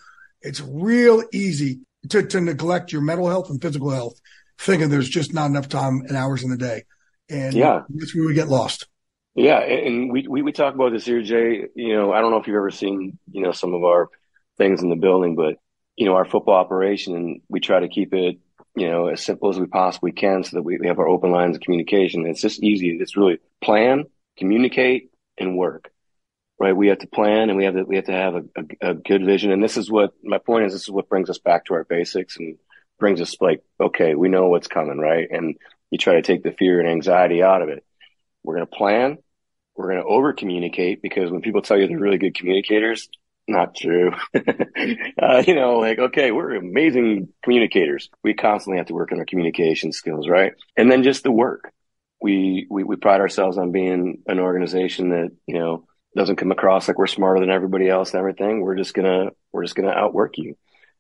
it's 0.42 0.60
real 0.60 1.24
easy 1.32 1.82
to, 2.10 2.26
to 2.26 2.42
neglect 2.42 2.92
your 2.92 3.04
mental 3.04 3.30
health 3.30 3.52
and 3.52 3.62
physical 3.62 3.92
health, 3.92 4.20
thinking 4.58 4.90
there's 4.90 5.08
just 5.08 5.36
not 5.36 5.46
enough 5.46 5.70
time 5.70 6.02
and 6.08 6.18
hours 6.18 6.44
in 6.44 6.50
the 6.50 6.58
day. 6.58 6.86
And 7.30 7.54
yeah, 7.54 7.84
that's 7.90 8.16
where 8.16 8.26
we 8.26 8.34
get 8.34 8.48
lost. 8.48 8.88
Yeah. 9.36 9.60
And 9.60 10.12
we, 10.12 10.28
we, 10.28 10.42
we 10.42 10.52
talk 10.52 10.74
about 10.74 10.94
this 10.94 11.06
here, 11.06 11.22
Jay. 11.22 11.68
You 11.76 11.96
know, 11.96 12.12
I 12.12 12.22
don't 12.22 12.32
know 12.32 12.38
if 12.38 12.48
you've 12.48 12.56
ever 12.56 12.72
seen, 12.72 13.20
you 13.32 13.44
know, 13.44 13.52
some 13.52 13.76
of 13.76 13.84
our 13.84 14.10
things 14.58 14.82
in 14.82 14.90
the 14.90 14.96
building, 14.96 15.36
but, 15.36 15.58
you 15.96 16.08
know, 16.08 16.16
our 16.16 16.26
football 16.26 16.56
operation, 16.56 17.16
and 17.16 17.42
we 17.50 17.60
try 17.60 17.80
to 17.82 17.88
keep 17.88 18.16
it, 18.16 18.40
you 18.76 18.90
know, 18.90 19.10
as 19.10 19.24
simple 19.24 19.50
as 19.50 19.60
we 19.60 19.68
possibly 19.68 20.12
can 20.12 20.44
so 20.44 20.58
that 20.58 20.63
we, 20.63 20.80
we 20.80 20.88
have 20.88 20.98
our 20.98 21.08
open 21.08 21.32
lines 21.32 21.56
of 21.56 21.62
communication. 21.62 22.26
It's 22.26 22.42
just 22.42 22.63
easy. 22.63 22.98
It's 23.00 23.16
really 23.16 23.38
plan, 23.62 24.06
communicate, 24.38 25.12
and 25.38 25.58
work, 25.58 25.91
right? 26.60 26.76
We 26.76 26.88
have 26.88 27.00
to 27.00 27.08
plan 27.08 27.50
and 27.50 27.58
we 27.58 27.65
have 27.65 27.76
to, 27.76 27.84
we 27.84 27.95
have 27.97 28.06
to 28.06 28.12
have 28.12 28.36
a, 28.36 28.43
a, 28.56 28.89
a 28.91 28.93
good 28.93 29.26
vision. 29.26 29.52
And 29.52 29.63
this 29.63 29.78
is 29.78 29.89
what 29.91 30.13
my 30.23 30.38
point 30.38 30.65
is. 30.65 30.73
This 30.73 30.84
is 30.84 30.89
what 30.89 31.10
brings 31.10 31.30
us 31.30 31.39
back 31.39 31.65
to 31.65 31.73
our 31.76 31.84
basics 31.84 32.38
and 32.38 32.58
brings 33.00 33.21
us 33.21 33.36
like, 33.39 33.63
okay, 33.80 34.15
we 34.15 34.30
know 34.30 34.47
what's 34.47 34.67
coming, 34.67 34.97
right? 34.97 35.28
And 35.30 35.56
you 35.91 35.97
try 35.97 36.15
to 36.15 36.21
take 36.21 36.43
the 36.43 36.52
fear 36.52 36.80
and 36.80 36.89
anxiety 36.89 37.43
out 37.43 37.62
of 37.62 37.69
it. 37.69 37.86
We're 38.43 38.56
going 38.56 38.67
to 38.67 38.76
plan. 38.76 39.17
We're 39.76 39.91
going 39.91 40.04
to 40.04 40.10
over 40.10 40.34
communicate 40.34 41.02
because 41.02 41.30
when 41.30 41.41
people 41.41 41.62
tell 41.62 41.78
you 41.78 41.88
they're 41.88 42.00
really 42.00 42.17
good 42.17 42.36
communicators, 42.36 43.10
not 43.47 43.76
true. 43.76 44.12
uh, 44.36 45.43
you 45.45 45.56
know, 45.56 45.80
like, 45.80 46.00
okay, 46.00 46.32
we're 46.32 46.56
amazing 46.56 47.30
communicators. 47.43 48.10
We 48.23 48.34
constantly 48.34 48.78
have 48.78 48.88
to 48.88 48.93
work 48.93 49.12
on 49.12 49.19
our 49.19 49.26
communication 49.26 49.91
skills, 49.91 50.28
right? 50.28 50.54
And 50.76 50.91
then 50.91 51.04
just 51.04 51.23
the 51.23 51.32
work 51.32 51.71
we, 52.21 52.67
we, 52.69 52.84
we 52.84 52.95
pride 52.95 53.21
ourselves 53.21 53.58
on 53.58 53.71
being 53.71 54.23
an 54.27 54.39
organization 54.39 55.10
that, 55.10 55.32
you 55.45 55.58
know, 55.58 55.86
doesn't 56.15 56.38
come 56.38 56.51
across 56.51 56.88
like 56.88 56.97
we're 56.97 57.08
smarter 57.08 57.39
than 57.39 57.51
everybody 57.51 57.88
else 57.88 58.12
and 58.12 58.19
everything. 58.19 58.62
We're 58.62 58.75
just 58.75 58.93
gonna, 58.93 59.30
we're 59.51 59.63
just 59.63 59.75
gonna 59.75 59.91
outwork 59.91 60.38
you. 60.38 60.56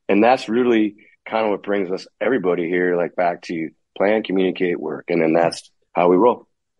And 0.07 0.23
that's 0.23 0.47
really 0.47 0.95
kind 1.27 1.45
of 1.45 1.51
what 1.51 1.63
brings 1.63 1.91
us 1.91 2.07
everybody 2.21 2.67
here, 2.67 2.95
like 2.95 3.15
back 3.15 3.41
to 3.43 3.69
plan, 3.97 4.23
communicate, 4.23 4.79
work. 4.79 5.05
And 5.09 5.21
then 5.21 5.33
that's 5.33 5.71
how 5.93 6.07
we 6.09 6.17
roll. 6.17 6.46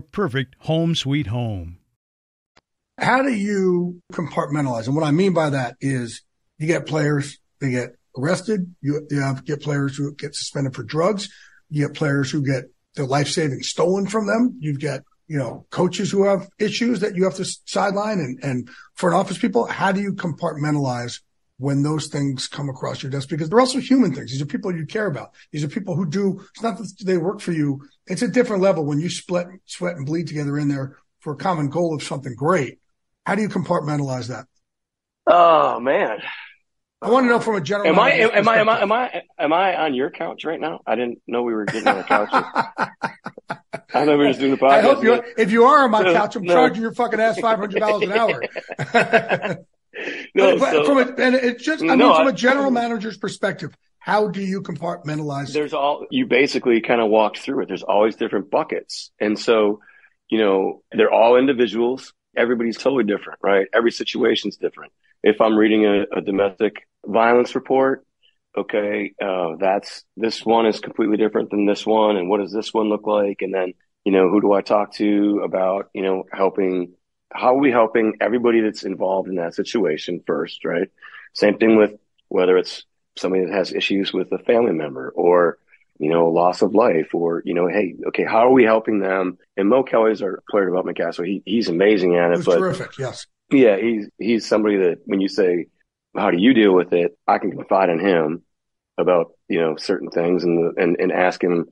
perfect 0.00 0.56
home 0.60 0.94
sweet 0.94 1.26
home. 1.28 1.78
How 2.98 3.22
do 3.22 3.32
you 3.32 4.00
compartmentalize? 4.12 4.86
And 4.86 4.94
what 4.94 5.04
I 5.04 5.10
mean 5.10 5.32
by 5.32 5.50
that 5.50 5.76
is 5.80 6.22
you 6.58 6.66
get 6.66 6.86
players, 6.86 7.38
they 7.60 7.70
get 7.70 7.96
arrested. 8.16 8.74
You, 8.80 9.06
you 9.10 9.20
have 9.20 9.44
get 9.44 9.62
players 9.62 9.96
who 9.96 10.14
get 10.14 10.34
suspended 10.34 10.74
for 10.74 10.82
drugs. 10.82 11.28
You 11.70 11.88
get 11.88 11.96
players 11.96 12.30
who 12.30 12.44
get 12.44 12.64
their 12.94 13.06
life 13.06 13.28
savings 13.28 13.68
stolen 13.68 14.06
from 14.06 14.26
them. 14.26 14.56
You've 14.60 14.80
got, 14.80 15.00
you 15.26 15.38
know, 15.38 15.66
coaches 15.70 16.10
who 16.10 16.24
have 16.24 16.48
issues 16.58 17.00
that 17.00 17.16
you 17.16 17.24
have 17.24 17.34
to 17.36 17.44
sideline 17.64 18.20
and, 18.20 18.38
and 18.44 18.68
front 18.94 19.16
office 19.16 19.38
people. 19.38 19.66
How 19.66 19.90
do 19.92 20.00
you 20.00 20.12
compartmentalize 20.12 21.20
when 21.58 21.82
those 21.82 22.08
things 22.08 22.46
come 22.46 22.68
across 22.68 23.02
your 23.02 23.10
desk? 23.10 23.28
Because 23.30 23.48
they're 23.48 23.60
also 23.60 23.80
human 23.80 24.14
things. 24.14 24.30
These 24.30 24.42
are 24.42 24.46
people 24.46 24.76
you 24.76 24.84
care 24.84 25.06
about. 25.06 25.30
These 25.50 25.64
are 25.64 25.68
people 25.68 25.96
who 25.96 26.06
do, 26.06 26.44
it's 26.54 26.62
not 26.62 26.76
that 26.76 26.92
they 27.04 27.16
work 27.16 27.40
for 27.40 27.52
you. 27.52 27.80
It's 28.06 28.22
a 28.22 28.28
different 28.28 28.62
level 28.62 28.84
when 28.84 29.00
you 29.00 29.08
split, 29.08 29.46
sweat 29.66 29.96
and 29.96 30.06
bleed 30.06 30.26
together 30.26 30.58
in 30.58 30.68
there 30.68 30.98
for 31.20 31.34
a 31.34 31.36
common 31.36 31.68
goal 31.68 31.94
of 31.94 32.02
something 32.02 32.34
great. 32.34 32.78
How 33.24 33.34
do 33.34 33.42
you 33.42 33.48
compartmentalize 33.48 34.28
that? 34.28 34.46
Oh 35.26 35.78
man. 35.80 36.18
I 37.00 37.10
want 37.10 37.24
to 37.24 37.28
know 37.28 37.40
from 37.40 37.56
a 37.56 37.60
general. 37.60 37.88
Am 37.88 37.98
I 37.98 38.12
am 38.12 38.48
I 38.48 38.58
am 38.58 38.68
I 38.68 38.80
am 38.80 38.92
I 38.92 39.22
am 39.38 39.52
I 39.52 39.76
on 39.76 39.94
your 39.94 40.10
couch 40.10 40.44
right 40.44 40.60
now? 40.60 40.80
I 40.86 40.94
didn't 40.94 41.20
know 41.26 41.42
we 41.42 41.52
were 41.52 41.64
getting 41.64 41.88
on 41.88 41.98
the 41.98 42.04
couch. 42.04 42.28
I 42.32 44.04
thought 44.04 44.06
we 44.06 44.16
were 44.16 44.28
just 44.28 44.38
doing 44.38 44.52
the 44.52 44.56
podcast. 44.56 44.70
I 44.70 44.80
hope 44.82 45.02
you. 45.02 45.22
If 45.36 45.50
you 45.50 45.64
are 45.64 45.84
on 45.84 45.90
my 45.90 46.04
couch, 46.04 46.36
I'm 46.36 46.44
no. 46.44 46.54
charging 46.54 46.82
your 46.82 46.94
fucking 46.94 47.20
ass 47.20 47.40
five 47.40 47.58
hundred 47.58 47.80
dollars 47.80 48.08
an 48.08 48.12
hour. 48.12 49.58
no, 50.34 50.58
but, 50.58 50.70
so, 50.72 50.84
from 50.84 50.98
a, 50.98 51.22
and 51.22 51.34
it's 51.34 51.62
just. 51.62 51.82
I 51.82 51.94
no, 51.94 52.08
mean, 52.08 52.16
from 52.16 52.26
a 52.28 52.32
general 52.32 52.70
manager's 52.70 53.16
perspective, 53.16 53.76
how 53.98 54.28
do 54.28 54.42
you 54.42 54.62
compartmentalize? 54.62 55.52
There's 55.52 55.74
all 55.74 56.06
you 56.10 56.26
basically 56.26 56.80
kind 56.80 57.00
of 57.00 57.08
walked 57.08 57.38
through 57.38 57.62
it. 57.62 57.68
There's 57.68 57.84
always 57.84 58.16
different 58.16 58.50
buckets, 58.50 59.12
and 59.20 59.38
so 59.38 59.80
you 60.28 60.38
know 60.38 60.82
they're 60.92 61.12
all 61.12 61.36
individuals. 61.36 62.12
Everybody's 62.36 62.78
totally 62.78 63.04
different, 63.04 63.38
right? 63.42 63.66
Every 63.72 63.92
situation's 63.92 64.56
different. 64.56 64.92
If 65.22 65.40
I'm 65.40 65.56
reading 65.56 65.84
a, 65.84 66.18
a 66.18 66.20
domestic 66.20 66.88
violence 67.06 67.54
report, 67.54 68.04
okay, 68.56 69.12
uh, 69.22 69.56
that's 69.60 70.04
this 70.16 70.44
one 70.44 70.66
is 70.66 70.80
completely 70.80 71.16
different 71.16 71.50
than 71.50 71.66
this 71.66 71.86
one, 71.86 72.16
and 72.16 72.28
what 72.28 72.40
does 72.40 72.52
this 72.52 72.74
one 72.74 72.88
look 72.88 73.06
like? 73.06 73.42
And 73.42 73.54
then 73.54 73.74
you 74.04 74.12
know, 74.12 74.28
who 74.28 74.40
do 74.40 74.52
I 74.52 74.62
talk 74.62 74.94
to 74.94 75.42
about 75.44 75.90
you 75.94 76.02
know 76.02 76.24
helping? 76.32 76.94
How 77.34 77.54
are 77.54 77.60
we 77.60 77.70
helping 77.70 78.16
everybody 78.20 78.60
that's 78.60 78.84
involved 78.84 79.28
in 79.28 79.36
that 79.36 79.54
situation 79.54 80.22
first, 80.26 80.64
right? 80.64 80.88
Same 81.34 81.58
thing 81.58 81.76
with 81.76 81.92
whether 82.28 82.56
it's 82.56 82.84
somebody 83.16 83.44
that 83.44 83.54
has 83.54 83.72
issues 83.72 84.12
with 84.12 84.32
a 84.32 84.38
family 84.38 84.72
member 84.72 85.10
or 85.10 85.58
you 86.02 86.08
know, 86.08 86.28
loss 86.28 86.62
of 86.62 86.74
life 86.74 87.14
or, 87.14 87.42
you 87.44 87.54
know, 87.54 87.68
hey, 87.68 87.94
okay, 88.08 88.24
how 88.24 88.48
are 88.48 88.52
we 88.52 88.64
helping 88.64 88.98
them? 88.98 89.38
And 89.56 89.68
Mo 89.68 89.84
Kelly's 89.84 90.20
our 90.20 90.42
player 90.50 90.64
development 90.64 90.98
guy. 90.98 91.12
So 91.12 91.22
he, 91.22 91.42
he's 91.46 91.68
amazing 91.68 92.16
at 92.16 92.32
it. 92.32 92.44
but 92.44 92.58
terrific. 92.58 92.98
Yes. 92.98 93.26
Yeah. 93.52 93.76
He's, 93.76 94.08
he's 94.18 94.48
somebody 94.48 94.78
that 94.78 95.02
when 95.04 95.20
you 95.20 95.28
say, 95.28 95.66
how 96.16 96.32
do 96.32 96.38
you 96.38 96.54
deal 96.54 96.72
with 96.72 96.92
it? 96.92 97.16
I 97.28 97.38
can 97.38 97.52
confide 97.52 97.88
in 97.88 98.00
him 98.00 98.42
about, 98.98 99.32
you 99.48 99.60
know, 99.60 99.76
certain 99.76 100.10
things 100.10 100.42
and, 100.42 100.76
and, 100.76 100.96
and 100.98 101.12
ask 101.12 101.42
him, 101.42 101.66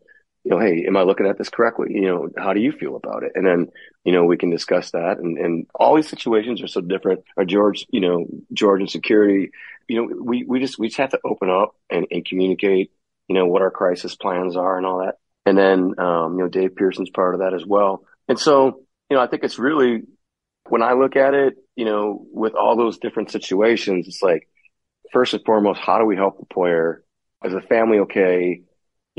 you 0.44 0.50
know, 0.52 0.60
hey, 0.60 0.84
am 0.86 0.96
I 0.96 1.02
looking 1.02 1.26
at 1.26 1.36
this 1.36 1.48
correctly? 1.48 1.88
You 1.90 2.02
know, 2.02 2.28
how 2.38 2.52
do 2.52 2.60
you 2.60 2.70
feel 2.70 2.94
about 2.94 3.24
it? 3.24 3.32
And 3.34 3.44
then, 3.44 3.68
you 4.04 4.12
know, 4.12 4.24
we 4.24 4.36
can 4.36 4.50
discuss 4.50 4.92
that. 4.92 5.18
And, 5.18 5.38
and 5.38 5.66
all 5.74 5.96
these 5.96 6.08
situations 6.08 6.62
are 6.62 6.68
so 6.68 6.80
different. 6.80 7.24
Or 7.36 7.44
George, 7.44 7.86
you 7.90 8.00
know, 8.00 8.26
George 8.52 8.80
and 8.80 8.90
security, 8.90 9.50
you 9.88 9.96
know, 9.96 10.16
we, 10.22 10.44
we 10.44 10.60
just, 10.60 10.78
we 10.78 10.88
just 10.88 10.98
have 10.98 11.10
to 11.10 11.20
open 11.24 11.50
up 11.50 11.74
and, 11.90 12.06
and 12.10 12.24
communicate, 12.24 12.90
you 13.28 13.34
know, 13.34 13.46
what 13.46 13.62
our 13.62 13.70
crisis 13.70 14.14
plans 14.14 14.56
are 14.56 14.76
and 14.76 14.86
all 14.86 15.00
that. 15.00 15.16
And 15.46 15.56
then, 15.56 15.98
um, 15.98 16.36
you 16.36 16.44
know, 16.44 16.48
Dave 16.48 16.76
Pearson's 16.76 17.10
part 17.10 17.34
of 17.34 17.40
that 17.40 17.54
as 17.54 17.64
well. 17.66 18.04
And 18.28 18.38
so, 18.38 18.82
you 19.08 19.16
know, 19.16 19.22
I 19.22 19.26
think 19.26 19.44
it's 19.44 19.58
really 19.58 20.02
when 20.68 20.82
I 20.82 20.92
look 20.92 21.16
at 21.16 21.34
it, 21.34 21.56
you 21.76 21.84
know, 21.84 22.24
with 22.32 22.54
all 22.54 22.76
those 22.76 22.98
different 22.98 23.30
situations, 23.30 24.06
it's 24.06 24.22
like, 24.22 24.48
first 25.12 25.34
and 25.34 25.44
foremost, 25.44 25.80
how 25.80 25.98
do 25.98 26.04
we 26.04 26.14
help 26.14 26.38
the 26.38 26.46
player? 26.46 27.02
Is 27.44 27.52
the 27.52 27.60
family 27.60 27.98
okay? 28.00 28.62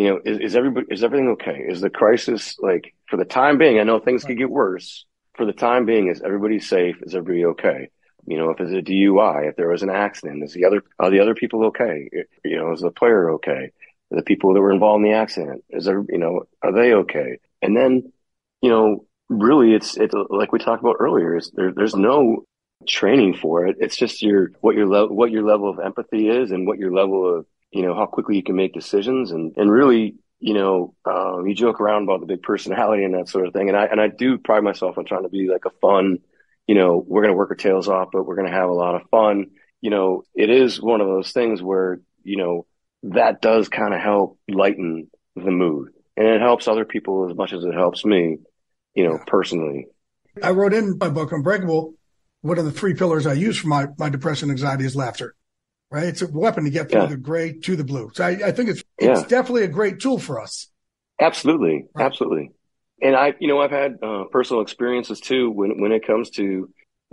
You 0.02 0.10
know, 0.10 0.22
is, 0.26 0.40
is 0.40 0.56
everybody, 0.56 0.88
is 0.90 1.04
everything 1.04 1.30
okay? 1.30 1.64
Is 1.68 1.82
the 1.82 1.90
crisis 1.90 2.58
like 2.60 2.94
for 3.08 3.18
the 3.18 3.26
time 3.26 3.58
being? 3.58 3.80
I 3.80 3.84
know 3.84 4.00
things 4.00 4.24
could 4.24 4.38
get 4.38 4.50
worse. 4.50 5.06
For 5.36 5.46
the 5.46 5.54
time 5.54 5.86
being, 5.86 6.08
is 6.08 6.22
everybody 6.22 6.60
safe? 6.60 6.98
Is 7.04 7.16
everybody 7.16 7.46
okay? 7.46 7.90
You 8.26 8.38
know, 8.38 8.50
if 8.50 8.60
it's 8.60 8.72
a 8.72 8.82
DUI, 8.82 9.50
if 9.50 9.56
there 9.56 9.70
was 9.70 9.84
an 9.84 9.90
accident, 9.90 10.44
is 10.44 10.54
the 10.54 10.66
other, 10.66 10.84
are 11.00 11.10
the 11.10 11.20
other 11.20 11.36
people 11.36 11.68
okay? 11.68 12.10
You 12.44 12.58
know, 12.58 12.74
is 12.74 12.82
the 12.82 12.92
player 12.92 13.32
okay? 13.32 13.72
Are 14.12 14.18
the 14.18 14.24
people 14.24 14.54
that 14.54 14.62
were 14.62 14.74
involved 14.74 15.04
in 15.04 15.12
the 15.12 15.18
accident, 15.18 15.64
is 15.70 15.86
there, 15.86 16.04
you 16.10 16.18
know, 16.18 16.44
are 16.62 16.74
they 16.74 16.94
okay? 16.94 17.38
And 17.62 17.78
then, 17.78 18.12
you 18.62 18.70
know, 18.70 19.06
really 19.32 19.74
it's 19.74 19.96
it's 19.98 20.14
like 20.30 20.52
we 20.52 20.60
talked 20.60 20.84
about 20.84 20.98
earlier 21.00 21.38
is 21.38 21.52
there, 21.56 21.72
there's 21.72 21.96
no 21.96 22.44
training 22.86 23.34
for 23.34 23.66
it 23.66 23.78
it's 23.80 23.96
just 23.96 24.22
your 24.22 24.52
what 24.60 24.76
your 24.76 24.88
level 24.88 25.16
what 25.16 25.32
your 25.32 25.44
level 25.44 25.70
of 25.70 25.80
empathy 25.80 26.28
is 26.28 26.52
and 26.52 26.68
what 26.68 26.78
your 26.78 26.92
level 26.92 27.38
of 27.38 27.46
you 27.72 27.82
know 27.82 27.96
how 27.96 28.06
quickly 28.06 28.36
you 28.36 28.44
can 28.44 28.56
make 28.56 28.74
decisions. 28.74 29.32
And 29.32 29.54
and 29.58 29.72
really 29.72 30.16
you 30.40 30.54
know 30.54 30.96
um, 31.06 31.48
you 31.48 31.56
joke 31.56 31.80
around 31.80 32.04
about 32.04 32.20
the 32.22 32.26
big 32.26 32.42
personality 32.42 33.04
and 33.04 33.14
that 33.14 33.30
sort 33.30 33.48
of 33.48 33.54
thing. 33.54 33.70
And 33.70 33.78
i 33.78 33.86
and 33.86 34.02
i 34.02 34.08
do 34.08 34.38
pride 34.38 34.64
myself 34.64 34.98
on 34.98 35.06
trying 35.06 35.24
to 35.24 35.30
be 35.30 35.48
like 35.48 35.66
a 35.66 35.78
fun 35.82 36.20
you 36.68 36.76
know 36.76 37.04
we're 37.06 37.22
going 37.22 37.34
to 37.34 37.38
work 37.38 37.50
our 37.50 37.56
tails 37.56 37.88
off 37.88 38.10
but 38.14 38.26
we're 38.26 38.36
going 38.36 38.48
to 38.48 38.54
have 38.54 38.70
a 38.70 38.74
lot 38.74 38.96
of 38.96 39.10
fun. 39.10 39.48
You 39.82 39.90
know 39.90 40.24
it 40.36 40.50
is 40.50 40.82
one 40.82 41.02
of 41.02 41.08
those 41.08 41.32
things 41.32 41.62
where 41.62 42.02
you 42.24 42.38
know 42.38 42.66
that 43.04 43.42
does 43.42 43.68
kind 43.68 43.94
of 43.94 44.02
help 44.02 44.40
lighten 44.48 45.10
the 45.36 45.52
mood. 45.52 45.90
And 46.18 46.28
it 46.28 46.42
helps 46.42 46.68
other 46.68 46.86
people 46.86 47.30
as 47.30 47.36
much 47.36 47.52
as 47.52 47.64
it 47.64 47.74
helps 47.74 48.06
me 48.06 48.38
you 48.94 49.08
know, 49.08 49.20
personally. 49.28 49.88
I 50.42 50.52
wrote 50.52 50.74
in 50.74 50.98
my 50.98 51.10
book, 51.10 51.32
Unbreakable, 51.32 51.94
one 52.42 52.58
of 52.58 52.66
the 52.66 52.72
three 52.72 52.94
pillars 52.94 53.28
I 53.28 53.34
use 53.34 53.58
for 53.58 53.68
my, 53.68 53.88
my 53.98 54.10
depression 54.10 54.50
anxiety 54.50 54.86
is 54.86 54.96
laughter, 54.96 55.36
right? 55.92 56.06
It's 56.06 56.22
a 56.22 56.28
weapon 56.28 56.64
to 56.64 56.70
get 56.70 56.90
from 56.90 57.02
yeah. 57.02 57.08
the 57.08 57.18
gray 57.18 57.54
to 57.54 57.76
the 57.76 57.84
blue. 57.84 58.10
So 58.14 58.24
I, 58.24 58.30
I 58.30 58.52
think 58.52 58.70
it's, 58.70 58.84
it's 58.98 59.22
yeah. 59.22 59.28
definitely 59.28 59.64
a 59.64 59.68
great 59.68 60.00
tool 60.00 60.18
for 60.18 60.40
us. 60.42 60.68
Absolutely. 61.20 61.86
Right. 61.94 62.06
Absolutely. 62.06 62.52
And 63.02 63.16
I, 63.16 63.34
you 63.40 63.48
know, 63.48 63.60
I've 63.60 63.72
had 63.72 63.98
uh, 64.02 64.24
personal 64.32 64.62
experiences 64.62 65.20
too 65.20 65.52
when, 65.52 65.82
when 65.82 65.92
it 65.92 66.06
comes 66.06 66.30
to, 66.32 66.44
you 66.44 66.70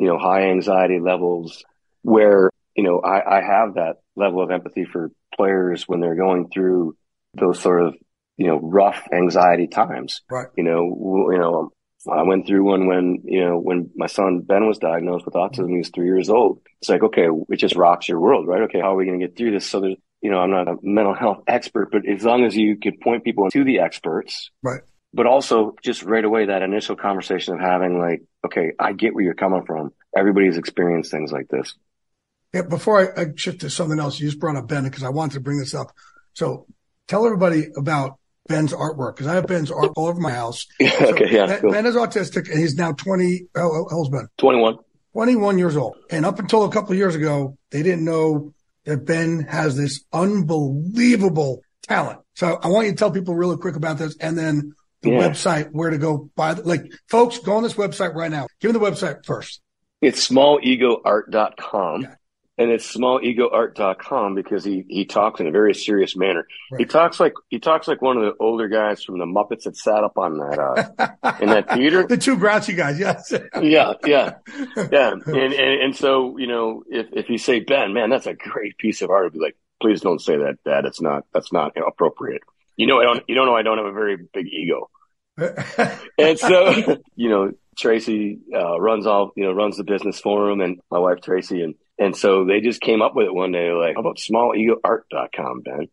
know, 0.06 0.18
high 0.18 0.50
anxiety 0.50 1.00
levels 1.00 1.64
where, 2.02 2.50
you 2.76 2.84
know, 2.84 3.00
I, 3.00 3.38
I 3.38 3.42
have 3.42 3.74
that 3.74 3.96
level 4.14 4.42
of 4.42 4.50
empathy 4.50 4.84
for 4.84 5.10
players 5.34 5.88
when 5.88 6.00
they're 6.00 6.14
going 6.14 6.48
through 6.48 6.96
those 7.34 7.60
sort 7.60 7.82
of, 7.82 7.94
you 8.36 8.46
know, 8.46 8.60
rough 8.60 9.02
anxiety 9.12 9.66
times. 9.66 10.22
Right. 10.30 10.46
You 10.56 10.64
know, 10.64 11.28
you 11.32 11.38
know, 11.38 11.72
I 12.10 12.22
went 12.22 12.46
through 12.46 12.64
one 12.64 12.86
when, 12.86 13.22
you 13.24 13.44
know, 13.44 13.58
when 13.58 13.90
my 13.96 14.06
son 14.06 14.40
Ben 14.40 14.66
was 14.66 14.78
diagnosed 14.78 15.24
with 15.24 15.34
autism, 15.34 15.70
he 15.70 15.78
was 15.78 15.90
three 15.90 16.06
years 16.06 16.28
old. 16.28 16.60
It's 16.80 16.88
like, 16.88 17.02
okay, 17.02 17.28
it 17.48 17.56
just 17.56 17.76
rocks 17.76 18.08
your 18.08 18.20
world, 18.20 18.46
right? 18.46 18.62
Okay, 18.62 18.80
how 18.80 18.92
are 18.92 18.96
we 18.96 19.06
going 19.06 19.20
to 19.20 19.26
get 19.26 19.36
through 19.36 19.52
this? 19.52 19.66
So 19.66 19.80
there's, 19.80 19.96
you 20.20 20.30
know, 20.30 20.38
I'm 20.38 20.50
not 20.50 20.68
a 20.68 20.76
mental 20.82 21.14
health 21.14 21.44
expert, 21.48 21.90
but 21.92 22.06
as 22.06 22.24
long 22.24 22.44
as 22.44 22.56
you 22.56 22.76
could 22.76 23.00
point 23.00 23.24
people 23.24 23.50
to 23.50 23.64
the 23.64 23.80
experts, 23.80 24.50
right? 24.62 24.80
But 25.14 25.26
also 25.26 25.74
just 25.82 26.02
right 26.02 26.24
away 26.24 26.46
that 26.46 26.62
initial 26.62 26.96
conversation 26.96 27.54
of 27.54 27.60
having 27.60 27.98
like, 27.98 28.22
okay, 28.44 28.72
I 28.78 28.92
get 28.92 29.14
where 29.14 29.24
you're 29.24 29.34
coming 29.34 29.64
from. 29.64 29.92
Everybody's 30.16 30.58
experienced 30.58 31.10
things 31.10 31.32
like 31.32 31.48
this. 31.48 31.74
Yeah. 32.52 32.62
Before 32.62 33.18
I, 33.18 33.22
I 33.22 33.26
shift 33.34 33.62
to 33.62 33.70
something 33.70 33.98
else, 33.98 34.20
you 34.20 34.26
just 34.26 34.38
brought 34.38 34.56
up 34.56 34.68
Ben 34.68 34.84
because 34.84 35.02
I 35.02 35.08
wanted 35.08 35.34
to 35.34 35.40
bring 35.40 35.58
this 35.58 35.74
up. 35.74 35.92
So 36.34 36.66
tell 37.06 37.24
everybody 37.24 37.68
about 37.76 38.18
Ben's 38.48 38.72
artwork 38.72 39.16
because 39.16 39.26
I 39.28 39.34
have 39.34 39.46
Ben's 39.46 39.70
art 39.70 39.92
all 39.96 40.06
over 40.06 40.20
my 40.20 40.32
house. 40.32 40.66
So 40.80 40.86
okay, 41.10 41.26
yeah. 41.30 41.46
Ben, 41.46 41.60
cool. 41.60 41.70
ben, 41.70 41.86
is 41.86 41.94
autistic 41.94 42.50
and 42.50 42.58
he's 42.58 42.74
now 42.74 42.92
20. 42.92 43.46
How, 43.54 43.86
old's 43.90 44.10
Ben? 44.10 44.28
21. 44.38 44.78
21 45.12 45.58
years 45.58 45.76
old. 45.76 45.96
And 46.10 46.26
up 46.26 46.38
until 46.38 46.64
a 46.64 46.70
couple 46.70 46.92
of 46.92 46.98
years 46.98 47.14
ago, 47.14 47.56
they 47.70 47.82
didn't 47.82 48.04
know 48.04 48.54
that 48.84 49.04
Ben 49.04 49.40
has 49.40 49.76
this 49.76 50.04
unbelievable 50.12 51.62
talent. 51.82 52.20
So 52.34 52.58
I 52.62 52.68
want 52.68 52.86
you 52.86 52.92
to 52.92 52.98
tell 52.98 53.10
people 53.10 53.34
really 53.34 53.56
quick 53.56 53.76
about 53.76 53.98
this 53.98 54.16
and 54.18 54.36
then 54.36 54.74
the 55.02 55.10
yeah. 55.10 55.28
website, 55.28 55.68
where 55.70 55.90
to 55.90 55.98
go 55.98 56.30
buy 56.34 56.54
the, 56.54 56.62
like 56.62 56.84
folks, 57.08 57.38
go 57.38 57.56
on 57.56 57.62
this 57.62 57.74
website 57.74 58.14
right 58.14 58.30
now. 58.30 58.46
Give 58.60 58.72
me 58.72 58.78
the 58.78 58.84
website 58.84 59.24
first. 59.24 59.60
It's 60.00 60.28
smallegoart.com. 60.28 62.02
Yeah 62.02 62.14
and 62.58 62.72
it's 62.72 62.94
smallegoart.com 62.94 64.34
because 64.34 64.64
he 64.64 64.84
he 64.88 65.04
talks 65.04 65.38
in 65.40 65.46
a 65.46 65.50
very 65.52 65.74
serious 65.74 66.16
manner. 66.16 66.46
Right. 66.72 66.80
He 66.80 66.84
talks 66.86 67.20
like 67.20 67.34
he 67.48 67.60
talks 67.60 67.86
like 67.86 68.02
one 68.02 68.16
of 68.16 68.24
the 68.24 68.34
older 68.40 68.68
guys 68.68 69.04
from 69.04 69.18
the 69.18 69.24
Muppets 69.24 69.62
that 69.62 69.76
sat 69.76 70.02
up 70.02 70.18
on 70.18 70.38
that 70.38 70.58
uh, 70.58 71.34
in 71.40 71.50
that 71.50 71.70
theater. 71.72 72.06
the 72.06 72.16
two 72.16 72.36
grouchy 72.36 72.74
guys, 72.74 72.98
yes. 72.98 73.32
yeah, 73.62 73.92
yeah, 74.04 74.34
yeah. 74.90 75.14
And, 75.28 75.52
and 75.52 75.54
and 75.54 75.96
so 75.96 76.36
you 76.36 76.48
know, 76.48 76.82
if 76.88 77.06
if 77.12 77.30
you 77.30 77.38
say 77.38 77.60
Ben, 77.60 77.92
man, 77.92 78.10
that's 78.10 78.26
a 78.26 78.34
great 78.34 78.76
piece 78.76 79.02
of 79.02 79.10
art, 79.10 79.26
I'd 79.26 79.32
be 79.32 79.38
like, 79.38 79.56
please 79.80 80.00
don't 80.00 80.20
say 80.20 80.36
that, 80.36 80.56
Dad. 80.64 80.84
It's 80.84 81.00
not 81.00 81.24
that's 81.32 81.52
not 81.52 81.72
appropriate. 81.76 82.42
You 82.76 82.88
know, 82.88 83.00
I 83.00 83.04
don't. 83.04 83.22
You 83.28 83.36
don't 83.36 83.46
know 83.46 83.56
I 83.56 83.62
don't 83.62 83.78
have 83.78 83.86
a 83.86 83.92
very 83.92 84.16
big 84.16 84.46
ego. 84.48 84.90
and 86.18 86.36
so, 86.36 86.98
you 87.14 87.28
know, 87.28 87.52
Tracy 87.78 88.40
uh, 88.52 88.80
runs 88.80 89.06
all, 89.06 89.30
you 89.36 89.44
know, 89.44 89.52
runs 89.52 89.76
the 89.76 89.84
business 89.84 90.18
for 90.18 90.50
him, 90.50 90.60
and 90.60 90.80
my 90.90 90.98
wife 90.98 91.20
Tracy, 91.22 91.62
and 91.62 91.76
and 91.98 92.16
so 92.16 92.44
they 92.44 92.60
just 92.60 92.80
came 92.80 93.02
up 93.02 93.14
with 93.14 93.26
it 93.26 93.34
one 93.34 93.52
day, 93.52 93.70
like, 93.72 93.94
how 93.94 94.00
about 94.00 94.18
smallegoart.com, 94.18 95.62
Ben? 95.62 95.88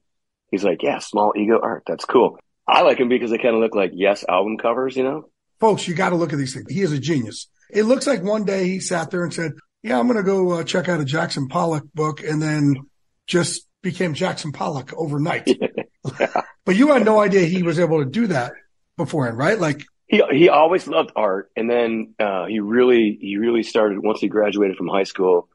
He's 0.52 0.64
like, 0.64 0.84
yeah, 0.84 1.00
small 1.00 1.34
ego 1.36 1.60
art. 1.62 1.84
That's 1.88 2.06
cool. 2.06 2.38
I 2.68 2.82
like 2.82 3.00
him 3.00 3.10
because 3.10 3.32
they 3.32 3.38
kind 3.38 3.56
of 3.56 3.62
look 3.62 3.76
like 3.76 3.92
Yes 3.94 4.24
album 4.28 4.58
covers, 4.58 4.96
you 4.96 5.04
know? 5.04 5.30
Folks, 5.60 5.88
you 5.88 5.96
got 5.96 6.10
to 6.10 6.16
look 6.16 6.34
at 6.34 6.40
these 6.40 6.54
things. 6.54 6.72
He 6.72 6.82
is 6.82 6.92
a 6.92 7.00
genius. 7.00 7.48
It 7.70 7.84
looks 7.84 8.06
like 8.06 8.24
one 8.24 8.46
day 8.46 8.68
he 8.68 8.80
sat 8.80 9.10
there 9.10 9.24
and 9.24 9.34
said, 9.34 9.54
yeah, 9.84 10.00
I'm 10.00 10.08
going 10.08 10.18
to 10.18 10.24
go 10.24 10.52
uh, 10.52 10.64
check 10.64 10.90
out 10.90 11.00
a 11.00 11.06
Jackson 11.06 11.48
Pollock 11.48 11.86
book 11.94 12.24
and 12.24 12.42
then 12.42 12.76
just 13.28 13.68
became 13.82 14.14
Jackson 14.14 14.52
Pollock 14.52 14.94
overnight. 14.94 15.48
yeah. 16.20 16.42
but 16.66 16.76
you 16.76 16.88
had 16.92 17.06
no 17.06 17.20
idea 17.20 17.46
he 17.46 17.64
was 17.64 17.80
able 17.80 18.04
to 18.04 18.10
do 18.10 18.28
that 18.28 18.54
beforehand, 18.98 19.38
right? 19.38 19.60
Like 19.60 19.84
he 20.08 20.22
he 20.32 20.50
always 20.50 20.88
loved 20.88 21.12
art, 21.16 21.52
and 21.56 21.70
then 21.70 22.14
uh, 22.20 22.46
he 22.46 22.60
really 22.60 23.18
he 23.20 23.38
really 23.38 23.64
started 23.64 24.00
once 24.00 24.20
he 24.20 24.28
graduated 24.28 24.78
from 24.78 24.88
high 24.88 25.04
school 25.04 25.50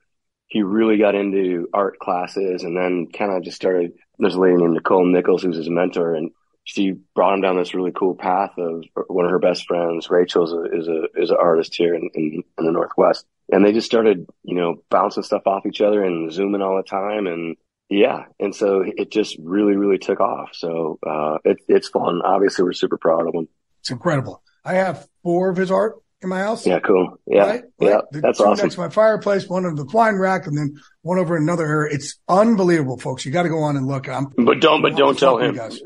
he 0.51 0.63
really 0.63 0.99
got 0.99 1.15
into 1.15 1.69
art 1.73 1.99
classes 2.01 2.65
and 2.65 2.77
then 2.77 3.07
kind 3.07 3.33
of 3.33 3.43
just 3.43 3.57
started. 3.57 3.93
There's 4.19 4.35
a 4.35 4.41
lady 4.41 4.57
named 4.57 4.75
Nicole 4.75 5.07
Nichols 5.07 5.43
who's 5.43 5.57
his 5.57 5.71
mentor, 5.71 6.15
and 6.15 6.33
she 6.65 6.97
brought 7.15 7.35
him 7.35 7.41
down 7.41 7.57
this 7.57 7.73
really 7.73 7.93
cool 7.93 8.15
path 8.15 8.51
of 8.59 8.85
one 9.07 9.25
of 9.25 9.31
her 9.31 9.39
best 9.39 9.67
friends, 9.67 10.11
Rachel, 10.11 10.45
is 10.45 10.53
a 10.53 10.79
is 10.79 10.89
a 10.89 11.23
is 11.23 11.31
an 11.31 11.37
artist 11.41 11.75
here 11.75 11.95
in, 11.95 12.11
in, 12.15 12.43
in 12.59 12.67
the 12.67 12.73
Northwest, 12.73 13.25
and 13.51 13.65
they 13.65 13.73
just 13.73 13.87
started, 13.87 14.27
you 14.43 14.57
know, 14.57 14.83
bouncing 14.91 15.23
stuff 15.23 15.47
off 15.47 15.67
each 15.67 15.81
other 15.81 16.03
and 16.05 16.31
zooming 16.33 16.63
all 16.63 16.77
the 16.77 16.83
time, 16.83 17.27
and 17.29 17.57
yeah, 17.89 18.25
and 18.41 18.55
so 18.55 18.85
it 18.85 19.11
just 19.11 19.37
really 19.41 19.77
really 19.77 19.99
took 19.99 20.21
off. 20.21 20.51
So 20.53 20.99
uh, 21.07 21.39
it, 21.45 21.59
it's 21.69 21.89
fun. 21.89 22.23
Obviously, 22.25 22.65
we're 22.65 22.73
super 22.73 22.99
proud 22.99 23.27
of 23.29 23.35
him. 23.35 23.49
It's 23.81 23.91
incredible. 23.91 24.43
I 24.65 24.75
have 24.75 25.09
four 25.23 25.49
of 25.49 25.57
his 25.57 25.71
art 25.71 25.95
in 26.23 26.29
my 26.29 26.41
house. 26.41 26.67
Yeah, 26.67 26.81
cool. 26.81 27.19
Yeah, 27.27 27.47
right? 27.47 27.63
yeah, 27.79 28.01
the 28.11 28.21
that's 28.21 28.39
two 28.39 28.45
awesome. 28.45 28.65
Next 28.65 28.75
to 28.75 28.81
my 28.81 28.89
fireplace, 28.89 29.49
one 29.49 29.65
under 29.65 29.83
the 29.83 29.91
wine 29.91 30.17
rack, 30.17 30.47
and 30.47 30.57
then 30.57 30.81
one 31.03 31.19
over 31.19 31.37
another 31.37 31.67
area. 31.67 31.95
It's 31.95 32.19
unbelievable, 32.29 32.99
folks. 32.99 33.25
You 33.25 33.33
got 33.33 33.45
to 33.45 33.49
go 33.49 33.61
on 33.61 33.77
and 33.77 33.87
look. 33.87 34.09
I'm, 34.09 34.27
but 34.37 34.61
don't, 34.61 34.83
but 34.83 34.97
don't 34.97 35.19
tell 35.19 35.39
him. 35.39 35.55
Guys. 35.55 35.81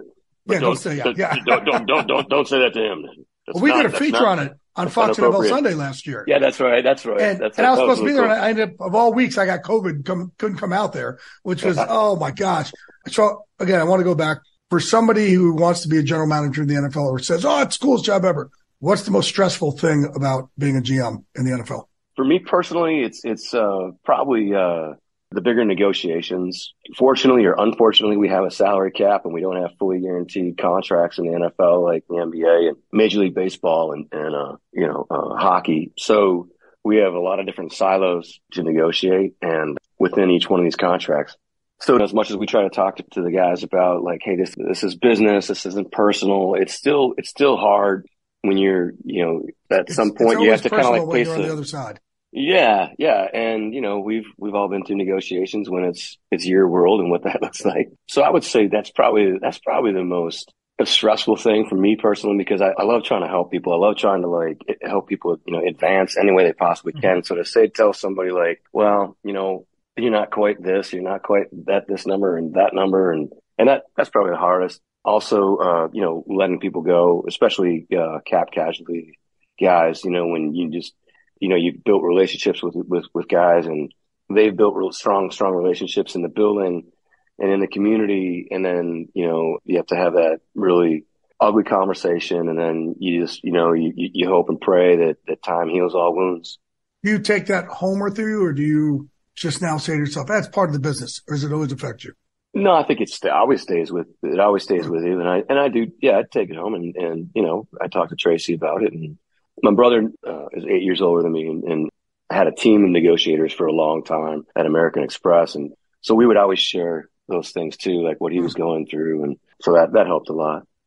yeah, 0.47 0.59
don't, 0.59 0.61
don't 0.61 0.77
say 0.77 0.97
yeah. 0.97 1.12
yeah. 1.16 1.37
don't, 1.47 1.64
don't, 1.64 1.87
don't, 1.87 2.07
don't, 2.09 2.29
don't 2.29 2.49
say 2.49 2.59
that 2.61 2.75
to 2.75 2.85
him. 2.85 3.05
Well, 3.53 3.62
we 3.62 3.70
not, 3.70 3.83
did 3.83 3.94
a 3.94 3.99
feature 3.99 4.12
not, 4.12 4.38
on 4.38 4.47
it 4.47 4.53
on 4.77 4.88
Fox 4.88 5.18
and 5.18 5.27
NFL 5.27 5.49
Sunday 5.49 5.75
last 5.75 6.07
year. 6.07 6.25
Yeah, 6.27 6.38
that's 6.38 6.59
right. 6.59 6.83
That's 6.83 7.07
right. 7.07 7.20
And, 7.20 7.40
that's 7.40 7.59
and 7.59 7.66
I 7.66 7.70
was 7.70 7.81
supposed 7.81 8.01
to 8.01 8.07
be 8.07 8.12
there, 8.12 8.23
cool. 8.23 8.33
and 8.33 8.40
I 8.40 8.49
ended 8.51 8.70
up 8.70 8.81
of 8.81 8.94
all 8.94 9.12
weeks 9.12 9.38
I 9.38 9.47
got 9.47 9.62
COVID, 9.62 10.05
come, 10.05 10.33
couldn't 10.38 10.59
come 10.59 10.73
out 10.73 10.92
there, 10.92 11.18
which 11.42 11.62
was 11.62 11.79
oh 11.88 12.16
my 12.16 12.31
gosh. 12.31 12.73
So 13.09 13.44
again, 13.59 13.81
I 13.81 13.85
want 13.85 14.01
to 14.01 14.05
go 14.05 14.14
back 14.14 14.38
for 14.70 14.81
somebody 14.81 15.33
who 15.33 15.55
wants 15.55 15.83
to 15.83 15.88
be 15.88 15.99
a 15.99 16.03
general 16.03 16.27
manager 16.27 16.62
in 16.62 16.68
the 16.68 16.75
NFL 16.75 17.07
or 17.07 17.18
says, 17.18 17.44
"Oh, 17.44 17.62
it's 17.62 17.79
the 17.79 17.85
coolest 17.85 18.05
job 18.05 18.25
ever." 18.25 18.51
What's 18.85 19.05
the 19.05 19.12
most 19.12 19.29
stressful 19.29 19.79
thing 19.79 20.12
about 20.14 20.51
being 20.59 20.77
a 20.77 20.83
GM 20.83 21.25
in 21.35 21.47
the 21.47 21.53
NFL? 21.53 21.85
For 22.16 22.23
me 22.23 22.38
personally, 22.38 23.01
it's 23.01 23.25
it's 23.25 23.55
uh, 23.55 23.92
probably 24.05 24.55
uh, 24.55 24.97
the 25.31 25.40
bigger 25.40 25.64
negotiations. 25.64 26.75
Fortunately 26.94 27.47
or 27.47 27.55
unfortunately, 27.57 28.18
we 28.18 28.29
have 28.29 28.44
a 28.44 28.51
salary 28.51 28.90
cap 28.90 29.25
and 29.25 29.33
we 29.33 29.40
don't 29.40 29.57
have 29.57 29.70
fully 29.79 30.01
guaranteed 30.01 30.59
contracts 30.59 31.16
in 31.16 31.25
the 31.25 31.31
NFL 31.31 31.83
like 31.83 32.05
the 32.11 32.16
NBA 32.16 32.68
and 32.68 32.77
Major 32.92 33.20
League 33.20 33.35
Baseball 33.35 33.92
and, 33.92 34.07
and 34.12 34.35
uh, 34.35 34.57
you 34.70 34.87
know 34.87 35.07
uh, 35.11 35.35
hockey. 35.35 35.94
So 35.97 36.49
we 36.85 36.99
have 36.99 37.14
a 37.14 37.20
lot 37.20 37.40
of 37.40 37.47
different 37.47 37.73
silos 37.73 38.38
to 38.53 38.62
negotiate, 38.62 39.33
and 39.40 39.79
within 39.99 40.31
each 40.31 40.51
one 40.51 40.61
of 40.61 40.64
these 40.64 40.77
contracts. 40.77 41.38
So 41.81 41.97
as 42.03 42.12
much 42.12 42.31
as 42.31 42.37
we 42.37 42.44
try 42.44 42.64
to 42.64 42.70
talk 42.70 42.97
to, 42.97 43.05
to 43.12 43.23
the 43.23 43.31
guys 43.33 43.62
about 43.62 44.03
like, 44.03 44.20
hey, 44.23 44.37
this 44.37 44.55
this 44.55 44.85
is 44.85 44.94
business, 44.94 45.47
this 45.47 45.64
isn't 45.64 45.90
personal. 45.90 46.55
It's 46.55 46.75
still 46.75 47.14
it's 47.16 47.31
still 47.31 47.57
hard 47.57 48.07
when 48.44 48.59
you're, 48.59 48.92
you 49.04 49.24
know, 49.24 49.42
at 49.70 49.87
it's, 49.87 49.94
some 49.94 50.12
point 50.12 50.40
you 50.40 50.50
have 50.50 50.62
to 50.62 50.70
kind 50.70 50.85
of 50.85 50.90
like 50.90 51.04
place 51.04 51.28
the, 51.28 51.42
the 51.42 51.52
other 51.52 51.64
side. 51.64 52.00
Yeah, 52.37 52.88
yeah, 52.98 53.28
and 53.33 53.72
you 53.72 53.80
know 53.80 54.00
we've 54.00 54.26
we've 54.37 54.54
all 54.54 54.68
been 54.68 54.85
through 54.85 54.96
negotiations 54.96 55.70
when 55.70 55.85
it's 55.85 56.18
it's 56.33 56.44
your 56.44 56.68
world 56.68 57.00
and 57.00 57.09
what 57.11 57.22
that 57.22 57.40
looks 57.42 57.64
like. 57.64 57.92
So 58.09 58.22
I 58.22 58.30
would 58.30 58.42
say 58.42 58.66
that's 58.66 58.90
probably 58.90 59.38
that's 59.40 59.59
probably 59.59 59.92
the 59.92 60.02
most 60.02 60.52
stressful 60.85 61.37
thing 61.37 61.68
for 61.68 61.76
me 61.76 61.94
personally 61.94 62.37
because 62.37 62.61
I, 62.61 62.70
I 62.76 62.83
love 62.83 63.04
trying 63.04 63.22
to 63.22 63.28
help 63.28 63.52
people. 63.52 63.72
I 63.72 63.76
love 63.76 63.96
trying 63.96 64.22
to 64.22 64.28
like 64.28 64.59
help 64.83 65.09
people, 65.09 65.38
you 65.46 65.52
know, 65.52 65.64
advance 65.64 66.16
any 66.16 66.33
way 66.33 66.44
they 66.44 66.52
possibly 66.52 66.92
mm-hmm. 66.92 67.02
can. 67.02 67.16
Mm-hmm. 67.18 67.26
So 67.26 67.37
to 67.37 67.44
say 67.44 67.68
tell 67.68 67.92
somebody 67.92 68.33
like, 68.33 68.61
well, 68.72 69.16
you 69.22 69.33
know, 69.33 69.66
you're 69.96 70.11
not 70.11 70.33
quite 70.33 70.61
this, 70.61 70.92
you're 70.92 71.02
not 71.02 71.22
quite 71.22 71.46
that 71.66 71.87
this 71.87 72.04
number 72.04 72.37
and 72.37 72.54
that 72.54 72.74
number 72.74 73.12
and 73.12 73.33
and 73.57 73.68
that 73.68 73.85
that's 73.96 74.11
probably 74.11 74.33
the 74.33 74.38
hardest 74.38 74.80
also, 75.05 75.57
uh, 75.57 75.88
you 75.93 76.03
know, 76.03 76.25
letting 76.27 76.61
people 76.61 76.83
go, 76.83 77.25
especially 77.29 77.87
uh, 77.97 78.21
cap 78.27 78.51
casualty 78.53 79.19
guys. 79.61 80.05
You 80.05 80.11
know, 80.11 80.27
when 80.27 80.55
you 80.55 80.71
just, 80.71 80.95
you 81.40 81.49
know, 81.49 81.57
you've 81.57 81.85
built 81.85 82.03
relationships 82.03 82.62
with 82.62 82.75
with 82.75 83.05
with 83.12 83.29
guys, 83.29 83.67
and 83.67 83.93
they've 84.33 84.57
built 84.57 84.75
real 84.75 84.93
strong, 84.93 85.31
strong 85.31 85.55
relationships 85.55 86.14
in 86.14 86.23
the 86.23 86.29
building 86.29 86.90
and 87.38 87.51
in 87.51 87.61
the 87.61 87.67
community, 87.67 88.49
and 88.51 88.64
then 88.64 89.09
you 89.14 89.27
know 89.27 89.59
you 89.64 89.77
have 89.77 89.87
to 89.87 89.97
have 89.97 90.14
that 90.14 90.40
really 90.55 91.05
ugly 91.40 91.64
conversation, 91.64 92.49
and 92.49 92.59
then 92.59 92.95
you 92.99 93.23
just, 93.23 93.45
you 93.45 93.53
know, 93.53 93.73
you 93.73 93.93
you 93.95 94.29
hope 94.29 94.49
and 94.49 94.61
pray 94.61 94.97
that 94.97 95.17
that 95.27 95.43
time 95.43 95.69
heals 95.69 95.95
all 95.95 96.14
wounds. 96.14 96.59
Do 97.03 97.11
you 97.11 97.19
take 97.19 97.47
that 97.47 97.67
home 97.67 98.01
with 98.01 98.19
you, 98.19 98.45
or 98.45 98.53
do 98.53 98.62
you 98.62 99.11
just 99.35 99.61
now 99.61 99.77
say 99.77 99.93
to 99.93 99.99
yourself, 99.99 100.29
"That's 100.29 100.49
part 100.49 100.71
of 100.71 100.75
the 100.75 100.81
business," 100.81 101.21
or 101.29 101.35
does 101.35 101.45
it 101.45 101.53
always 101.53 101.73
affect 101.73 102.05
you? 102.05 102.14
No, 102.55 102.73
I 102.73 102.85
think 102.85 103.01
it's 103.01 103.21
always 103.25 103.62
stays 103.62 103.90
with 103.90 104.07
it. 104.23 104.38
Always 104.38 104.62
stays 104.62 104.88
with 104.88 105.05
you, 105.05 105.19
and 105.19 105.29
I 105.29 105.43
and 105.49 105.59
I 105.59 105.69
do. 105.69 105.88
Yeah, 106.01 106.19
I 106.19 106.23
take 106.31 106.51
it 106.51 106.57
home, 106.57 106.75
and 106.75 106.95
and 106.95 107.31
you 107.35 107.43
know, 107.43 107.67
I 107.81 107.88
talk 107.88 108.11
to 108.11 108.17
Tracy 108.17 108.55
about 108.55 108.83
it. 108.83 108.93
And 108.93 109.19
my 109.62 109.73
brother 109.73 110.09
uh, 110.27 110.47
is 110.53 110.64
eight 110.64 110.83
years 110.83 111.03
older 111.03 111.23
than 111.23 111.33
me, 111.33 111.49
and, 111.49 111.64
and 111.64 111.90
had 112.31 112.47
a 112.47 112.53
team 112.53 112.85
of 112.85 112.90
negotiators 112.90 113.53
for 113.53 113.67
a 113.67 113.73
long 113.73 114.05
time 114.05 114.47
at 114.55 114.67
American 114.67 115.03
Express, 115.03 115.57
and 115.57 115.73
so 116.01 116.14
we 116.14 116.27
would 116.27 116.37
always 116.37 116.61
share 116.61 117.09
those 117.29 117.51
things 117.51 117.77
too, 117.77 118.03
like 118.03 118.21
what 118.21 118.33
he 118.33 118.40
was 118.40 118.55
going 118.55 118.87
through, 118.87 119.25
and 119.25 119.37
so 119.61 119.73
that 119.73 119.93
that 119.95 120.07
helped 120.07 120.29
a 120.29 120.33
lot. 120.35 120.64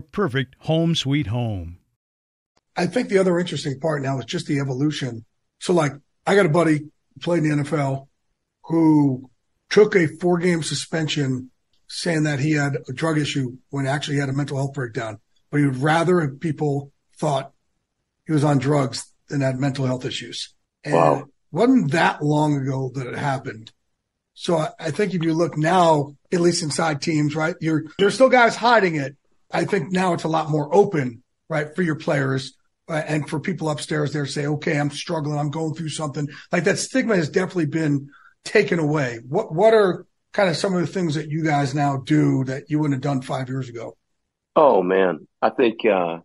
perfect 0.00 0.56
home 0.60 0.94
sweet 0.94 1.28
home. 1.28 1.78
I 2.76 2.86
think 2.86 3.08
the 3.08 3.18
other 3.18 3.38
interesting 3.38 3.80
part 3.80 4.02
now 4.02 4.18
is 4.18 4.24
just 4.24 4.46
the 4.46 4.60
evolution. 4.60 5.24
So, 5.60 5.72
like, 5.72 5.92
I 6.26 6.34
got 6.34 6.46
a 6.46 6.50
buddy 6.50 6.78
who 6.78 7.20
played 7.20 7.42
in 7.42 7.56
the 7.58 7.64
NFL 7.64 8.06
who 8.64 9.30
took 9.70 9.96
a 9.96 10.06
four 10.06 10.38
game 10.38 10.62
suspension 10.62 11.50
saying 11.88 12.24
that 12.24 12.38
he 12.38 12.52
had 12.52 12.76
a 12.88 12.92
drug 12.92 13.18
issue 13.18 13.56
when 13.70 13.86
actually 13.86 14.14
he 14.14 14.20
had 14.20 14.28
a 14.28 14.34
mental 14.34 14.56
health 14.56 14.74
breakdown. 14.74 15.18
But 15.50 15.60
he 15.60 15.66
would 15.66 15.82
rather 15.82 16.20
have 16.20 16.40
people 16.40 16.92
thought 17.16 17.52
he 18.26 18.32
was 18.32 18.44
on 18.44 18.58
drugs 18.58 19.12
than 19.28 19.40
had 19.40 19.58
mental 19.58 19.86
health 19.86 20.04
issues. 20.04 20.54
And 20.84 20.94
wow. 20.94 21.14
it 21.20 21.24
wasn't 21.50 21.92
that 21.92 22.22
long 22.22 22.56
ago 22.56 22.90
that 22.94 23.06
it 23.06 23.16
happened. 23.16 23.72
So 24.34 24.58
I, 24.58 24.68
I, 24.78 24.90
think 24.90 25.14
if 25.14 25.24
you 25.24 25.34
look 25.34 25.56
now, 25.56 26.14
at 26.32 26.40
least 26.40 26.62
inside 26.62 27.02
teams, 27.02 27.34
right, 27.34 27.56
you're, 27.60 27.84
there's 27.98 28.14
still 28.14 28.28
guys 28.28 28.54
hiding 28.54 28.94
it. 28.94 29.16
I 29.50 29.64
think 29.64 29.92
now 29.92 30.12
it's 30.12 30.24
a 30.24 30.28
lot 30.28 30.50
more 30.50 30.74
open, 30.74 31.22
right, 31.48 31.74
for 31.74 31.82
your 31.82 31.96
players 31.96 32.54
uh, 32.88 33.02
and 33.06 33.28
for 33.28 33.40
people 33.40 33.70
upstairs 33.70 34.12
there 34.12 34.26
say, 34.26 34.46
okay, 34.46 34.78
I'm 34.78 34.90
struggling. 34.90 35.38
I'm 35.38 35.50
going 35.50 35.74
through 35.74 35.90
something 35.90 36.28
like 36.52 36.64
that 36.64 36.78
stigma 36.78 37.16
has 37.16 37.28
definitely 37.28 37.66
been 37.66 38.10
taken 38.44 38.78
away. 38.78 39.20
What, 39.26 39.54
what 39.54 39.74
are 39.74 40.06
kind 40.32 40.48
of 40.48 40.56
some 40.56 40.74
of 40.74 40.80
the 40.80 40.86
things 40.86 41.14
that 41.14 41.30
you 41.30 41.44
guys 41.44 41.74
now 41.74 41.98
do 41.98 42.44
that 42.44 42.64
you 42.68 42.78
wouldn't 42.78 42.94
have 42.94 43.02
done 43.02 43.22
five 43.22 43.48
years 43.48 43.68
ago? 43.68 43.96
Oh 44.56 44.82
man, 44.82 45.26
I 45.40 45.50
think, 45.50 45.84
uh, 45.86 46.18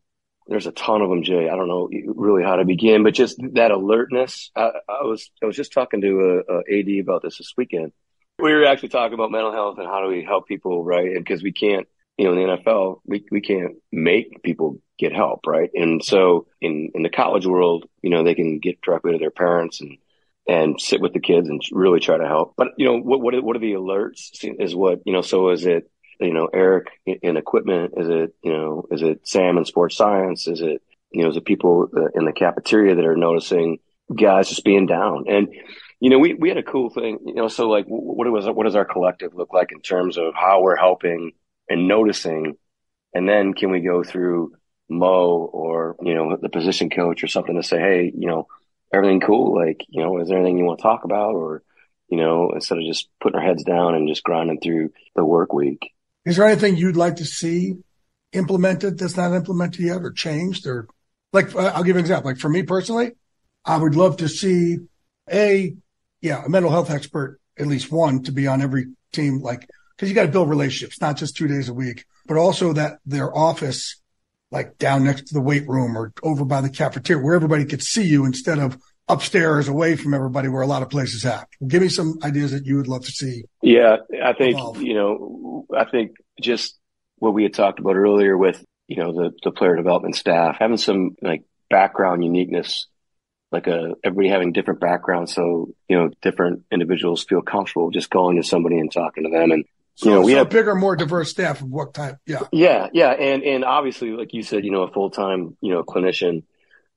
there's 0.48 0.68
a 0.68 0.72
ton 0.72 1.02
of 1.02 1.10
them, 1.10 1.24
Jay. 1.24 1.48
I 1.50 1.56
don't 1.56 1.70
know 1.70 1.90
really 2.06 2.44
how 2.44 2.58
to 2.58 2.66
begin, 2.66 3.04
but 3.04 3.14
just 3.14 3.38
that 3.54 3.72
alertness. 3.72 4.52
I, 4.56 4.72
I 4.90 5.04
was, 5.04 5.32
I 5.42 5.46
was 5.46 5.56
just 5.56 5.72
talking 5.72 6.02
to 6.02 6.44
a, 6.50 6.58
a 6.58 6.80
AD 6.80 7.00
about 7.02 7.22
this 7.22 7.38
this 7.38 7.54
weekend. 7.56 7.94
We 8.40 8.52
were 8.52 8.66
actually 8.66 8.90
talking 8.90 9.14
about 9.14 9.32
mental 9.32 9.54
health 9.54 9.78
and 9.78 9.88
how 9.88 10.02
do 10.02 10.10
we 10.10 10.24
help 10.24 10.48
people, 10.48 10.84
right? 10.84 11.08
And 11.08 11.24
Because 11.24 11.42
we 11.42 11.54
can't, 11.54 11.88
you 12.18 12.26
know, 12.26 12.34
in 12.34 12.48
the 12.48 12.58
NFL, 12.58 13.00
we, 13.06 13.26
we 13.32 13.42
can't 13.42 13.76
make 13.92 14.44
people 14.44 14.80
get 15.00 15.14
help, 15.14 15.42
right? 15.48 15.70
And 15.74 16.04
so 16.04 16.48
in, 16.62 16.92
in 16.94 17.04
the 17.04 17.10
college 17.10 17.46
world, 17.46 17.86
you 18.02 18.10
know, 18.10 18.24
they 18.24 18.36
can 18.36 18.60
get 18.60 18.82
directly 18.82 19.14
to 19.14 19.18
their 19.18 19.32
parents 19.32 19.82
and, 19.82 19.98
and 20.48 20.80
sit 20.80 21.02
with 21.02 21.14
the 21.14 21.20
kids 21.20 21.50
and 21.50 21.62
really 21.72 22.00
try 22.00 22.18
to 22.18 22.28
help. 22.28 22.54
But, 22.56 22.70
you 22.78 22.86
know, 22.86 23.00
what, 23.00 23.22
what, 23.22 23.34
are, 23.34 23.42
what 23.42 23.56
are 23.56 23.60
the 23.60 23.74
alerts 23.74 24.30
is 24.60 24.76
what, 24.76 25.00
you 25.06 25.14
know, 25.14 25.22
so 25.22 25.50
is 25.50 25.66
it, 25.66 25.90
you 26.20 26.34
know, 26.34 26.48
Eric 26.54 26.88
in 27.06 27.38
equipment? 27.38 27.94
Is 27.98 28.08
it, 28.08 28.36
you 28.44 28.52
know, 28.52 28.86
is 28.92 29.02
it 29.02 29.28
Sam 29.28 29.58
in 29.58 29.66
sports 29.66 29.98
science? 29.98 30.48
Is 30.48 30.62
it, 30.62 30.82
you 31.12 31.24
know, 31.24 31.30
is 31.30 31.38
it 31.38 31.46
people 31.46 31.90
uh, 31.96 32.08
in 32.14 32.26
the 32.26 32.32
cafeteria 32.32 32.96
that 32.96 33.06
are 33.06 33.16
noticing 33.16 33.80
guys 34.16 34.50
just 34.50 34.64
being 34.64 34.86
down? 34.86 35.26
And, 35.28 35.48
you 36.00 36.10
know, 36.10 36.20
we, 36.20 36.36
we 36.36 36.50
had 36.50 36.58
a 36.58 36.64
cool 36.64 36.90
thing, 36.92 37.20
you 37.26 37.36
know, 37.36 37.48
so 37.48 37.70
like 37.70 37.86
what 37.88 38.30
was, 38.32 38.46
what 38.46 38.66
does 38.66 38.76
our 38.76 38.86
collective 38.86 39.34
look 39.34 39.54
like 39.54 39.72
in 39.72 39.82
terms 39.82 40.18
of 40.18 40.34
how 40.36 40.62
we're 40.62 40.76
helping 40.76 41.32
and 41.70 41.88
noticing? 41.88 42.58
And 43.14 43.28
then 43.28 43.54
can 43.54 43.72
we 43.72 43.82
go 43.82 44.04
through 44.04 44.54
Mo 44.90 45.50
or, 45.52 45.96
you 46.02 46.14
know, 46.14 46.38
the 46.42 46.50
position 46.50 46.90
coach 46.90 47.24
or 47.24 47.28
something 47.28 47.56
to 47.56 47.64
say, 47.64 47.80
Hey, 47.80 48.12
you 48.16 48.28
know, 48.28 48.48
everything 48.94 49.22
cool? 49.22 49.56
Like, 49.56 49.86
you 49.90 50.04
know, 50.04 50.20
is 50.20 50.28
there 50.28 50.38
anything 50.38 50.58
you 50.58 50.66
want 50.66 50.80
to 50.80 50.84
talk 50.84 51.04
about? 51.04 51.36
Or, 51.36 51.64
you 52.10 52.18
know, 52.18 52.52
instead 52.54 52.78
of 52.78 52.84
just 52.86 53.10
putting 53.22 53.40
our 53.40 53.46
heads 53.46 53.64
down 53.64 53.96
and 53.96 54.08
just 54.08 54.24
grinding 54.24 54.60
through 54.60 54.92
the 55.16 55.26
work 55.26 55.54
week. 55.54 55.92
Is 56.26 56.38
there 56.38 56.48
anything 56.48 56.78
you'd 56.78 56.96
like 56.96 57.18
to 57.18 57.26
see 57.26 57.76
implemented 58.34 58.98
that's 58.98 59.18
not 59.18 59.34
implemented 59.34 59.80
yet 59.82 60.02
or 60.02 60.12
changed 60.12 60.66
or 60.66 60.88
like, 61.32 61.56
uh, 61.56 61.72
I'll 61.74 61.84
give 61.84 61.96
an 61.96 62.02
example. 62.02 62.30
Like 62.30 62.40
for 62.40 62.50
me 62.50 62.64
personally, 62.64 63.12
I 63.66 63.78
would 63.78 63.96
love 63.96 64.18
to 64.18 64.30
see 64.30 64.78
a, 65.32 65.76
yeah, 66.22 66.46
a 66.46 66.50
mental 66.50 66.72
health 66.72 66.92
expert, 66.92 67.40
at 67.58 67.68
least 67.68 67.92
one 67.92 68.24
to 68.24 68.32
be 68.32 68.48
on 68.48 68.62
every 68.62 68.88
team. 69.12 69.42
Like 69.42 69.68
because 70.04 70.10
you 70.10 70.16
got 70.16 70.26
to 70.26 70.32
build 70.32 70.50
relationships, 70.50 71.00
not 71.00 71.16
just 71.16 71.38
two 71.38 71.48
days 71.48 71.70
a 71.70 71.74
week, 71.74 72.06
but 72.26 72.36
also 72.36 72.74
that 72.74 73.00
their 73.06 73.36
office, 73.36 74.02
like 74.52 74.78
down 74.78 75.06
next 75.06 75.28
to 75.28 75.34
the 75.34 75.42
weight 75.42 75.66
room 75.68 75.98
or 75.98 76.12
over 76.24 76.44
by 76.44 76.60
the 76.60 76.70
cafeteria, 76.70 77.24
where 77.24 77.36
everybody 77.36 77.64
could 77.64 77.82
see 77.82 78.04
you 78.04 78.26
instead 78.26 78.60
of 78.60 78.78
upstairs 79.08 79.70
away 79.70 79.96
from 79.96 80.14
everybody 80.14 80.50
where 80.50 80.62
a 80.62 80.68
lot 80.68 80.82
of 80.82 80.90
places 80.90 81.24
have. 81.24 81.46
Give 81.66 81.82
me 81.82 81.88
some 81.88 82.20
ideas 82.22 82.52
that 82.52 82.66
you 82.66 82.76
would 82.76 82.88
love 82.88 83.06
to 83.06 83.12
see. 83.12 83.44
Yeah, 83.62 83.98
I 84.22 84.34
think, 84.34 84.58
evolve. 84.58 84.82
you 84.82 84.94
know, 84.94 85.66
I 85.76 85.86
think 85.86 86.18
just 86.42 86.78
what 87.18 87.34
we 87.34 87.44
had 87.44 87.54
talked 87.54 87.80
about 87.80 87.96
earlier 87.96 88.38
with, 88.38 88.64
you 88.88 88.98
know, 88.98 89.14
the, 89.14 89.32
the 89.42 89.52
player 89.52 89.78
development 89.78 90.16
staff, 90.16 90.58
having 90.60 90.78
some 90.78 91.16
like 91.22 91.44
background 91.70 92.26
uniqueness, 92.26 92.88
like 93.54 93.68
a, 93.68 93.94
everybody 94.04 94.30
having 94.30 94.52
different 94.52 94.82
backgrounds. 94.82 95.34
So, 95.34 95.70
you 95.88 95.98
know, 95.98 96.10
different 96.22 96.64
individuals 96.72 97.24
feel 97.24 97.42
comfortable 97.42 97.92
just 97.92 98.10
going 98.10 98.36
to 98.36 98.44
somebody 98.44 98.80
and 98.80 98.92
talking 98.92 99.24
to 99.24 99.30
them 99.30 99.52
and 99.52 99.66
so, 99.96 100.10
you 100.10 100.16
know, 100.16 100.22
we 100.22 100.32
so 100.32 100.38
have 100.40 100.50
bigger, 100.50 100.76
more 100.76 100.96
diverse 100.96 101.30
staff 101.30 101.62
of 101.62 101.70
what 101.70 101.94
type? 101.94 102.18
Yeah. 102.26 102.42
Yeah. 102.52 102.90
Yeah. 102.94 103.12
And, 103.12 103.44
and 103.44 103.64
obviously, 103.64 104.12
like 104.12 104.34
you 104.34 104.42
said, 104.42 104.66
you 104.66 104.72
know, 104.72 104.84
a 104.84 104.92
full 104.92 105.12
time, 105.12 105.56
you 105.62 105.72
know, 105.72 105.84
clinician, 105.84 106.44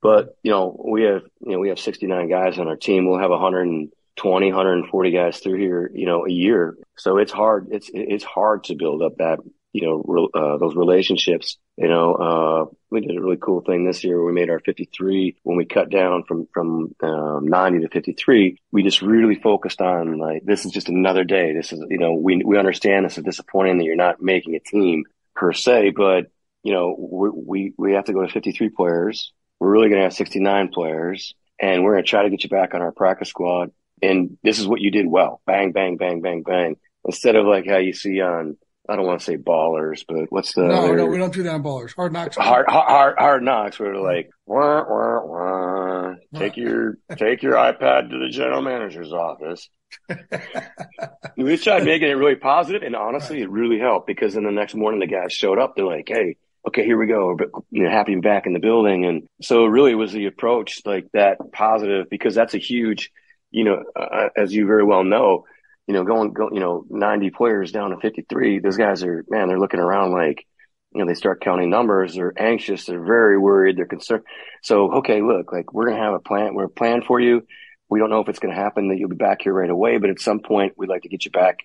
but, 0.00 0.37
you 0.42 0.50
know, 0.50 0.78
we 0.88 1.02
have, 1.02 1.22
you 1.40 1.52
know, 1.52 1.59
we 1.59 1.68
have 1.68 1.78
69 1.78 2.28
guys 2.28 2.59
on 2.59 2.68
our 2.68 2.76
team. 2.76 3.06
We'll 3.06 3.18
have 3.18 3.30
120, 3.30 4.46
140 4.46 5.11
guys 5.11 5.38
through 5.38 5.59
here, 5.59 5.90
you 5.94 6.06
know, 6.06 6.26
a 6.26 6.30
year. 6.30 6.76
So 6.96 7.18
it's 7.18 7.32
hard. 7.32 7.68
It's, 7.70 7.90
it's 7.92 8.24
hard 8.24 8.64
to 8.64 8.74
build 8.74 9.03
up 9.03 9.16
that, 9.18 9.40
you 9.77 9.87
know, 9.87 10.29
uh, 10.33 10.57
those 10.57 10.74
relationships. 10.74 11.59
You 11.77 11.89
know, 11.89 12.14
uh, 12.14 12.74
we 12.91 13.03
did 13.03 13.14
a 13.14 13.20
really 13.20 13.37
cool 13.37 13.61
thing 13.61 13.85
this 13.85 14.03
year. 14.03 14.24
We 14.24 14.33
made 14.33 14.49
our 14.49 14.61
53 14.61 15.37
when 15.43 15.59
we 15.59 15.66
cut 15.66 15.91
down 15.91 16.24
from, 16.24 16.49
from, 16.55 16.95
um, 17.03 17.47
90 17.47 17.81
to 17.81 17.89
53. 17.91 18.59
We 18.72 18.83
just 18.83 19.03
really 19.03 19.35
focused 19.35 19.83
on 19.83 20.18
like, 20.18 20.45
this 20.45 20.64
is 20.64 20.72
just 20.72 20.89
another 20.89 21.24
day. 21.24 21.53
This 21.53 21.74
is, 21.74 21.85
you 21.91 21.99
know, 21.99 22.14
we, 22.14 22.43
we 22.43 22.59
understand 22.59 23.05
this 23.05 23.18
is 23.18 23.24
disappointing 23.24 23.77
that 23.77 23.85
you're 23.85 23.97
not 23.97 24.22
making 24.22 24.55
a 24.55 24.61
team 24.61 25.05
per 25.35 25.53
se, 25.53 25.91
but 25.91 26.27
you 26.62 26.72
know, 26.72 26.97
we, 26.99 27.29
we, 27.31 27.74
we 27.77 27.93
have 27.93 28.07
to 28.07 28.14
go 28.14 28.22
to 28.22 28.33
53 28.33 28.70
players. 28.70 29.33
We're 29.61 29.70
really 29.70 29.91
going 29.91 29.99
to 29.99 30.05
have 30.05 30.14
69 30.14 30.68
players 30.68 31.35
and 31.61 31.85
we're 31.85 31.93
going 31.93 32.05
to 32.05 32.09
try 32.09 32.22
to 32.22 32.31
get 32.31 32.45
you 32.45 32.51
back 32.51 32.72
on 32.72 32.81
our 32.81 32.93
practice 32.93 33.29
squad. 33.29 33.72
And 34.03 34.39
this 34.43 34.59
is 34.59 34.66
what 34.66 34.81
you 34.81 34.91
did 34.91 35.07
well. 35.07 35.43
Bang, 35.47 35.72
bang, 35.72 35.99
bang, 35.99 36.22
bang, 36.22 36.43
bang. 36.43 36.77
Instead 37.05 37.37
of 37.37 37.45
like 37.45 37.66
how 37.68 37.77
you 37.77 37.93
see 37.93 38.22
on, 38.22 38.57
I 38.89 38.97
don't 38.97 39.07
want 39.07 39.20
to 39.20 39.24
say 39.24 39.37
ballers, 39.37 40.05
but 40.07 40.26
what's 40.30 40.55
the, 40.55 40.62
no, 40.62 40.93
no, 40.93 41.07
we 41.07 41.18
don't 41.18 41.32
do 41.32 41.43
that 41.43 41.55
on 41.55 41.62
ballers. 41.62 41.95
Hard 41.95 42.12
knocks. 42.12 42.37
Hard, 42.37 42.66
hard, 42.68 43.16
hard 43.18 43.43
knocks 43.43 43.78
where 43.78 43.93
they're 43.93 44.03
like, 44.03 44.30
wah, 44.47 44.84
wah, 44.89 45.24
wah. 45.24 46.14
take 46.34 46.57
your, 46.57 46.99
take 47.16 47.43
your 47.43 47.55
iPad 47.55 48.11
to 48.11 48.18
the 48.18 48.28
general 48.30 48.62
manager's 48.62 49.12
office. 49.12 49.68
we 51.37 51.57
tried 51.57 51.84
making 51.84 52.09
it 52.09 52.14
really 52.14 52.37
positive 52.37 52.82
and 52.82 52.97
honestly, 52.97 53.41
it 53.41 53.51
really 53.51 53.78
helped 53.78 54.07
because 54.07 54.34
then 54.34 54.45
the 54.45 54.51
next 54.51 54.74
morning 54.74 55.01
the 55.01 55.07
guys 55.07 55.32
showed 55.32 55.59
up. 55.59 55.74
They're 55.76 55.84
like, 55.84 56.09
Hey, 56.09 56.37
okay, 56.66 56.84
here 56.84 56.99
we 56.99 57.07
go. 57.07 57.37
But 57.37 57.51
you 57.70 57.84
know, 57.84 57.91
happy 57.91 58.16
back 58.16 58.47
in 58.47 58.53
the 58.53 58.59
building. 58.59 59.05
And 59.05 59.28
so 59.41 59.64
it 59.64 59.68
really 59.68 59.95
was 59.95 60.12
the 60.12 60.26
approach 60.26 60.82
like 60.84 61.07
that 61.12 61.39
positive 61.53 62.07
because 62.11 62.34
that's 62.34 62.55
a 62.55 62.59
huge, 62.59 63.11
you 63.51 63.64
know, 63.64 63.84
uh, 63.95 64.28
as 64.37 64.53
you 64.53 64.66
very 64.66 64.84
well 64.84 65.05
know, 65.05 65.45
you 65.87 65.95
know, 65.95 66.05
going, 66.05 66.32
go, 66.32 66.51
you 66.53 66.61
know, 66.61 66.84
90 66.89 67.30
players 67.30 67.72
down 67.72 67.91
to 67.91 67.97
53, 67.99 68.59
those 68.59 68.76
guys 68.76 69.03
are, 69.05 69.24
man, 69.28 69.49
they're 69.49 69.59
looking 69.59 69.80
around 69.80 70.12
like, 70.12 70.47
you 70.93 71.01
know, 71.01 71.07
they 71.07 71.14
start 71.14 71.43
counting 71.43 71.70
numbers. 71.70 72.14
They're 72.14 72.32
anxious. 72.37 72.87
They're 72.87 73.05
very 73.05 73.39
worried. 73.39 73.76
They're 73.76 73.87
concerned. 73.87 74.24
So, 74.62 74.95
okay, 74.99 75.20
look, 75.20 75.53
like 75.53 75.72
we're 75.72 75.87
going 75.87 75.99
to 75.99 76.03
have 76.03 76.14
a 76.14 76.20
plan. 76.20 76.55
We're 76.55 76.64
a 76.64 76.70
plan 76.70 77.03
for 77.03 77.20
you. 77.20 77.47
We 77.89 77.99
don't 78.01 78.11
know 78.11 78.20
if 78.20 78.28
it's 78.28 78.39
going 78.39 78.55
to 78.55 78.61
happen 78.61 78.89
that 78.89 78.97
you'll 78.99 79.11
be 79.11 79.16
back 79.16 79.43
here 79.43 79.53
right 79.53 79.70
away, 79.70 79.99
but 79.99 80.11
at 80.11 80.20
some 80.20 80.41
point 80.41 80.72
we'd 80.76 80.89
like 80.89 81.03
to 81.03 81.09
get 81.09 81.24
you 81.24 81.30
back, 81.30 81.59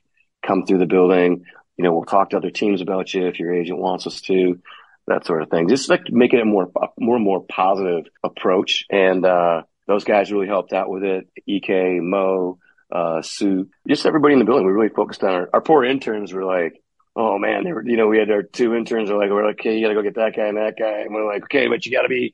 come 0.45 0.65
through 0.65 0.79
the 0.79 0.85
building. 0.85 1.45
You 1.77 1.83
know, 1.83 1.93
we'll 1.93 2.03
talk 2.03 2.31
to 2.31 2.37
other 2.37 2.51
teams 2.51 2.81
about 2.81 3.13
you 3.13 3.27
if 3.27 3.39
your 3.39 3.53
agent 3.53 3.79
wants 3.79 4.05
us 4.05 4.21
to 4.21 4.59
that 5.07 5.25
sort 5.25 5.41
of 5.41 5.49
thing. 5.49 5.67
Just 5.67 5.89
like 5.89 6.11
making 6.11 6.39
it 6.39 6.45
more, 6.45 6.69
more 6.99 7.17
more 7.17 7.43
positive 7.43 8.05
approach. 8.23 8.85
And, 8.91 9.25
uh, 9.25 9.63
those 9.87 10.03
guys 10.03 10.31
really 10.31 10.47
helped 10.47 10.73
out 10.73 10.89
with 10.89 11.03
it. 11.03 11.27
Ek, 11.49 12.01
Mo, 12.01 12.59
uh, 12.91 13.21
Sue, 13.21 13.69
just 13.87 14.05
everybody 14.05 14.33
in 14.33 14.39
the 14.39 14.45
building. 14.45 14.65
We 14.65 14.73
really 14.73 14.89
focused 14.89 15.23
on 15.23 15.33
our, 15.33 15.49
our 15.53 15.61
poor 15.61 15.83
interns 15.83 16.33
were 16.33 16.45
like, 16.45 16.81
Oh 17.15 17.37
man, 17.37 17.63
they 17.63 17.73
were, 17.73 17.85
you 17.85 17.97
know, 17.97 18.07
we 18.07 18.17
had 18.17 18.31
our 18.31 18.43
two 18.43 18.73
interns 18.73 19.09
are 19.09 19.17
like, 19.17 19.29
we're 19.29 19.45
like, 19.45 19.59
okay, 19.59 19.75
you 19.75 19.81
gotta 19.81 19.95
go 19.95 20.01
get 20.01 20.15
that 20.15 20.35
guy 20.35 20.47
and 20.47 20.57
that 20.57 20.75
guy. 20.79 21.01
And 21.01 21.13
we're 21.13 21.25
like, 21.25 21.43
okay, 21.43 21.67
but 21.67 21.85
you 21.85 21.91
gotta 21.91 22.07
be, 22.07 22.33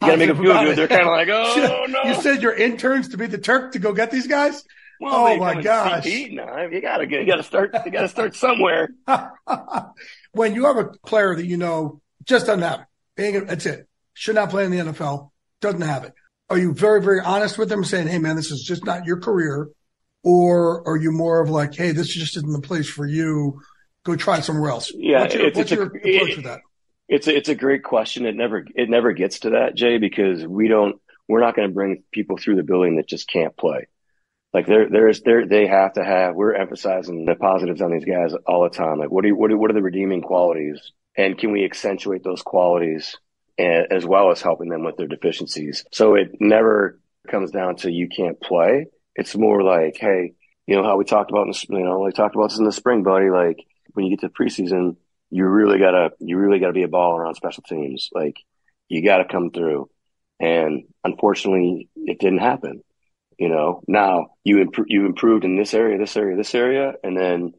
you 0.00 0.06
gotta 0.06 0.16
make 0.16 0.28
them 0.28 0.38
feel 0.38 0.52
good. 0.64 0.78
They're 0.78 0.88
kind 0.88 1.02
of 1.02 1.08
like, 1.08 1.28
oh 1.30 1.86
no. 1.88 2.02
You 2.04 2.14
said 2.14 2.42
your 2.42 2.54
interns 2.54 3.08
to 3.08 3.18
be 3.18 3.26
the 3.26 3.38
Turk 3.38 3.72
to 3.72 3.78
go 3.78 3.92
get 3.92 4.10
these 4.10 4.26
guys? 4.26 4.64
Well, 4.98 5.14
oh 5.14 5.36
my 5.36 5.60
gosh. 5.60 6.06
Now. 6.06 6.62
You 6.62 6.80
gotta 6.80 7.06
get, 7.06 7.20
you 7.20 7.26
gotta 7.26 7.42
start, 7.42 7.74
you 7.84 7.90
gotta 7.90 8.08
start 8.08 8.34
somewhere. 8.34 8.88
when 10.32 10.54
you 10.54 10.64
have 10.64 10.78
a 10.78 10.84
player 11.04 11.34
that 11.34 11.44
you 11.44 11.58
know 11.58 12.00
just 12.24 12.46
doesn't 12.46 12.62
have 12.62 12.86
it, 13.18 13.46
that's 13.46 13.66
it. 13.66 13.88
Should 14.14 14.36
not 14.36 14.48
play 14.48 14.64
in 14.64 14.70
the 14.70 14.78
NFL, 14.78 15.30
doesn't 15.60 15.82
have 15.82 16.04
it. 16.04 16.14
Are 16.52 16.58
you 16.58 16.74
very, 16.74 17.00
very 17.00 17.18
honest 17.18 17.56
with 17.56 17.70
them 17.70 17.82
saying, 17.82 18.08
Hey 18.08 18.18
man, 18.18 18.36
this 18.36 18.50
is 18.50 18.62
just 18.62 18.84
not 18.84 19.06
your 19.06 19.18
career? 19.18 19.70
Or 20.22 20.86
are 20.86 20.98
you 20.98 21.10
more 21.10 21.40
of 21.40 21.48
like, 21.48 21.74
Hey, 21.74 21.92
this 21.92 22.08
just 22.08 22.36
isn't 22.36 22.52
the 22.52 22.60
place 22.60 22.90
for 22.90 23.06
you. 23.06 23.62
Go 24.04 24.16
try 24.16 24.40
somewhere 24.40 24.70
else. 24.70 24.92
Yeah. 24.94 25.20
What's 25.20 25.34
your, 25.34 25.46
it's, 25.46 25.56
what's 25.56 25.72
it's 25.72 25.78
your 25.78 25.84
a, 25.84 25.86
approach 25.86 26.30
it, 26.30 26.36
with 26.36 26.44
that? 26.44 26.60
It's 27.08 27.26
a, 27.26 27.34
it's 27.34 27.48
a 27.48 27.54
great 27.54 27.82
question. 27.82 28.26
It 28.26 28.36
never, 28.36 28.66
it 28.74 28.90
never 28.90 29.14
gets 29.14 29.40
to 29.40 29.50
that, 29.50 29.74
Jay, 29.74 29.96
because 29.96 30.44
we 30.46 30.68
don't, 30.68 31.00
we're 31.26 31.40
not 31.40 31.56
going 31.56 31.68
to 31.68 31.74
bring 31.74 32.02
people 32.12 32.36
through 32.36 32.56
the 32.56 32.62
building 32.62 32.96
that 32.96 33.08
just 33.08 33.30
can't 33.30 33.56
play. 33.56 33.86
Like 34.52 34.66
there, 34.66 34.90
there's, 34.90 35.22
there, 35.22 35.46
they 35.46 35.66
have 35.66 35.94
to 35.94 36.04
have, 36.04 36.34
we're 36.34 36.52
emphasizing 36.52 37.24
the 37.24 37.34
positives 37.34 37.80
on 37.80 37.92
these 37.92 38.04
guys 38.04 38.34
all 38.46 38.64
the 38.64 38.76
time. 38.76 38.98
Like 38.98 39.10
what 39.10 39.22
do 39.22 39.28
you, 39.28 39.36
what, 39.36 39.48
do, 39.48 39.56
what 39.56 39.70
are 39.70 39.74
the 39.74 39.80
redeeming 39.80 40.20
qualities? 40.20 40.78
And 41.16 41.38
can 41.38 41.50
we 41.50 41.64
accentuate 41.64 42.22
those 42.22 42.42
qualities 42.42 43.16
as 43.58 44.04
well 44.04 44.30
as 44.30 44.42
helping 44.42 44.68
them 44.68 44.84
with 44.84 44.96
their 44.96 45.06
deficiencies? 45.06 45.84
So 45.92 46.14
it 46.14 46.36
never 46.40 47.00
comes 47.28 47.50
down 47.50 47.76
to 47.76 47.90
you 47.90 48.08
can't 48.08 48.40
play. 48.40 48.86
It's 49.14 49.36
more 49.36 49.62
like, 49.62 49.96
Hey, 49.98 50.34
you 50.66 50.76
know 50.76 50.84
how 50.84 50.96
we 50.96 51.04
talked 51.04 51.30
about, 51.30 51.46
in 51.46 51.52
the, 51.52 51.66
you 51.78 51.84
know, 51.84 52.00
we 52.00 52.12
talked 52.12 52.34
about 52.34 52.50
this 52.50 52.58
in 52.58 52.64
the 52.64 52.72
spring, 52.72 53.02
buddy. 53.02 53.30
Like 53.30 53.58
when 53.92 54.06
you 54.06 54.16
get 54.16 54.20
to 54.20 54.28
preseason, 54.28 54.96
you 55.30 55.46
really 55.46 55.78
gotta, 55.78 56.10
you 56.18 56.38
really 56.38 56.58
gotta 56.58 56.72
be 56.72 56.82
a 56.82 56.88
baller 56.88 57.26
on 57.26 57.34
special 57.34 57.62
teams. 57.62 58.10
Like 58.12 58.36
you 58.88 59.04
gotta 59.04 59.24
come 59.24 59.50
through. 59.50 59.88
And 60.40 60.84
unfortunately, 61.04 61.88
it 61.96 62.18
didn't 62.18 62.40
happen. 62.40 62.82
You 63.38 63.48
know, 63.48 63.82
now 63.88 64.34
you 64.44 64.60
imp- 64.60 64.88
you 64.88 65.06
improved 65.06 65.44
in 65.44 65.56
this 65.56 65.74
area, 65.74 65.98
this 65.98 66.16
area, 66.16 66.36
this 66.36 66.54
area, 66.54 66.94
and 67.02 67.16
then, 67.16 67.52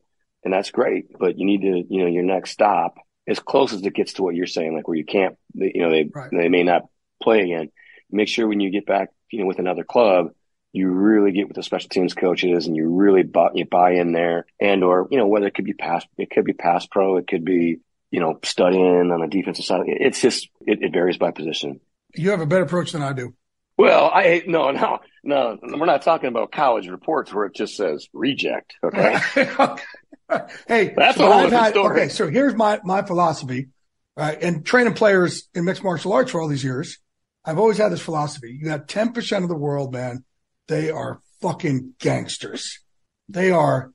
and 0.43 0.53
that's 0.53 0.71
great. 0.71 1.17
But 1.17 1.37
you 1.37 1.45
need 1.45 1.61
to, 1.61 1.83
you 1.89 2.01
know, 2.01 2.07
your 2.07 2.23
next 2.23 2.51
stop 2.51 2.95
as 3.27 3.39
close 3.39 3.73
as 3.73 3.81
it 3.81 3.93
gets 3.93 4.13
to 4.13 4.23
what 4.23 4.35
you're 4.35 4.47
saying, 4.47 4.75
like 4.75 4.87
where 4.87 4.97
you 4.97 5.05
can't, 5.05 5.37
you 5.53 5.81
know, 5.81 5.89
they 5.89 6.09
Right. 6.13 6.29
they 6.31 6.49
may 6.49 6.63
not 6.63 6.83
play 7.21 7.41
again. 7.41 7.71
Make 8.11 8.27
sure 8.27 8.47
when 8.47 8.59
you 8.59 8.69
get 8.69 8.85
back, 8.85 9.09
you 9.31 9.39
know, 9.39 9.45
with 9.45 9.59
another 9.59 9.83
club, 9.83 10.31
you 10.73 10.89
really 10.89 11.31
get 11.31 11.47
with 11.47 11.55
the 11.55 11.63
special 11.63 11.89
teams 11.89 12.13
coaches 12.13 12.67
and 12.67 12.75
you 12.75 12.89
really 12.89 13.23
buy, 13.23 13.49
you 13.53 13.65
buy 13.65 13.91
in 13.91 14.11
there 14.11 14.45
and, 14.59 14.83
or, 14.83 15.07
you 15.11 15.17
know, 15.17 15.27
whether 15.27 15.47
it 15.47 15.53
could 15.53 15.65
be 15.65 15.73
pass, 15.73 16.05
it 16.17 16.29
could 16.31 16.45
be 16.45 16.53
pass 16.53 16.85
pro, 16.87 17.17
it 17.17 17.27
could 17.27 17.45
be, 17.45 17.79
you 18.11 18.19
know, 18.19 18.39
studying 18.43 19.11
on 19.11 19.21
the 19.21 19.27
defensive 19.27 19.65
side. 19.65 19.83
It's 19.85 20.21
just, 20.21 20.49
it, 20.61 20.81
it 20.81 20.91
varies 20.91 21.17
by 21.17 21.31
position. 21.31 21.79
You 22.15 22.31
have 22.31 22.41
a 22.41 22.45
better 22.45 22.63
approach 22.63 22.91
than 22.91 23.01
I 23.01 23.13
do. 23.13 23.35
Well, 23.77 24.05
I, 24.13 24.43
no, 24.45 24.69
no, 24.71 24.99
no, 25.23 25.57
we're 25.63 25.85
not 25.85 26.03
talking 26.03 26.27
about 26.29 26.51
college 26.51 26.87
reports 26.87 27.33
where 27.33 27.45
it 27.45 27.55
just 27.55 27.75
says 27.75 28.07
reject. 28.13 28.75
Okay. 28.83 29.17
hey, 30.67 30.93
That's 30.95 31.17
so 31.17 31.29
a 31.29 31.33
whole 31.33 31.49
had- 31.49 31.71
story. 31.71 32.01
Okay, 32.01 32.09
so 32.09 32.29
here's 32.29 32.53
my 32.55 32.79
my 32.83 33.01
philosophy, 33.01 33.69
right? 34.15 34.41
And 34.41 34.65
training 34.65 34.93
players 34.93 35.49
in 35.55 35.65
mixed 35.65 35.83
martial 35.83 36.13
arts 36.13 36.31
for 36.31 36.41
all 36.41 36.47
these 36.47 36.63
years, 36.63 36.99
I've 37.45 37.57
always 37.57 37.77
had 37.77 37.91
this 37.91 38.01
philosophy. 38.01 38.57
You 38.59 38.65
got 38.65 38.87
ten 38.87 39.11
percent 39.11 39.43
of 39.43 39.49
the 39.49 39.57
world, 39.57 39.91
man. 39.91 40.23
They 40.67 40.91
are 40.91 41.21
fucking 41.41 41.95
gangsters. 41.99 42.79
They 43.27 43.51
are 43.51 43.91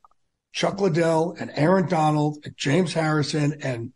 Chuck 0.52 0.80
Liddell 0.80 1.36
and 1.38 1.50
Aaron 1.54 1.88
Donald 1.88 2.38
and 2.44 2.54
James 2.56 2.92
Harrison, 2.94 3.60
and 3.62 3.92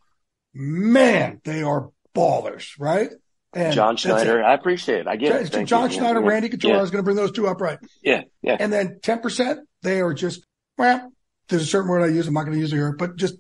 man, 0.55 1.41
they 1.45 1.63
are 1.63 1.91
ballers, 2.15 2.69
right? 2.79 3.11
And 3.55 3.75
John. 3.75 3.97
Schneider. 3.97 4.43
I 4.43 4.55
appreciate 4.55 5.01
it. 5.01 5.07
I 5.07 5.17
get 5.17 5.33
it. 5.37 5.43
John, 5.45 5.51
Thank 5.51 5.69
John 5.69 5.91
you. 5.91 5.97
Schneider, 5.99 6.21
Yeah. 6.21 6.27
Randy 6.29 6.49
Couture. 6.49 6.71
Yeah. 6.71 6.79
I 6.79 6.81
was 6.81 6.91
going 6.91 7.01
to 7.01 7.05
bring 7.05 7.17
those 7.17 7.33
two 7.33 7.47
up 7.49 7.61
right. 7.61 7.79
Yeah. 8.03 8.23
Yeah. 8.41 8.57
And 8.59 8.73
then 8.73 8.99
10%, 9.03 9.59
they 9.83 10.01
are 10.01 10.15
just, 10.15 10.45
well, 10.79 11.13
there's 11.49 11.63
a 11.63 11.67
certain 11.67 11.91
word 11.91 12.03
I 12.03 12.07
use. 12.07 12.27
I'm 12.27 12.35
not 12.35 12.45
going 12.45 12.55
to 12.55 12.61
use 12.61 12.73
it 12.73 12.77
here, 12.77 12.95
but 12.97 13.17
just, 13.17 13.35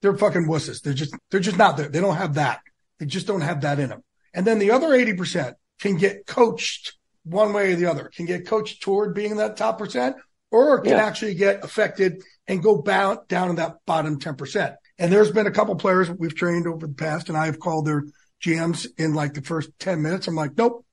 they're 0.00 0.16
fucking 0.16 0.46
wusses. 0.46 0.80
They're 0.82 0.94
just, 0.94 1.14
they're 1.30 1.40
just 1.40 1.58
not 1.58 1.76
there. 1.76 1.88
They 1.88 2.00
don't 2.00 2.16
have 2.16 2.34
that. 2.34 2.60
They 2.98 3.06
just 3.06 3.26
don't 3.26 3.40
have 3.42 3.60
that 3.62 3.78
in 3.78 3.90
them. 3.90 4.02
And 4.32 4.46
then 4.46 4.58
the 4.58 4.70
other 4.70 4.88
80% 4.88 5.54
can 5.80 5.96
get 5.96 6.26
coached 6.26 6.94
one 7.24 7.52
way 7.52 7.72
or 7.72 7.76
the 7.76 7.86
other, 7.86 8.10
can 8.14 8.24
get 8.26 8.46
coached 8.46 8.80
toward 8.82 9.14
being 9.14 9.36
that 9.36 9.56
top 9.56 9.78
percent 9.78 10.16
or 10.50 10.80
can 10.80 10.92
Yeah. 10.92 11.04
actually 11.04 11.34
get 11.34 11.62
affected 11.62 12.22
and 12.46 12.62
go 12.62 12.80
bound 12.80 13.18
down 13.28 13.50
in 13.50 13.56
that 13.56 13.76
bottom 13.86 14.18
10%. 14.18 14.74
And 14.98 15.12
there's 15.12 15.30
been 15.30 15.46
a 15.46 15.50
couple 15.50 15.74
players 15.76 16.08
we've 16.10 16.34
trained 16.34 16.66
over 16.66 16.86
the 16.86 16.94
past 16.94 17.28
and 17.28 17.36
I've 17.36 17.58
called 17.58 17.86
their 17.86 18.04
GMs 18.44 18.86
in 18.96 19.14
like 19.14 19.34
the 19.34 19.42
first 19.42 19.70
10 19.78 20.02
minutes. 20.02 20.28
I'm 20.28 20.34
like, 20.34 20.56
nope, 20.56 20.84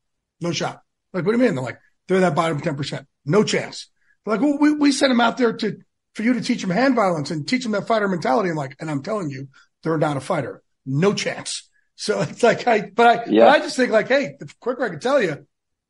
no 0.41 0.51
shot. 0.51 0.81
Like, 1.13 1.25
what 1.25 1.31
do 1.33 1.37
you 1.37 1.43
mean? 1.43 1.55
They're 1.55 1.63
like, 1.63 1.79
they're 2.07 2.19
that 2.21 2.35
bottom 2.35 2.59
10%. 2.61 3.05
No 3.25 3.43
chance. 3.43 3.89
They're 4.25 4.35
like, 4.35 4.41
well, 4.41 4.57
we, 4.59 4.73
we 4.73 4.91
sent 4.91 5.11
them 5.11 5.21
out 5.21 5.37
there 5.37 5.53
to, 5.53 5.77
for 6.13 6.23
you 6.23 6.33
to 6.33 6.41
teach 6.41 6.61
them 6.61 6.69
hand 6.71 6.95
violence 6.95 7.31
and 7.31 7.47
teach 7.47 7.63
them 7.63 7.71
that 7.73 7.87
fighter 7.87 8.07
mentality. 8.07 8.49
I'm 8.49 8.55
like, 8.55 8.75
and 8.79 8.89
I'm 8.89 9.03
telling 9.03 9.29
you, 9.29 9.47
they're 9.83 9.97
not 9.97 10.17
a 10.17 10.21
fighter. 10.21 10.61
No 10.85 11.13
chance. 11.13 11.69
So 11.97 12.19
it's 12.19 12.43
like, 12.43 12.67
I, 12.67 12.91
but 12.93 13.07
I, 13.07 13.23
Yeah. 13.29 13.45
but 13.45 13.55
I 13.55 13.59
just 13.59 13.77
think 13.77 13.89
like, 13.89 14.09
hey, 14.09 14.35
the 14.37 14.53
quicker 14.59 14.83
I 14.83 14.89
can 14.89 14.99
tell 14.99 15.21
you, 15.21 15.47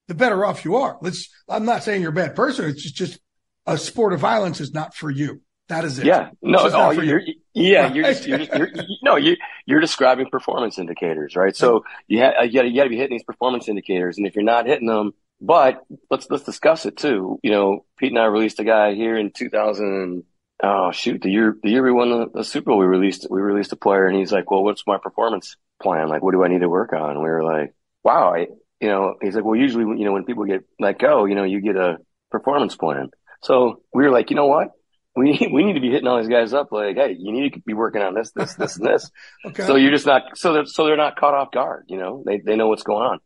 the 0.07 0.13
better 0.13 0.45
off 0.45 0.63
you 0.63 0.75
are. 0.75 0.99
Let's, 1.01 1.29
I'm 1.49 1.65
not 1.65 1.81
saying 1.81 2.03
you're 2.03 2.11
a 2.11 2.13
bad 2.13 2.35
person. 2.35 2.65
It's 2.69 2.83
just, 2.83 2.95
just 2.95 3.19
a 3.65 3.75
sport 3.75 4.13
of 4.13 4.19
violence 4.19 4.61
is 4.61 4.71
not 4.71 4.93
for 4.93 5.09
you. 5.09 5.41
That 5.67 5.83
is 5.83 5.97
it. 5.97 6.05
Yeah. 6.05 6.29
No, 6.43 6.59
oh, 6.59 6.67
not 6.67 6.93
for 6.93 7.03
you're, 7.03 7.21
you. 7.21 7.33
Yeah, 7.55 7.87
you're 7.93 8.05
just, 8.05 8.27
you're 8.27 8.39
just, 8.39 8.53
you're, 8.53 8.69
you- 8.73 8.97
no, 9.03 9.17
you, 9.17 9.37
you're 9.65 9.79
describing 9.81 10.29
performance 10.29 10.79
indicators, 10.79 11.35
right? 11.35 11.55
So 11.55 11.85
you, 12.07 12.21
ha- 12.21 12.43
you 12.43 12.53
gotta, 12.53 12.69
you 12.69 12.75
gotta 12.75 12.89
be 12.89 12.97
hitting 12.97 13.15
these 13.17 13.23
performance 13.23 13.67
indicators. 13.69 14.17
And 14.17 14.27
if 14.27 14.35
you're 14.35 14.43
not 14.45 14.67
hitting 14.67 14.87
them, 14.87 15.13
but 15.41 15.83
let's, 16.11 16.27
let's 16.29 16.43
discuss 16.43 16.85
it 16.85 16.97
too. 16.97 17.39
You 17.43 17.51
know, 17.51 17.85
Pete 17.97 18.11
and 18.11 18.19
I 18.19 18.25
released 18.25 18.59
a 18.59 18.63
guy 18.65 18.93
here 18.95 19.17
in 19.17 19.31
2000. 19.31 20.23
Oh 20.63 20.91
shoot, 20.93 21.21
the 21.21 21.29
year, 21.29 21.55
the 21.63 21.69
year 21.69 21.83
we 21.83 21.91
won 21.91 22.09
the, 22.09 22.29
the 22.33 22.43
Super 22.45 22.71
Bowl, 22.71 22.77
we 22.79 22.85
released, 22.85 23.27
we 23.29 23.41
released 23.41 23.73
a 23.73 23.75
player 23.75 24.05
and 24.07 24.17
he's 24.17 24.31
like, 24.31 24.49
well, 24.51 24.63
what's 24.63 24.87
my 24.87 24.97
performance 24.97 25.57
plan? 25.81 26.07
Like, 26.07 26.23
what 26.23 26.31
do 26.33 26.45
I 26.45 26.47
need 26.47 26.61
to 26.61 26.69
work 26.69 26.93
on? 26.93 27.11
And 27.11 27.19
we 27.21 27.29
were 27.29 27.43
like, 27.43 27.73
wow, 28.05 28.33
I, 28.33 28.47
you 28.79 28.87
know, 28.89 29.15
he's 29.21 29.35
like, 29.35 29.43
well, 29.43 29.55
usually, 29.57 29.83
you 29.99 30.05
know, 30.05 30.13
when 30.13 30.25
people 30.25 30.45
get 30.45 30.63
let 30.79 30.99
go, 30.99 31.25
you 31.25 31.35
know, 31.35 31.43
you 31.43 31.61
get 31.61 31.75
a 31.75 31.97
performance 32.31 32.75
plan. 32.75 33.09
So 33.43 33.81
we 33.93 34.03
were 34.05 34.11
like, 34.11 34.29
you 34.29 34.37
know 34.37 34.47
what? 34.47 34.69
We, 35.15 35.47
we 35.53 35.63
need 35.63 35.73
to 35.73 35.79
be 35.79 35.91
hitting 35.91 36.07
all 36.07 36.19
these 36.19 36.29
guys 36.29 36.53
up 36.53 36.71
like, 36.71 36.95
hey, 36.95 37.15
you 37.17 37.31
need 37.31 37.53
to 37.53 37.59
be 37.65 37.73
working 37.73 38.01
on 38.01 38.13
this, 38.13 38.31
this, 38.31 38.55
this, 38.55 38.77
and 38.77 38.85
this. 38.85 39.09
Okay. 39.45 39.65
So 39.65 39.75
you're 39.75 39.91
just 39.91 40.05
not, 40.05 40.37
so 40.37 40.53
they're, 40.53 40.65
so 40.65 40.85
they're 40.85 40.97
not 40.97 41.15
caught 41.15 41.33
off 41.33 41.51
guard, 41.51 41.85
you 41.87 41.97
know, 41.97 42.23
they, 42.25 42.39
they 42.39 42.55
know 42.55 42.67
what's 42.67 42.83
going 42.83 43.03
on. 43.03 43.19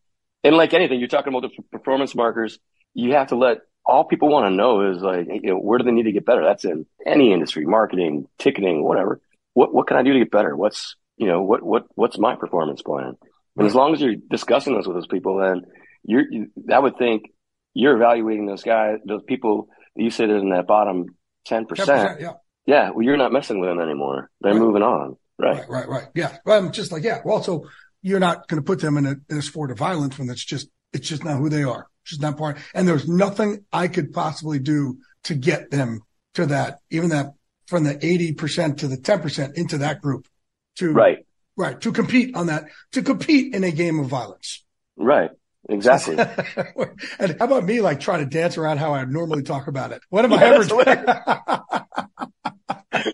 And 0.44 0.56
like 0.56 0.74
anything, 0.74 1.00
you're 1.00 1.08
talking 1.08 1.34
about 1.34 1.50
the 1.50 1.64
performance 1.78 2.16
markers. 2.16 2.60
You 2.94 3.14
have 3.14 3.28
to 3.28 3.36
let 3.36 3.60
all 3.86 4.06
people 4.06 4.30
want 4.30 4.46
to 4.46 4.56
know 4.56 4.92
is 4.92 5.02
like, 5.02 5.28
you 5.28 5.50
know, 5.50 5.58
where 5.58 5.78
do 5.78 5.84
they 5.84 5.92
need 5.92 6.04
to 6.04 6.12
get 6.12 6.26
better? 6.26 6.44
That's 6.44 6.64
in 6.64 6.86
any 7.06 7.34
industry, 7.34 7.66
marketing, 7.66 8.28
ticketing, 8.38 8.84
whatever. 8.84 9.20
What, 9.54 9.74
what 9.74 9.88
can 9.88 9.98
I 9.98 10.04
do 10.04 10.14
to 10.14 10.20
get 10.20 10.32
better? 10.32 10.56
What's, 10.56 10.96
you 11.18 11.28
know, 11.28 11.42
what, 11.42 11.64
what, 11.64 11.86
what's 11.96 12.18
my 12.18 12.36
performance 12.36 12.82
plan? 12.82 13.18
And 13.58 13.68
as 13.68 13.76
long 13.76 13.94
as 13.94 14.02
you're 14.02 14.16
discussing 14.16 14.78
this 14.78 14.88
with 14.88 14.96
those 14.96 15.08
people, 15.08 15.38
then 15.38 15.64
you're, 16.04 16.24
you, 16.30 16.48
I 16.72 16.80
would 16.80 16.98
think 16.98 17.24
you're 17.74 17.96
evaluating 17.96 18.46
those 18.46 18.64
guys, 18.64 19.00
those 19.06 19.24
people 19.24 19.68
that 19.96 20.04
you 20.04 20.12
said 20.12 20.30
in 20.30 20.52
that 20.52 20.68
bottom 20.68 21.08
10%. 21.50 21.68
10% 21.68 22.22
yeah. 22.22 22.34
Yeah. 22.66 22.92
Well, 22.92 23.04
you're 23.04 23.18
not 23.18 23.32
messing 23.32 23.60
with 23.60 23.70
them 23.70 23.80
anymore. 23.80 24.30
They're 24.42 24.54
right. 24.54 24.60
moving 24.60 24.84
on. 24.84 25.18
Right. 25.38 25.58
Right. 25.58 25.68
Right. 25.70 25.90
right. 25.90 26.08
Yeah. 26.14 26.38
Well, 26.46 26.60
I'm 26.60 26.72
just 26.72 26.92
like, 26.92 27.04
yeah. 27.04 27.20
Well, 27.26 27.42
so 27.42 27.68
you're 28.02 28.20
not 28.20 28.48
going 28.48 28.62
to 28.62 28.66
put 28.66 28.80
them 28.80 28.98
in 28.98 29.06
a, 29.06 29.16
in 29.30 29.38
a 29.38 29.42
sport 29.42 29.72
of 29.72 29.78
violence 29.78 30.20
when 30.20 30.30
it's 30.30 30.46
just, 30.46 30.70
it's 30.94 31.08
just 31.08 31.24
not 31.24 31.38
who 31.38 31.50
they 31.50 31.64
are. 31.64 31.88
It's 32.04 32.12
just 32.12 32.22
not 32.22 32.38
part. 32.38 32.58
And 32.74 32.88
there's 32.88 33.08
nothing 33.08 33.66
I 33.74 33.88
could 33.88 34.14
possibly 34.14 34.60
do 34.60 35.00
to 35.24 35.36
get 35.36 35.72
them 35.72 36.02
to 36.36 36.46
that, 36.48 36.80
even 36.90 37.10
that 37.10 37.34
from 37.68 37.84
the 37.84 37.96
80% 37.96 38.78
to 38.78 38.88
the 38.88 38.98
10% 38.98 39.54
into 39.56 39.80
that 39.80 40.02
group 40.02 40.28
to, 40.78 40.92
right. 40.92 41.26
Right. 41.58 41.80
To 41.82 41.92
compete 41.92 42.36
on 42.36 42.48
that, 42.48 42.66
to 42.94 43.02
compete 43.02 43.54
in 43.54 43.66
a 43.66 43.72
game 43.72 44.00
of 44.00 44.08
violence. 44.08 44.64
Right. 44.96 45.32
Exactly. 45.70 46.18
and 47.20 47.38
how 47.38 47.46
about 47.46 47.64
me 47.64 47.82
like 47.82 48.00
trying 48.00 48.20
to 48.20 48.26
dance 48.26 48.58
around 48.58 48.80
how 48.80 48.94
I 48.94 49.06
normally 49.06 49.44
talk 49.44 49.68
about 49.68 49.92
it? 49.92 50.02
What 50.10 50.26
am 50.26 50.34
I 50.34 50.44
ever 50.54 50.64
doing? 50.66 50.86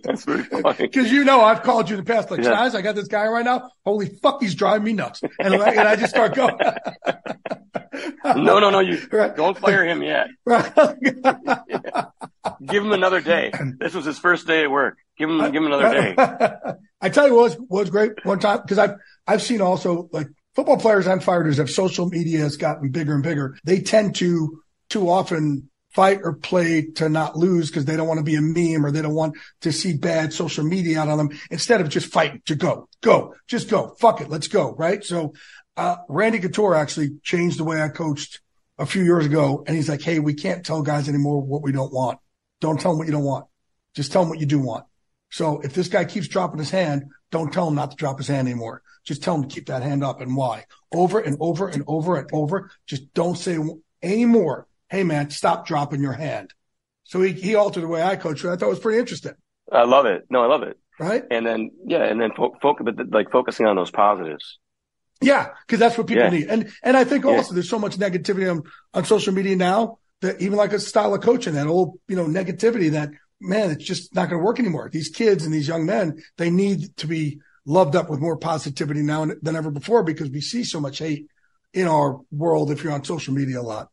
That's 0.04 0.24
very 0.24 0.44
funny. 0.44 0.78
Because 0.78 1.12
you 1.12 1.26
know 1.26 1.42
I've 1.42 1.62
called 1.62 1.90
you 1.90 1.98
in 1.98 2.04
the 2.04 2.12
past, 2.12 2.32
like, 2.32 2.42
yeah. 2.42 2.70
I 2.74 2.82
got 2.82 2.96
this 2.96 3.10
guy 3.10 3.28
right 3.28 3.44
now. 3.44 3.70
Holy 3.84 4.08
fuck, 4.08 4.42
he's 4.42 4.56
driving 4.56 4.86
me 4.86 4.94
nuts. 4.94 5.22
And, 5.22 5.54
and 5.54 5.62
I 5.62 5.98
just 5.98 6.12
start 6.12 6.34
going. 6.34 6.56
no, 8.24 8.60
no, 8.60 8.70
no, 8.70 8.80
you 8.80 9.06
right. 9.12 9.36
don't 9.36 9.58
fire 9.58 9.84
him 9.86 10.02
yet. 10.02 10.28
Right. 10.46 10.72
Give 12.66 12.84
him 12.84 12.94
another 12.94 13.20
day. 13.22 13.52
This 13.80 13.94
was 13.94 14.06
his 14.06 14.18
first 14.18 14.48
day 14.48 14.64
at 14.64 14.72
work. 14.72 14.98
Give 15.18 15.30
him, 15.30 15.40
give 15.52 15.62
him 15.62 15.72
another 15.72 15.94
day. 15.94 16.16
I 17.02 17.10
tell 17.10 17.28
you 17.28 17.36
what 17.36 17.60
was, 17.60 17.68
was 17.70 17.90
great 17.90 18.14
one 18.24 18.40
time 18.40 18.62
because 18.62 18.80
I've, 18.80 18.96
I've 19.28 19.42
seen 19.42 19.60
also 19.62 20.08
like 20.12 20.28
football 20.56 20.78
players 20.78 21.08
and 21.08 21.24
fighters 21.24 21.58
have 21.58 21.70
social 21.70 22.08
media 22.08 22.40
has 22.40 22.58
gotten 22.58 22.90
bigger 22.90 23.14
and 23.14 23.24
bigger. 23.24 23.58
They 23.64 23.82
tend 23.82 24.16
to 24.16 24.62
too 24.90 25.10
often 25.10 25.70
fight 25.96 26.20
or 26.24 26.34
play 26.34 26.92
to 26.96 27.08
not 27.08 27.38
lose 27.38 27.70
because 27.70 27.86
they 27.86 27.96
don't 27.96 28.08
want 28.08 28.18
to 28.18 28.24
be 28.24 28.36
a 28.36 28.42
meme 28.42 28.86
or 28.86 28.92
they 28.92 29.02
don't 29.02 29.14
want 29.14 29.38
to 29.62 29.72
see 29.72 29.96
bad 29.96 30.34
social 30.34 30.66
media 30.66 31.00
out 31.00 31.08
on 31.08 31.18
them 31.18 31.30
instead 31.50 31.80
of 31.80 31.88
just 31.90 32.12
fighting 32.12 32.42
to 32.46 32.56
go, 32.56 32.90
go, 33.02 33.34
just 33.48 33.70
go. 33.70 33.96
Fuck 34.00 34.22
it. 34.22 34.30
Let's 34.30 34.50
go. 34.50 34.74
Right. 34.74 35.04
So, 35.04 35.34
uh, 35.78 35.98
Randy 36.10 36.40
Couture 36.40 36.76
actually 36.76 37.18
changed 37.24 37.60
the 37.60 37.64
way 37.64 37.82
I 37.82 37.90
coached 37.90 38.42
a 38.78 38.86
few 38.86 39.04
years 39.04 39.26
ago. 39.26 39.64
And 39.66 39.76
he's 39.76 39.90
like, 39.90 40.02
Hey, 40.02 40.20
we 40.20 40.34
can't 40.34 40.66
tell 40.66 40.82
guys 40.82 41.08
anymore 41.08 41.42
what 41.42 41.64
we 41.64 41.72
don't 41.72 41.94
want. 41.94 42.20
Don't 42.60 42.80
tell 42.80 42.92
them 42.92 42.98
what 42.98 43.08
you 43.08 43.14
don't 43.14 43.24
want. 43.24 43.46
Just 43.94 44.12
tell 44.12 44.22
them 44.22 44.30
what 44.30 44.40
you 44.40 44.46
do 44.46 44.60
want. 44.60 44.86
So 45.32 45.62
if 45.62 45.74
this 45.74 45.88
guy 45.88 46.06
keeps 46.06 46.28
dropping 46.28 46.60
his 46.60 46.70
hand, 46.70 47.06
don't 47.32 47.52
tell 47.52 47.68
him 47.68 47.76
not 47.76 47.92
to 47.92 47.98
drop 47.98 48.18
his 48.18 48.28
hand 48.28 48.48
anymore. 48.48 48.82
Just 49.06 49.24
tell 49.24 49.36
him 49.36 49.44
to 49.44 49.54
keep 49.54 49.68
that 49.68 49.84
hand 49.84 50.04
up 50.04 50.20
and 50.20 50.36
why 50.36 50.66
over 50.94 51.20
and 51.20 51.38
over 51.40 51.68
and 51.68 51.84
over 51.88 52.18
and 52.18 52.30
over. 52.34 52.72
Just 52.88 53.14
don't 53.14 53.38
say 53.38 53.58
anymore 54.02 54.68
hey 54.90 55.04
man, 55.04 55.30
stop 55.30 55.68
dropping 55.68 56.02
your 56.02 56.14
hand. 56.14 56.54
So 57.04 57.22
he, 57.22 57.34
he 57.34 57.56
altered 57.56 57.84
the 57.84 57.88
way 57.88 58.02
I 58.02 58.16
coach. 58.16 58.44
I 58.46 58.56
thought 58.56 58.68
it 58.68 58.70
was 58.70 58.80
pretty 58.80 59.00
interesting. 59.00 59.34
I 59.72 59.84
love 59.84 60.06
it. 60.06 60.26
No, 60.30 60.44
I 60.44 60.48
love 60.48 60.64
it. 60.64 60.78
Right. 61.00 61.24
And 61.30 61.46
then, 61.46 61.72
yeah. 61.86 62.04
And 62.04 62.20
then 62.20 62.32
fo- 62.36 62.56
focus, 62.62 62.88
like 63.10 63.32
focusing 63.32 63.66
on 63.66 63.76
those 63.76 63.92
positives. 63.92 64.60
Yeah. 65.22 65.50
Cause 65.68 65.80
that's 65.80 65.98
what 65.98 66.08
people 66.08 66.24
yeah. 66.24 66.30
need. 66.30 66.48
And, 66.48 66.72
and 66.84 66.98
I 66.98 67.04
think 67.04 67.26
also 67.26 67.52
yeah. 67.52 67.56
there's 67.56 67.70
so 67.70 67.80
much 67.80 67.98
negativity 67.98 68.50
on, 68.50 68.64
on 68.94 69.06
social 69.06 69.34
media 69.34 69.56
now 69.56 70.00
that 70.22 70.42
even 70.42 70.58
like 70.58 70.74
a 70.74 70.80
style 70.80 71.14
of 71.14 71.22
coaching, 71.22 71.54
that 71.54 71.68
old, 71.68 72.00
you 72.08 72.16
know, 72.16 72.26
negativity 72.26 72.92
that 72.92 73.10
man, 73.42 73.72
it's 73.72 73.86
just 73.86 74.16
not 74.16 74.30
going 74.30 74.40
to 74.40 74.46
work 74.46 74.60
anymore. 74.60 74.90
These 74.92 75.10
kids 75.10 75.46
and 75.46 75.54
these 75.54 75.68
young 75.68 75.86
men, 75.86 76.24
they 76.38 76.50
need 76.50 76.96
to 76.98 77.08
be 77.08 77.40
loved 77.66 77.96
up 77.96 78.10
with 78.10 78.20
more 78.20 78.38
positivity 78.38 79.02
now 79.02 79.26
than 79.42 79.56
ever 79.56 79.72
before 79.72 80.04
because 80.04 80.30
we 80.30 80.42
see 80.42 80.64
so 80.64 80.80
much 80.80 81.00
hate 81.00 81.28
in 81.74 81.88
our 81.88 82.20
world 82.32 82.72
if 82.72 82.84
you're 82.84 82.94
on 82.94 83.04
social 83.04 83.34
media 83.34 83.60
a 83.60 83.64
lot. 83.64 83.90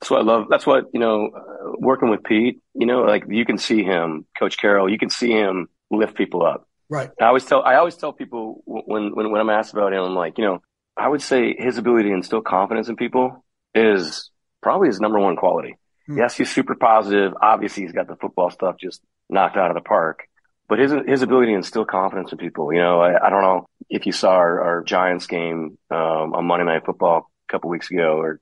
That's 0.00 0.10
what 0.10 0.20
I 0.20 0.24
love. 0.24 0.46
That's 0.48 0.66
what, 0.66 0.84
you 0.92 1.00
know, 1.00 1.30
uh, 1.34 1.72
working 1.78 2.10
with 2.10 2.22
Pete, 2.22 2.60
you 2.74 2.86
know, 2.86 3.02
like 3.02 3.24
you 3.28 3.44
can 3.44 3.58
see 3.58 3.82
him, 3.82 4.26
Coach 4.38 4.58
Carroll, 4.58 4.90
you 4.90 4.98
can 4.98 5.10
see 5.10 5.30
him 5.30 5.68
lift 5.90 6.14
people 6.14 6.44
up. 6.44 6.68
Right. 6.88 7.10
I 7.20 7.26
always 7.26 7.44
tell, 7.44 7.62
I 7.62 7.76
always 7.76 7.96
tell 7.96 8.12
people 8.12 8.62
when, 8.64 9.14
when, 9.14 9.30
when 9.30 9.40
I'm 9.40 9.50
asked 9.50 9.72
about 9.72 9.92
him, 9.92 10.02
I'm 10.02 10.14
like, 10.14 10.38
you 10.38 10.44
know, 10.44 10.60
I 10.96 11.08
would 11.08 11.22
say 11.22 11.54
his 11.58 11.78
ability 11.78 12.10
to 12.10 12.14
instill 12.14 12.42
confidence 12.42 12.88
in 12.88 12.96
people 12.96 13.44
is 13.74 14.30
probably 14.62 14.88
his 14.88 15.00
number 15.00 15.18
one 15.18 15.36
quality. 15.36 15.76
Hmm. 16.06 16.18
Yes, 16.18 16.36
he's 16.36 16.52
super 16.52 16.74
positive. 16.74 17.32
Obviously, 17.40 17.82
he's 17.82 17.92
got 17.92 18.06
the 18.06 18.16
football 18.16 18.50
stuff 18.50 18.76
just 18.78 19.02
knocked 19.28 19.56
out 19.56 19.70
of 19.70 19.74
the 19.74 19.82
park. 19.82 20.28
But 20.68 20.80
his 20.80 20.92
his 21.06 21.22
ability 21.22 21.52
to 21.52 21.56
instill 21.56 21.84
confidence 21.84 22.32
in 22.32 22.38
people, 22.38 22.72
you 22.72 22.80
know, 22.80 23.00
I, 23.00 23.26
I 23.26 23.30
don't 23.30 23.42
know 23.42 23.68
if 23.88 24.06
you 24.06 24.12
saw 24.12 24.32
our, 24.32 24.60
our 24.60 24.82
Giants 24.82 25.26
game 25.26 25.78
um, 25.90 26.34
on 26.34 26.46
Monday 26.46 26.64
Night 26.64 26.84
Football 26.84 27.30
a 27.48 27.52
couple 27.52 27.70
weeks 27.70 27.90
ago 27.90 28.18
or 28.18 28.40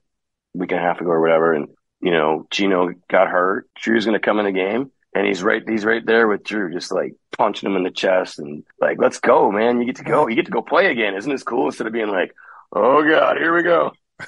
week 0.53 0.71
and 0.71 0.79
a 0.79 0.83
half 0.83 1.01
ago 1.01 1.09
or 1.11 1.21
whatever. 1.21 1.53
And, 1.53 1.69
you 2.01 2.11
know, 2.11 2.47
Geno 2.49 2.93
got 3.09 3.27
hurt. 3.27 3.69
Drew's 3.75 4.05
going 4.05 4.19
to 4.19 4.25
come 4.25 4.39
in 4.39 4.45
the 4.45 4.51
game 4.51 4.91
and 5.13 5.27
he's 5.27 5.43
right, 5.43 5.63
he's 5.67 5.85
right 5.85 6.05
there 6.05 6.27
with 6.27 6.43
Drew, 6.43 6.73
just 6.73 6.91
like 6.91 7.13
punching 7.37 7.69
him 7.69 7.77
in 7.77 7.83
the 7.83 7.91
chest 7.91 8.39
and 8.39 8.63
like, 8.81 8.97
let's 8.99 9.19
go, 9.19 9.51
man. 9.51 9.79
You 9.79 9.85
get 9.85 9.97
to 9.97 10.03
go. 10.03 10.27
You 10.27 10.35
get 10.35 10.45
to 10.45 10.51
go 10.51 10.61
play 10.61 10.87
again. 10.87 11.15
Isn't 11.15 11.31
this 11.31 11.43
cool? 11.43 11.67
Instead 11.67 11.87
of 11.87 11.93
being 11.93 12.09
like, 12.09 12.33
oh 12.73 13.03
God, 13.07 13.37
here 13.37 13.55
we 13.55 13.63
go. 13.63 13.91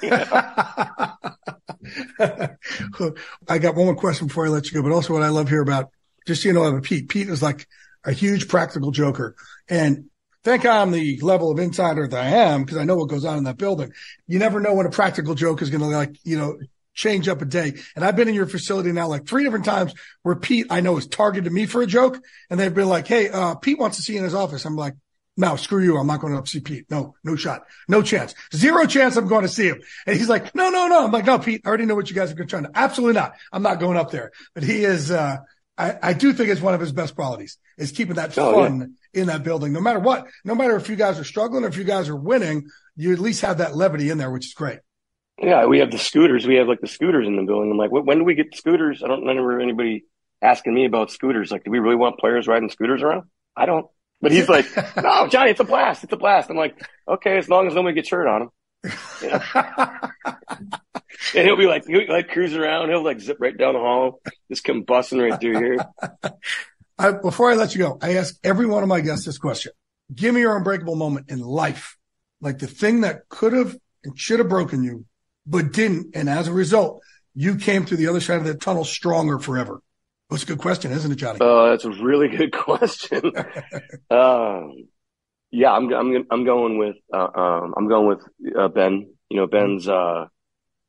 I 3.48 3.58
got 3.58 3.74
one 3.74 3.86
more 3.86 3.96
question 3.96 4.28
before 4.28 4.46
I 4.46 4.50
let 4.50 4.66
you 4.66 4.74
go, 4.74 4.82
but 4.82 4.94
also 4.94 5.14
what 5.14 5.22
I 5.22 5.28
love 5.28 5.48
here 5.48 5.62
about 5.62 5.90
just, 6.26 6.44
you 6.44 6.52
know, 6.52 6.80
Pete. 6.80 7.08
Pete 7.08 7.28
is 7.28 7.42
like 7.42 7.66
a 8.04 8.12
huge 8.12 8.48
practical 8.48 8.90
joker 8.90 9.34
and 9.68 10.08
thank 10.44 10.62
God 10.62 10.82
I'm 10.82 10.90
the 10.92 11.20
level 11.20 11.50
of 11.50 11.58
insider 11.58 12.08
that 12.08 12.24
I 12.24 12.28
am 12.28 12.64
because 12.64 12.78
I 12.78 12.84
know 12.84 12.96
what 12.96 13.08
goes 13.08 13.24
on 13.24 13.38
in 13.38 13.44
that 13.44 13.58
building. 13.58 13.92
You 14.26 14.38
never 14.38 14.60
know 14.60 14.74
when 14.74 14.86
a 14.86 14.90
practical 14.90 15.34
joke 15.34 15.62
is 15.62 15.70
going 15.70 15.82
to 15.82 15.88
like, 15.88 16.16
you 16.24 16.38
know, 16.38 16.58
change 16.94 17.28
up 17.28 17.42
a 17.42 17.44
day. 17.44 17.74
And 17.94 18.04
I've 18.04 18.16
been 18.16 18.28
in 18.28 18.34
your 18.34 18.46
facility 18.46 18.90
now 18.90 19.08
like 19.08 19.26
three 19.26 19.44
different 19.44 19.64
times 19.64 19.94
where 20.22 20.34
Pete, 20.34 20.66
I 20.70 20.80
know 20.80 20.96
has 20.96 21.06
targeted 21.06 21.52
me 21.52 21.66
for 21.66 21.82
a 21.82 21.86
joke 21.86 22.18
and 22.50 22.58
they've 22.58 22.74
been 22.74 22.88
like, 22.88 23.06
Hey, 23.06 23.28
uh, 23.28 23.54
Pete 23.56 23.78
wants 23.78 23.98
to 23.98 24.02
see 24.02 24.14
you 24.14 24.18
in 24.18 24.24
his 24.24 24.34
office. 24.34 24.64
I'm 24.64 24.76
like, 24.76 24.94
no, 25.36 25.54
screw 25.54 25.84
you. 25.84 25.96
I'm 25.96 26.08
not 26.08 26.20
going 26.20 26.34
up 26.34 26.46
to 26.46 26.50
see 26.50 26.58
Pete. 26.58 26.90
No, 26.90 27.14
no 27.22 27.36
shot. 27.36 27.62
No 27.86 28.02
chance. 28.02 28.34
Zero 28.52 28.86
chance 28.86 29.16
I'm 29.16 29.28
going 29.28 29.42
to 29.42 29.48
see 29.48 29.68
him. 29.68 29.80
And 30.04 30.16
he's 30.16 30.28
like, 30.28 30.52
no, 30.52 30.68
no, 30.68 30.88
no. 30.88 31.04
I'm 31.04 31.12
like, 31.12 31.26
no, 31.26 31.38
Pete, 31.38 31.62
I 31.64 31.68
already 31.68 31.86
know 31.86 31.94
what 31.94 32.10
you 32.10 32.16
guys 32.16 32.32
are 32.32 32.34
going 32.34 32.48
to 32.48 32.50
try 32.50 32.60
to. 32.60 32.70
Absolutely 32.74 33.20
not. 33.20 33.34
I'm 33.52 33.62
not 33.62 33.78
going 33.78 33.96
up 33.96 34.10
there. 34.10 34.32
But 34.54 34.64
he 34.64 34.82
is, 34.82 35.12
uh, 35.12 35.36
I, 35.78 35.96
I 36.02 36.12
do 36.12 36.32
think 36.32 36.50
it's 36.50 36.60
one 36.60 36.74
of 36.74 36.80
his 36.80 36.90
best 36.90 37.14
qualities 37.14 37.56
is 37.78 37.92
keeping 37.92 38.16
that 38.16 38.36
oh, 38.36 38.52
fun 38.52 38.96
yeah. 39.14 39.20
in 39.20 39.28
that 39.28 39.44
building. 39.44 39.72
No 39.72 39.80
matter 39.80 40.00
what, 40.00 40.26
no 40.44 40.56
matter 40.56 40.76
if 40.76 40.88
you 40.88 40.96
guys 40.96 41.18
are 41.20 41.24
struggling 41.24 41.64
or 41.64 41.68
if 41.68 41.76
you 41.76 41.84
guys 41.84 42.08
are 42.08 42.16
winning, 42.16 42.68
you 42.96 43.12
at 43.12 43.20
least 43.20 43.42
have 43.42 43.58
that 43.58 43.76
levity 43.76 44.10
in 44.10 44.18
there, 44.18 44.30
which 44.30 44.46
is 44.46 44.54
great. 44.54 44.80
Yeah, 45.40 45.66
we 45.66 45.78
have 45.78 45.92
the 45.92 45.98
scooters. 45.98 46.46
We 46.46 46.56
have 46.56 46.66
like 46.66 46.80
the 46.80 46.88
scooters 46.88 47.28
in 47.28 47.36
the 47.36 47.44
building. 47.44 47.70
I'm 47.70 47.78
like, 47.78 47.92
when 47.92 48.18
do 48.18 48.24
we 48.24 48.34
get 48.34 48.56
scooters? 48.56 49.04
I 49.04 49.08
don't 49.08 49.24
remember 49.24 49.60
anybody 49.60 50.04
asking 50.42 50.74
me 50.74 50.84
about 50.84 51.12
scooters. 51.12 51.52
Like, 51.52 51.62
do 51.62 51.70
we 51.70 51.78
really 51.78 51.94
want 51.94 52.18
players 52.18 52.48
riding 52.48 52.70
scooters 52.70 53.02
around? 53.02 53.24
I 53.56 53.66
don't. 53.66 53.86
But 54.20 54.32
he's 54.32 54.48
like, 54.48 54.66
no, 54.96 55.28
Johnny, 55.28 55.52
it's 55.52 55.60
a 55.60 55.64
blast. 55.64 56.02
It's 56.02 56.12
a 56.12 56.16
blast. 56.16 56.50
I'm 56.50 56.56
like, 56.56 56.76
okay, 57.06 57.38
as 57.38 57.48
long 57.48 57.68
as 57.68 57.74
nobody 57.74 57.94
gets 57.94 58.10
hurt 58.10 58.26
on 58.26 58.40
them. 58.40 58.50
and 58.84 58.94
he'll 61.32 61.56
be 61.56 61.66
like, 61.66 61.86
he'll 61.86 62.08
like 62.08 62.28
cruise 62.28 62.54
around. 62.54 62.88
He'll 62.90 63.04
like 63.04 63.20
zip 63.20 63.38
right 63.40 63.56
down 63.56 63.74
the 63.74 63.80
hall, 63.80 64.20
just 64.50 64.64
come 64.64 64.82
busting 64.82 65.18
right 65.18 65.40
through 65.40 65.58
here. 65.58 65.76
I, 66.98 67.12
before 67.12 67.50
I 67.50 67.54
let 67.54 67.74
you 67.74 67.80
go, 67.80 67.98
I 68.00 68.16
ask 68.16 68.34
every 68.42 68.66
one 68.66 68.82
of 68.82 68.88
my 68.88 69.00
guests 69.00 69.24
this 69.24 69.38
question. 69.38 69.72
Give 70.14 70.34
me 70.34 70.40
your 70.40 70.56
unbreakable 70.56 70.96
moment 70.96 71.30
in 71.30 71.40
life, 71.40 71.96
like 72.40 72.58
the 72.58 72.66
thing 72.66 73.02
that 73.02 73.28
could 73.28 73.52
have 73.52 73.76
and 74.04 74.18
should 74.18 74.38
have 74.38 74.48
broken 74.48 74.82
you, 74.82 75.04
but 75.46 75.72
didn't. 75.72 76.14
And 76.14 76.28
as 76.28 76.48
a 76.48 76.52
result, 76.52 77.02
you 77.34 77.56
came 77.56 77.84
through 77.84 77.98
the 77.98 78.08
other 78.08 78.20
side 78.20 78.38
of 78.38 78.44
the 78.44 78.54
tunnel 78.54 78.84
stronger 78.84 79.38
forever. 79.38 79.80
That's 80.30 80.42
a 80.42 80.46
good 80.46 80.58
question, 80.58 80.92
isn't 80.92 81.10
it, 81.10 81.16
Johnny? 81.16 81.38
Uh, 81.40 81.70
that's 81.70 81.84
a 81.84 81.90
really 81.90 82.28
good 82.28 82.52
question. 82.56 83.32
um, 84.10 84.88
yeah, 85.50 85.72
I'm 85.72 85.92
I'm 85.92 86.26
I'm 86.30 86.44
going 86.44 86.78
with 86.78 86.96
uh, 87.12 87.28
um, 87.34 87.74
I'm 87.76 87.88
going 87.88 88.06
with 88.06 88.54
uh, 88.56 88.68
Ben. 88.68 89.14
You 89.30 89.36
know, 89.36 89.46
Ben's 89.46 89.88
uh, 89.88 90.26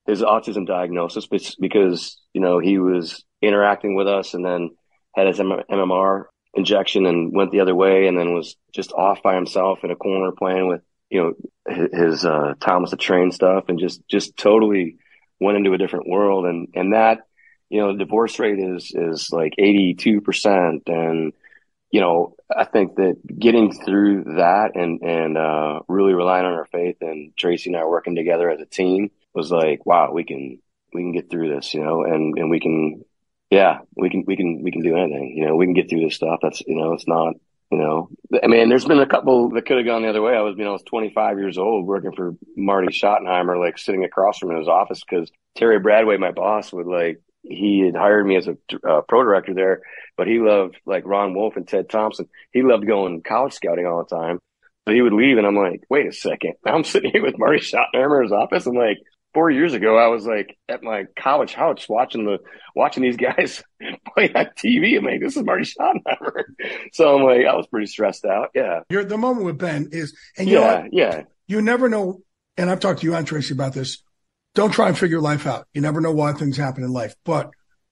his 0.05 0.21
autism 0.21 0.65
diagnosis 0.65 1.27
because 1.27 2.19
you 2.33 2.41
know 2.41 2.59
he 2.59 2.77
was 2.77 3.23
interacting 3.41 3.95
with 3.95 4.07
us 4.07 4.33
and 4.33 4.43
then 4.43 4.71
had 5.15 5.27
his 5.27 5.39
MMR 5.39 6.25
injection 6.53 7.05
and 7.05 7.33
went 7.33 7.51
the 7.51 7.59
other 7.61 7.75
way 7.75 8.07
and 8.07 8.17
then 8.17 8.33
was 8.33 8.55
just 8.73 8.91
off 8.91 9.21
by 9.23 9.35
himself 9.35 9.79
in 9.83 9.91
a 9.91 9.95
corner 9.95 10.31
playing 10.31 10.67
with 10.67 10.81
you 11.09 11.21
know 11.21 11.83
his 11.93 12.25
uh, 12.25 12.53
Thomas 12.59 12.91
the 12.91 12.97
Train 12.97 13.31
stuff 13.31 13.65
and 13.69 13.79
just 13.79 14.01
just 14.09 14.35
totally 14.35 14.97
went 15.39 15.57
into 15.57 15.73
a 15.73 15.77
different 15.77 16.09
world 16.09 16.45
and 16.45 16.67
and 16.73 16.93
that 16.93 17.19
you 17.69 17.79
know 17.79 17.93
the 17.93 17.99
divorce 17.99 18.39
rate 18.39 18.59
is 18.59 18.91
is 18.93 19.29
like 19.31 19.53
82 19.57 20.21
percent 20.21 20.83
and 20.87 21.33
you 21.91 22.01
know, 22.01 22.35
I 22.55 22.65
think 22.65 22.95
that 22.95 23.17
getting 23.39 23.71
through 23.73 24.23
that 24.37 24.71
and, 24.75 25.01
and, 25.01 25.37
uh, 25.37 25.79
really 25.87 26.13
relying 26.13 26.45
on 26.45 26.53
our 26.53 26.65
faith 26.65 26.97
and 27.01 27.35
Tracy 27.35 27.69
and 27.69 27.77
I 27.77 27.85
working 27.85 28.15
together 28.15 28.49
as 28.49 28.61
a 28.61 28.65
team 28.65 29.11
was 29.33 29.51
like, 29.51 29.85
wow, 29.85 30.11
we 30.11 30.23
can, 30.23 30.59
we 30.93 31.01
can 31.01 31.11
get 31.13 31.29
through 31.29 31.53
this, 31.53 31.73
you 31.73 31.83
know, 31.83 32.03
and, 32.03 32.37
and 32.37 32.49
we 32.49 32.59
can, 32.59 33.03
yeah, 33.49 33.79
we 33.95 34.09
can, 34.09 34.23
we 34.27 34.35
can, 34.35 34.61
we 34.63 34.71
can 34.71 34.81
do 34.81 34.95
anything, 34.95 35.33
you 35.35 35.45
know, 35.45 35.55
we 35.55 35.65
can 35.65 35.73
get 35.73 35.89
through 35.89 36.01
this 36.01 36.15
stuff. 36.15 36.39
That's, 36.41 36.61
you 36.67 36.75
know, 36.75 36.93
it's 36.93 37.07
not, 37.07 37.35
You 37.71 37.77
know, 37.77 38.09
I 38.43 38.47
mean, 38.47 38.69
there's 38.69 38.85
been 38.85 38.99
a 38.99 39.07
couple 39.07 39.49
that 39.51 39.65
could 39.67 39.77
have 39.77 39.85
gone 39.85 40.01
the 40.01 40.09
other 40.09 40.21
way. 40.23 40.35
I 40.35 40.41
was, 40.41 40.55
you 40.57 40.63
know, 40.63 40.71
I 40.71 40.73
was 40.73 40.83
25 40.83 41.37
years 41.37 41.57
old 41.57 41.85
working 41.85 42.13
for 42.13 42.35
Marty 42.57 42.87
Schottenheimer, 42.87 43.59
like 43.59 43.77
sitting 43.77 44.03
across 44.03 44.39
from 44.39 44.51
in 44.51 44.57
his 44.57 44.67
office 44.67 45.01
because 45.07 45.31
Terry 45.55 45.79
Bradway, 45.79 46.19
my 46.19 46.31
boss, 46.31 46.73
would 46.73 46.87
like, 46.87 47.21
he 47.41 47.81
had 47.85 47.95
hired 47.95 48.25
me 48.25 48.35
as 48.35 48.47
a 48.47 48.57
uh, 48.87 49.01
pro 49.07 49.23
director 49.23 49.53
there, 49.53 49.81
but 50.17 50.27
he 50.27 50.39
loved 50.39 50.77
like 50.85 51.05
Ron 51.05 51.33
Wolf 51.33 51.55
and 51.55 51.67
Ted 51.67 51.89
Thompson. 51.89 52.27
He 52.51 52.61
loved 52.61 52.85
going 52.85 53.21
college 53.21 53.53
scouting 53.53 53.85
all 53.85 54.03
the 54.03 54.15
time. 54.15 54.39
So 54.87 54.93
he 54.93 55.01
would 55.01 55.13
leave 55.13 55.37
and 55.37 55.45
I'm 55.45 55.55
like, 55.55 55.83
wait 55.89 56.07
a 56.07 56.11
second. 56.11 56.53
I'm 56.65 56.83
sitting 56.83 57.11
here 57.11 57.23
with 57.23 57.37
Marty 57.37 57.59
Schottenheimer's 57.59 58.31
office. 58.31 58.65
I'm 58.65 58.75
like, 58.75 58.97
four 59.33 59.49
years 59.51 59.73
ago, 59.73 59.97
I 59.97 60.07
was 60.07 60.25
like 60.25 60.57
at 60.67 60.83
my 60.83 61.05
college 61.17 61.53
house 61.53 61.87
watching 61.87 62.25
the 62.25 62.39
watching 62.75 63.03
these 63.03 63.17
guys 63.17 63.63
play 64.13 64.31
on 64.33 64.47
TV. 64.57 64.97
I'm 64.97 65.05
like, 65.05 65.21
this 65.21 65.37
is 65.37 65.43
Marty 65.43 65.63
Schottenheimer. 65.63 66.43
so 66.93 67.15
I'm 67.15 67.23
like, 67.23 67.45
I 67.45 67.55
was 67.55 67.67
pretty 67.67 67.87
stressed 67.87 68.25
out. 68.25 68.49
Yeah. 68.53 68.81
You're 68.89 69.05
the 69.05 69.17
moment 69.17 69.45
with 69.45 69.57
Ben 69.57 69.89
is, 69.91 70.17
and 70.37 70.47
you 70.47 70.59
yeah, 70.59 70.87
yeah. 70.91 71.23
You 71.47 71.61
never 71.61 71.89
know. 71.89 72.21
And 72.57 72.69
I've 72.69 72.79
talked 72.79 72.99
to 73.01 73.05
you 73.05 73.15
and 73.15 73.25
Tracy 73.25 73.53
about 73.53 73.73
this. 73.73 74.03
Don't 74.59 74.71
try 74.71 74.89
and 74.89 74.97
figure 74.97 75.21
life 75.21 75.47
out. 75.47 75.67
You 75.71 75.79
never 75.79 76.01
know 76.01 76.11
why 76.11 76.33
things 76.33 76.57
happen 76.57 76.83
in 76.83 76.91
life. 76.91 77.15
But 77.23 77.49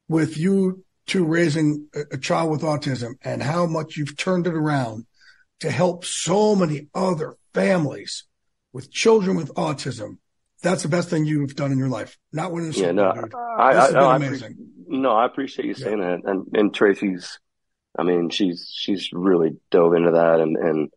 with 0.09 0.38
you 0.38 0.84
two 1.05 1.24
raising 1.24 1.88
a, 2.11 2.18
child 2.18 2.51
with 2.51 2.59
autism 2.59 3.13
and 3.22 3.41
how 3.41 3.68
much 3.68 3.95
you've 3.95 4.18
turned 4.18 4.47
it 4.47 4.53
around 4.53 5.05
to 5.61 5.72
help 5.72 6.03
so 6.03 6.57
many 6.57 6.89
other 6.93 7.38
families 7.53 8.26
with 8.74 8.91
children 8.91 9.38
with 9.38 9.53
autism, 9.53 10.18
that's 10.61 10.84
the 10.84 10.89
best 10.89 11.09
thing 11.09 11.24
you've 11.24 11.55
done 11.55 11.72
in 11.72 11.78
your 11.78 11.88
life. 11.88 12.18
Not 12.34 12.51
winning 12.51 12.72
a 12.72 12.74
Super 12.74 12.88
yeah, 12.88 12.91
no, 12.91 13.13
dude. 13.13 13.34
I, 13.34 13.74
This 13.74 13.82
I, 13.82 13.86
has 13.86 13.93
no, 13.93 13.99
been 13.99 14.09
I 14.09 14.15
amazing. 14.18 14.51
appre- 14.51 14.99
no, 14.99 15.11
I 15.11 15.26
appreciate 15.26 15.68
you 15.70 15.74
saying 15.74 16.01
that. 16.01 16.20
And, 16.26 16.47
and 16.53 16.76
Tracy's, 16.76 17.39
I 17.97 18.03
mean, 18.03 18.30
she's, 18.30 18.70
she's 18.76 19.11
really 19.13 19.51
dove 19.72 19.93
into 19.93 20.11
that 20.11 20.41
and, 20.41 20.57
and 20.57 20.89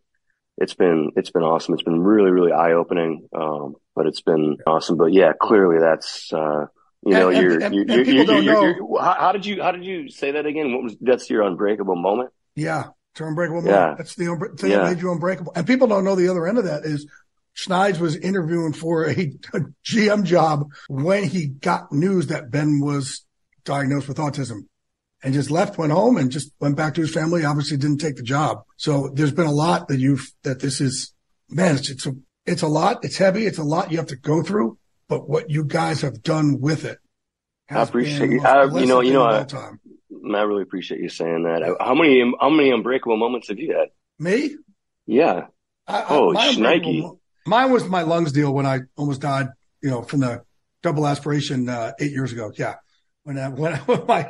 it's 0.57 0.73
been, 0.73 1.11
it's 1.15 1.31
been 1.31 1.43
awesome. 1.43 1.75
It's 1.75 1.83
been 1.83 2.01
really, 2.01 2.31
really 2.31 2.51
eye 2.51 2.73
opening. 2.73 3.29
Um, 3.33 3.75
but 3.95 4.07
it's 4.07 4.21
been 4.21 4.57
awesome. 4.67 4.97
But 4.97 5.13
yeah, 5.13 5.31
clearly 5.39 5.77
that's, 5.79 6.31
uh, 6.33 6.65
you 7.03 7.13
know, 7.13 7.29
And- 7.29 7.37
you're, 7.41 7.59
and- 7.61 7.73
you're, 7.75 7.83
and 7.83 7.91
you're, 7.95 8.05
people 8.05 8.41
you're, 8.41 8.53
know- 8.53 8.61
you're- 8.65 8.99
how, 9.01 9.13
how 9.19 9.31
did 9.31 9.45
you, 9.45 9.61
how 9.61 9.71
did 9.71 9.83
you 9.83 10.09
say 10.09 10.31
that 10.31 10.45
again? 10.45 10.73
What 10.73 10.83
was, 10.83 10.95
that's 11.01 11.29
your 11.29 11.43
unbreakable 11.43 11.95
moment? 11.95 12.29
Yeah. 12.55 12.85
To 13.15 13.25
unbreakable 13.25 13.63
Yeah. 13.65 13.71
moment. 13.79 13.97
That's 13.97 14.15
the 14.15 14.25
unbre- 14.25 14.59
thing 14.59 14.69
that 14.71 14.83
made 14.93 15.01
you 15.01 15.11
unbreakable. 15.11 15.51
And 15.55 15.65
people 15.67 15.87
don't 15.87 16.03
know 16.05 16.15
the 16.15 16.29
other 16.29 16.47
end 16.47 16.57
of 16.57 16.65
that 16.65 16.83
is 16.85 17.07
Schneid's 17.55 17.99
was 17.99 18.15
interviewing 18.15 18.71
for 18.73 19.09
a, 19.09 19.11
a 19.53 19.59
GM 19.85 20.23
job 20.23 20.67
when 20.87 21.25
he 21.25 21.47
got 21.47 21.91
news 21.91 22.27
that 22.27 22.49
Ben 22.49 22.79
was 22.79 23.25
diagnosed 23.65 24.07
with 24.07 24.17
autism 24.17 24.67
and 25.23 25.33
just 25.33 25.51
left, 25.51 25.77
went 25.77 25.91
home 25.91 26.15
and 26.17 26.31
just 26.31 26.51
went 26.61 26.77
back 26.77 26.93
to 26.95 27.01
his 27.01 27.13
family. 27.13 27.43
Obviously 27.43 27.75
didn't 27.77 27.97
take 27.99 28.15
the 28.15 28.23
job. 28.23 28.59
So 28.77 29.11
there's 29.13 29.33
been 29.33 29.45
a 29.47 29.51
lot 29.51 29.89
that 29.89 29.99
you've, 29.99 30.25
that 30.43 30.61
this 30.61 30.79
is, 30.79 31.13
man, 31.49 31.75
it's, 31.75 31.89
it's 31.89 32.05
a, 32.05 32.11
it's 32.51 32.61
a 32.61 32.67
lot. 32.67 33.03
It's 33.03 33.17
heavy. 33.17 33.45
It's 33.45 33.57
a 33.57 33.63
lot 33.63 33.91
you 33.91 33.97
have 33.97 34.07
to 34.07 34.15
go 34.15 34.41
through, 34.43 34.77
but 35.07 35.29
what 35.29 35.49
you 35.49 35.63
guys 35.65 36.01
have 36.01 36.21
done 36.23 36.59
with 36.59 36.85
it. 36.85 36.97
I 37.69 37.81
appreciate 37.83 38.31
you. 38.31 38.41
I, 38.41 38.65
you 38.79 38.85
know, 38.85 38.99
you 39.01 39.13
know, 39.13 39.25
I, 39.25 39.43
time. 39.43 39.79
I 40.35 40.41
really 40.41 40.63
appreciate 40.63 40.99
you 40.99 41.09
saying 41.09 41.43
that. 41.43 41.77
How 41.79 41.93
many, 41.95 42.31
how 42.39 42.49
many 42.49 42.69
unbreakable 42.71 43.17
moments 43.17 43.47
have 43.47 43.59
you 43.59 43.77
had? 43.77 43.89
Me? 44.19 44.55
Yeah. 45.05 45.47
I, 45.87 46.05
Oh, 46.09 46.33
my 46.33 46.47
unbreakable 46.49 46.91
shnikey. 46.93 47.01
mo- 47.01 47.19
Mine 47.47 47.71
was 47.71 47.85
my 47.87 48.01
lungs 48.03 48.31
deal 48.33 48.53
when 48.53 48.65
I 48.65 48.81
almost 48.97 49.21
died, 49.21 49.47
you 49.81 49.89
know, 49.89 50.01
from 50.03 50.19
the 50.19 50.43
double 50.83 51.07
aspiration 51.07 51.67
uh, 51.69 51.93
eight 51.99 52.11
years 52.11 52.31
ago. 52.33 52.51
Yeah. 52.55 52.75
When 53.23 53.37
I, 53.37 53.49
when 53.49 53.73
I, 53.73 53.77
when 53.85 54.05
my, 54.07 54.23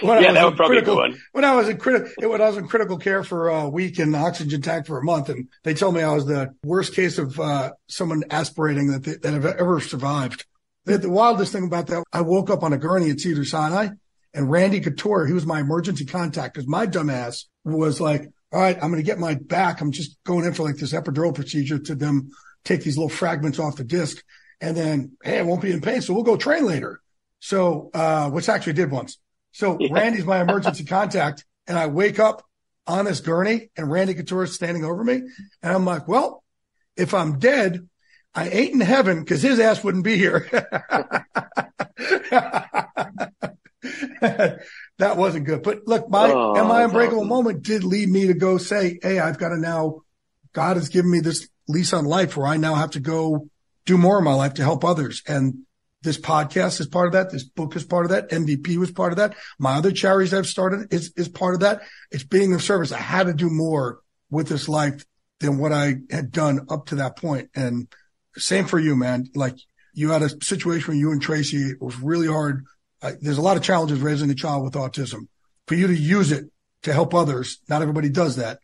when 0.00 0.18
Yeah, 0.18 0.28
I 0.28 0.32
was 0.32 0.34
that 0.34 0.44
in 0.44 0.50
was 0.50 0.54
probably 0.54 0.80
critical, 0.80 0.96
one. 0.96 1.22
when 1.32 1.44
I 1.44 1.54
was 1.54 1.68
in 1.68 1.78
critical, 1.78 2.30
when 2.30 2.40
I 2.42 2.48
was 2.48 2.58
in 2.58 2.68
critical 2.68 2.98
care 2.98 3.24
for 3.24 3.48
a 3.48 3.68
week 3.68 3.98
and 3.98 4.14
oxygen 4.14 4.60
tank 4.60 4.86
for 4.86 4.98
a 4.98 5.04
month, 5.04 5.28
and 5.30 5.48
they 5.64 5.74
told 5.74 5.94
me 5.94 6.02
I 6.02 6.12
was 6.12 6.26
the 6.26 6.54
worst 6.62 6.94
case 6.94 7.16
of 7.18 7.38
uh, 7.40 7.72
someone 7.88 8.24
aspirating 8.30 8.88
that 8.88 9.04
they, 9.04 9.14
that 9.14 9.32
have 9.32 9.46
ever 9.46 9.80
survived. 9.80 10.44
The, 10.84 10.98
the 10.98 11.10
wildest 11.10 11.52
thing 11.52 11.64
about 11.64 11.86
that, 11.88 12.04
I 12.12 12.20
woke 12.20 12.50
up 12.50 12.62
on 12.62 12.72
a 12.74 12.78
gurney 12.78 13.10
at 13.10 13.20
Cedar 13.20 13.44
Sinai, 13.44 13.88
and 14.34 14.50
Randy 14.50 14.80
Couture, 14.80 15.26
he 15.26 15.32
was 15.32 15.46
my 15.46 15.60
emergency 15.60 16.04
contact 16.04 16.54
because 16.54 16.68
my 16.68 16.86
dumbass 16.86 17.44
was 17.64 17.98
like, 17.98 18.28
"All 18.52 18.60
right, 18.60 18.76
I'm 18.76 18.90
going 18.90 19.02
to 19.02 19.06
get 19.10 19.18
my 19.18 19.34
back. 19.34 19.80
I'm 19.80 19.92
just 19.92 20.18
going 20.24 20.44
in 20.44 20.52
for 20.52 20.64
like 20.64 20.76
this 20.76 20.92
epidural 20.92 21.34
procedure 21.34 21.78
to 21.78 21.94
them 21.94 22.30
take 22.64 22.82
these 22.82 22.98
little 22.98 23.08
fragments 23.08 23.58
off 23.58 23.76
the 23.76 23.84
disc, 23.84 24.22
and 24.60 24.76
then 24.76 25.12
hey, 25.22 25.38
I 25.38 25.42
won't 25.42 25.62
be 25.62 25.72
in 25.72 25.80
pain, 25.80 26.02
so 26.02 26.12
we'll 26.12 26.24
go 26.24 26.36
train 26.36 26.66
later." 26.66 27.00
So, 27.40 27.90
uh, 27.94 28.30
which 28.30 28.48
I 28.48 28.54
actually 28.54 28.72
did 28.74 28.90
once. 28.90 29.18
So 29.52 29.76
Yeah. 29.80 29.88
Randy's 29.92 30.24
my 30.24 30.40
emergency 30.40 30.84
contact, 30.84 31.44
and 31.66 31.78
I 31.78 31.86
wake 31.86 32.18
up 32.18 32.42
on 32.86 33.04
this 33.04 33.20
gurney, 33.20 33.70
and 33.76 33.90
Randy 33.90 34.14
Couture 34.14 34.44
is 34.44 34.54
standing 34.54 34.84
over 34.84 35.04
me, 35.04 35.14
and 35.62 35.72
I'm 35.72 35.84
like, 35.84 36.08
"Well, 36.08 36.42
if 36.96 37.14
I'm 37.14 37.38
dead." 37.38 37.88
I 38.34 38.48
ain't 38.50 38.74
in 38.74 38.80
heaven 38.80 39.20
because 39.20 39.42
his 39.42 39.58
ass 39.58 39.82
wouldn't 39.82 40.04
be 40.04 40.16
here. 40.16 40.46
that 44.20 45.16
wasn't 45.16 45.46
good. 45.46 45.62
But 45.62 45.86
look, 45.86 46.08
my 46.08 46.30
Oh, 46.30 46.54
and 46.54 46.68
my 46.68 46.82
unbreakable 46.82 47.18
awesome. 47.20 47.28
moment 47.28 47.62
did 47.62 47.84
lead 47.84 48.08
me 48.08 48.28
to 48.28 48.34
go 48.34 48.58
say, 48.58 48.98
Hey, 49.02 49.18
I've 49.18 49.38
got 49.38 49.48
to 49.48 49.56
now, 49.56 50.02
God 50.52 50.76
has 50.76 50.88
given 50.88 51.10
me 51.10 51.20
this 51.20 51.48
lease 51.66 51.92
on 51.92 52.04
life 52.04 52.36
where 52.36 52.46
I 52.46 52.58
now 52.58 52.74
have 52.74 52.92
to 52.92 53.00
go 53.00 53.48
do 53.86 53.98
more 53.98 54.18
in 54.18 54.24
my 54.24 54.34
life 54.34 54.54
to 54.54 54.62
help 54.62 54.84
others. 54.84 55.22
And 55.26 55.64
this 56.02 56.18
podcast 56.18 56.80
is 56.80 56.86
part 56.86 57.06
of 57.06 57.12
that. 57.14 57.30
This 57.30 57.44
book 57.44 57.74
is 57.74 57.84
part 57.84 58.04
of 58.04 58.10
that. 58.10 58.30
MVP 58.30 58.76
was 58.76 58.90
part 58.90 59.12
of 59.12 59.18
that. 59.18 59.34
My 59.58 59.74
other 59.74 59.90
charities 59.90 60.32
I've 60.32 60.46
started 60.46 60.92
is, 60.92 61.12
is 61.16 61.28
part 61.28 61.54
of 61.54 61.60
that. 61.60 61.82
It's 62.10 62.24
being 62.24 62.54
of 62.54 62.62
service. 62.62 62.92
I 62.92 62.98
had 62.98 63.26
to 63.26 63.34
do 63.34 63.50
more 63.50 64.00
with 64.30 64.48
this 64.48 64.68
life 64.68 65.04
than 65.40 65.58
what 65.58 65.72
I 65.72 65.96
had 66.10 66.30
done 66.30 66.66
up 66.70 66.86
to 66.86 66.96
that 66.96 67.16
point. 67.16 67.50
And 67.54 67.88
same 68.36 68.66
for 68.66 68.78
you, 68.78 68.94
man. 68.94 69.26
Like 69.34 69.56
you 69.92 70.10
had 70.10 70.22
a 70.22 70.44
situation 70.44 70.88
where 70.88 70.96
you 70.96 71.10
and 71.10 71.20
Tracy, 71.20 71.70
it 71.70 71.82
was 71.82 71.98
really 71.98 72.28
hard. 72.28 72.64
There's 73.20 73.38
a 73.38 73.42
lot 73.42 73.56
of 73.56 73.62
challenges 73.62 74.00
raising 74.00 74.30
a 74.30 74.34
child 74.34 74.64
with 74.64 74.74
autism. 74.74 75.28
For 75.66 75.74
you 75.74 75.86
to 75.88 75.94
use 75.96 76.32
it 76.32 76.46
to 76.82 76.92
help 76.92 77.14
others, 77.14 77.58
not 77.68 77.82
everybody 77.82 78.08
does 78.08 78.36
that. 78.36 78.60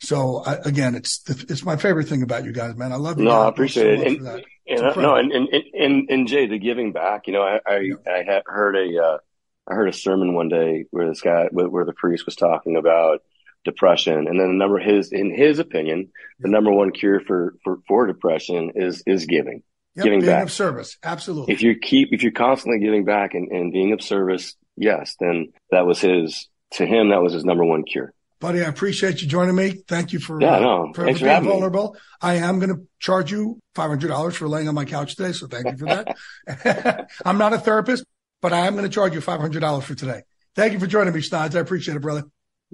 So 0.00 0.42
I, 0.44 0.54
again, 0.64 0.94
it's 0.94 1.22
it's 1.28 1.64
my 1.64 1.76
favorite 1.76 2.08
thing 2.08 2.22
about 2.22 2.44
you 2.44 2.52
guys, 2.52 2.76
man. 2.76 2.92
I 2.92 2.96
love 2.96 3.18
you. 3.18 3.24
No, 3.24 3.30
guys 3.30 3.44
I 3.44 3.48
appreciate 3.48 3.98
so 3.98 4.04
it. 4.04 4.06
And, 4.06 4.44
and, 4.68 4.80
uh, 4.80 5.00
no, 5.00 5.16
and, 5.16 5.32
and, 5.32 5.48
and, 5.74 6.10
and 6.10 6.28
Jay, 6.28 6.46
the 6.46 6.58
giving 6.58 6.92
back, 6.92 7.26
you 7.26 7.32
know, 7.32 7.42
I, 7.42 7.58
I, 7.66 7.78
Yeah. 7.78 7.94
I 8.06 8.18
had 8.18 8.42
heard 8.46 8.76
a, 8.76 9.02
uh, 9.02 9.18
I 9.66 9.74
heard 9.74 9.88
a 9.88 9.92
sermon 9.92 10.34
one 10.34 10.48
day 10.48 10.84
where 10.90 11.08
this 11.08 11.20
guy, 11.20 11.48
where 11.50 11.84
the 11.84 11.92
priest 11.92 12.26
was 12.26 12.36
talking 12.36 12.76
about 12.76 13.22
depression. 13.64 14.28
And 14.28 14.38
then 14.38 14.48
the 14.48 14.54
number 14.54 14.78
his, 14.78 15.10
in 15.10 15.34
his 15.34 15.58
opinion, 15.58 16.10
the 16.38 16.48
number 16.48 16.70
one 16.70 16.92
cure 16.92 17.20
for, 17.20 17.54
for, 17.64 17.78
for 17.88 18.06
depression 18.06 18.72
is, 18.76 19.02
is 19.06 19.26
giving. 19.26 19.62
Yep, 19.96 20.04
giving 20.04 20.20
being 20.20 20.32
back. 20.32 20.44
of 20.44 20.52
service, 20.52 20.96
absolutely. 21.02 21.52
If 21.54 21.62
you 21.62 21.76
keep, 21.76 22.10
if 22.12 22.22
you're 22.22 22.32
constantly 22.32 22.78
giving 22.78 23.04
back 23.04 23.34
and, 23.34 23.50
and 23.50 23.72
being 23.72 23.92
of 23.92 24.00
service, 24.00 24.54
yes, 24.76 25.16
then 25.18 25.52
that 25.70 25.86
was 25.86 26.00
his, 26.00 26.48
to 26.74 26.86
him, 26.86 27.10
that 27.10 27.20
was 27.20 27.32
his 27.32 27.44
number 27.44 27.64
one 27.64 27.82
cure. 27.82 28.12
Buddy, 28.40 28.62
I 28.62 28.68
appreciate 28.68 29.20
you 29.20 29.26
joining 29.28 29.56
me. 29.56 29.82
Thank 29.88 30.12
you 30.12 30.20
for, 30.20 30.40
Yeah, 30.40 30.60
no, 30.60 30.92
for, 30.94 31.04
thanks 31.04 31.18
for 31.18 31.24
being 31.24 31.34
having 31.34 31.48
me. 31.48 31.52
vulnerable. 31.52 31.96
I 32.20 32.34
am 32.34 32.60
going 32.60 32.70
to 32.74 32.82
charge 33.00 33.32
you 33.32 33.58
$500 33.74 34.34
for 34.34 34.48
laying 34.48 34.68
on 34.68 34.74
my 34.76 34.84
couch 34.84 35.16
today. 35.16 35.32
So 35.32 35.48
thank 35.48 35.66
you 35.66 35.76
for 35.76 35.86
that. 35.86 37.08
I'm 37.24 37.38
not 37.38 37.52
a 37.52 37.58
therapist, 37.58 38.04
but 38.40 38.52
I 38.52 38.66
am 38.66 38.74
going 38.74 38.84
to 38.84 38.90
charge 38.90 39.14
you 39.14 39.20
$500 39.20 39.82
for 39.82 39.94
today. 39.96 40.22
Thank 40.54 40.72
you 40.72 40.78
for 40.78 40.86
joining 40.86 41.12
me, 41.14 41.20
Schneid's. 41.20 41.56
I 41.56 41.60
appreciate 41.60 41.96
it, 41.96 42.00
brother. 42.00 42.24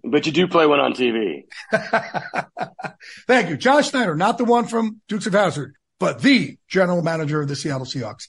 But 0.03 0.27
you 0.27 0.33
do 0.33 0.49
play 0.49 0.67
one 0.67 0.81
on 0.81 0.93
TV. 0.93 1.45
Thank 3.27 3.49
you. 3.51 3.57
John 3.57 3.83
Schneider, 3.83 4.15
not 4.17 4.39
the 4.39 4.45
one 4.45 4.67
from 4.67 5.01
Dukes 5.09 5.27
of 5.27 5.33
Hazzard, 5.33 5.75
but 6.01 6.21
the 6.21 6.59
general 6.69 7.03
manager 7.03 7.41
of 7.41 7.49
the 7.49 7.57
Seattle 7.57 7.87
Seahawks. 7.87 8.29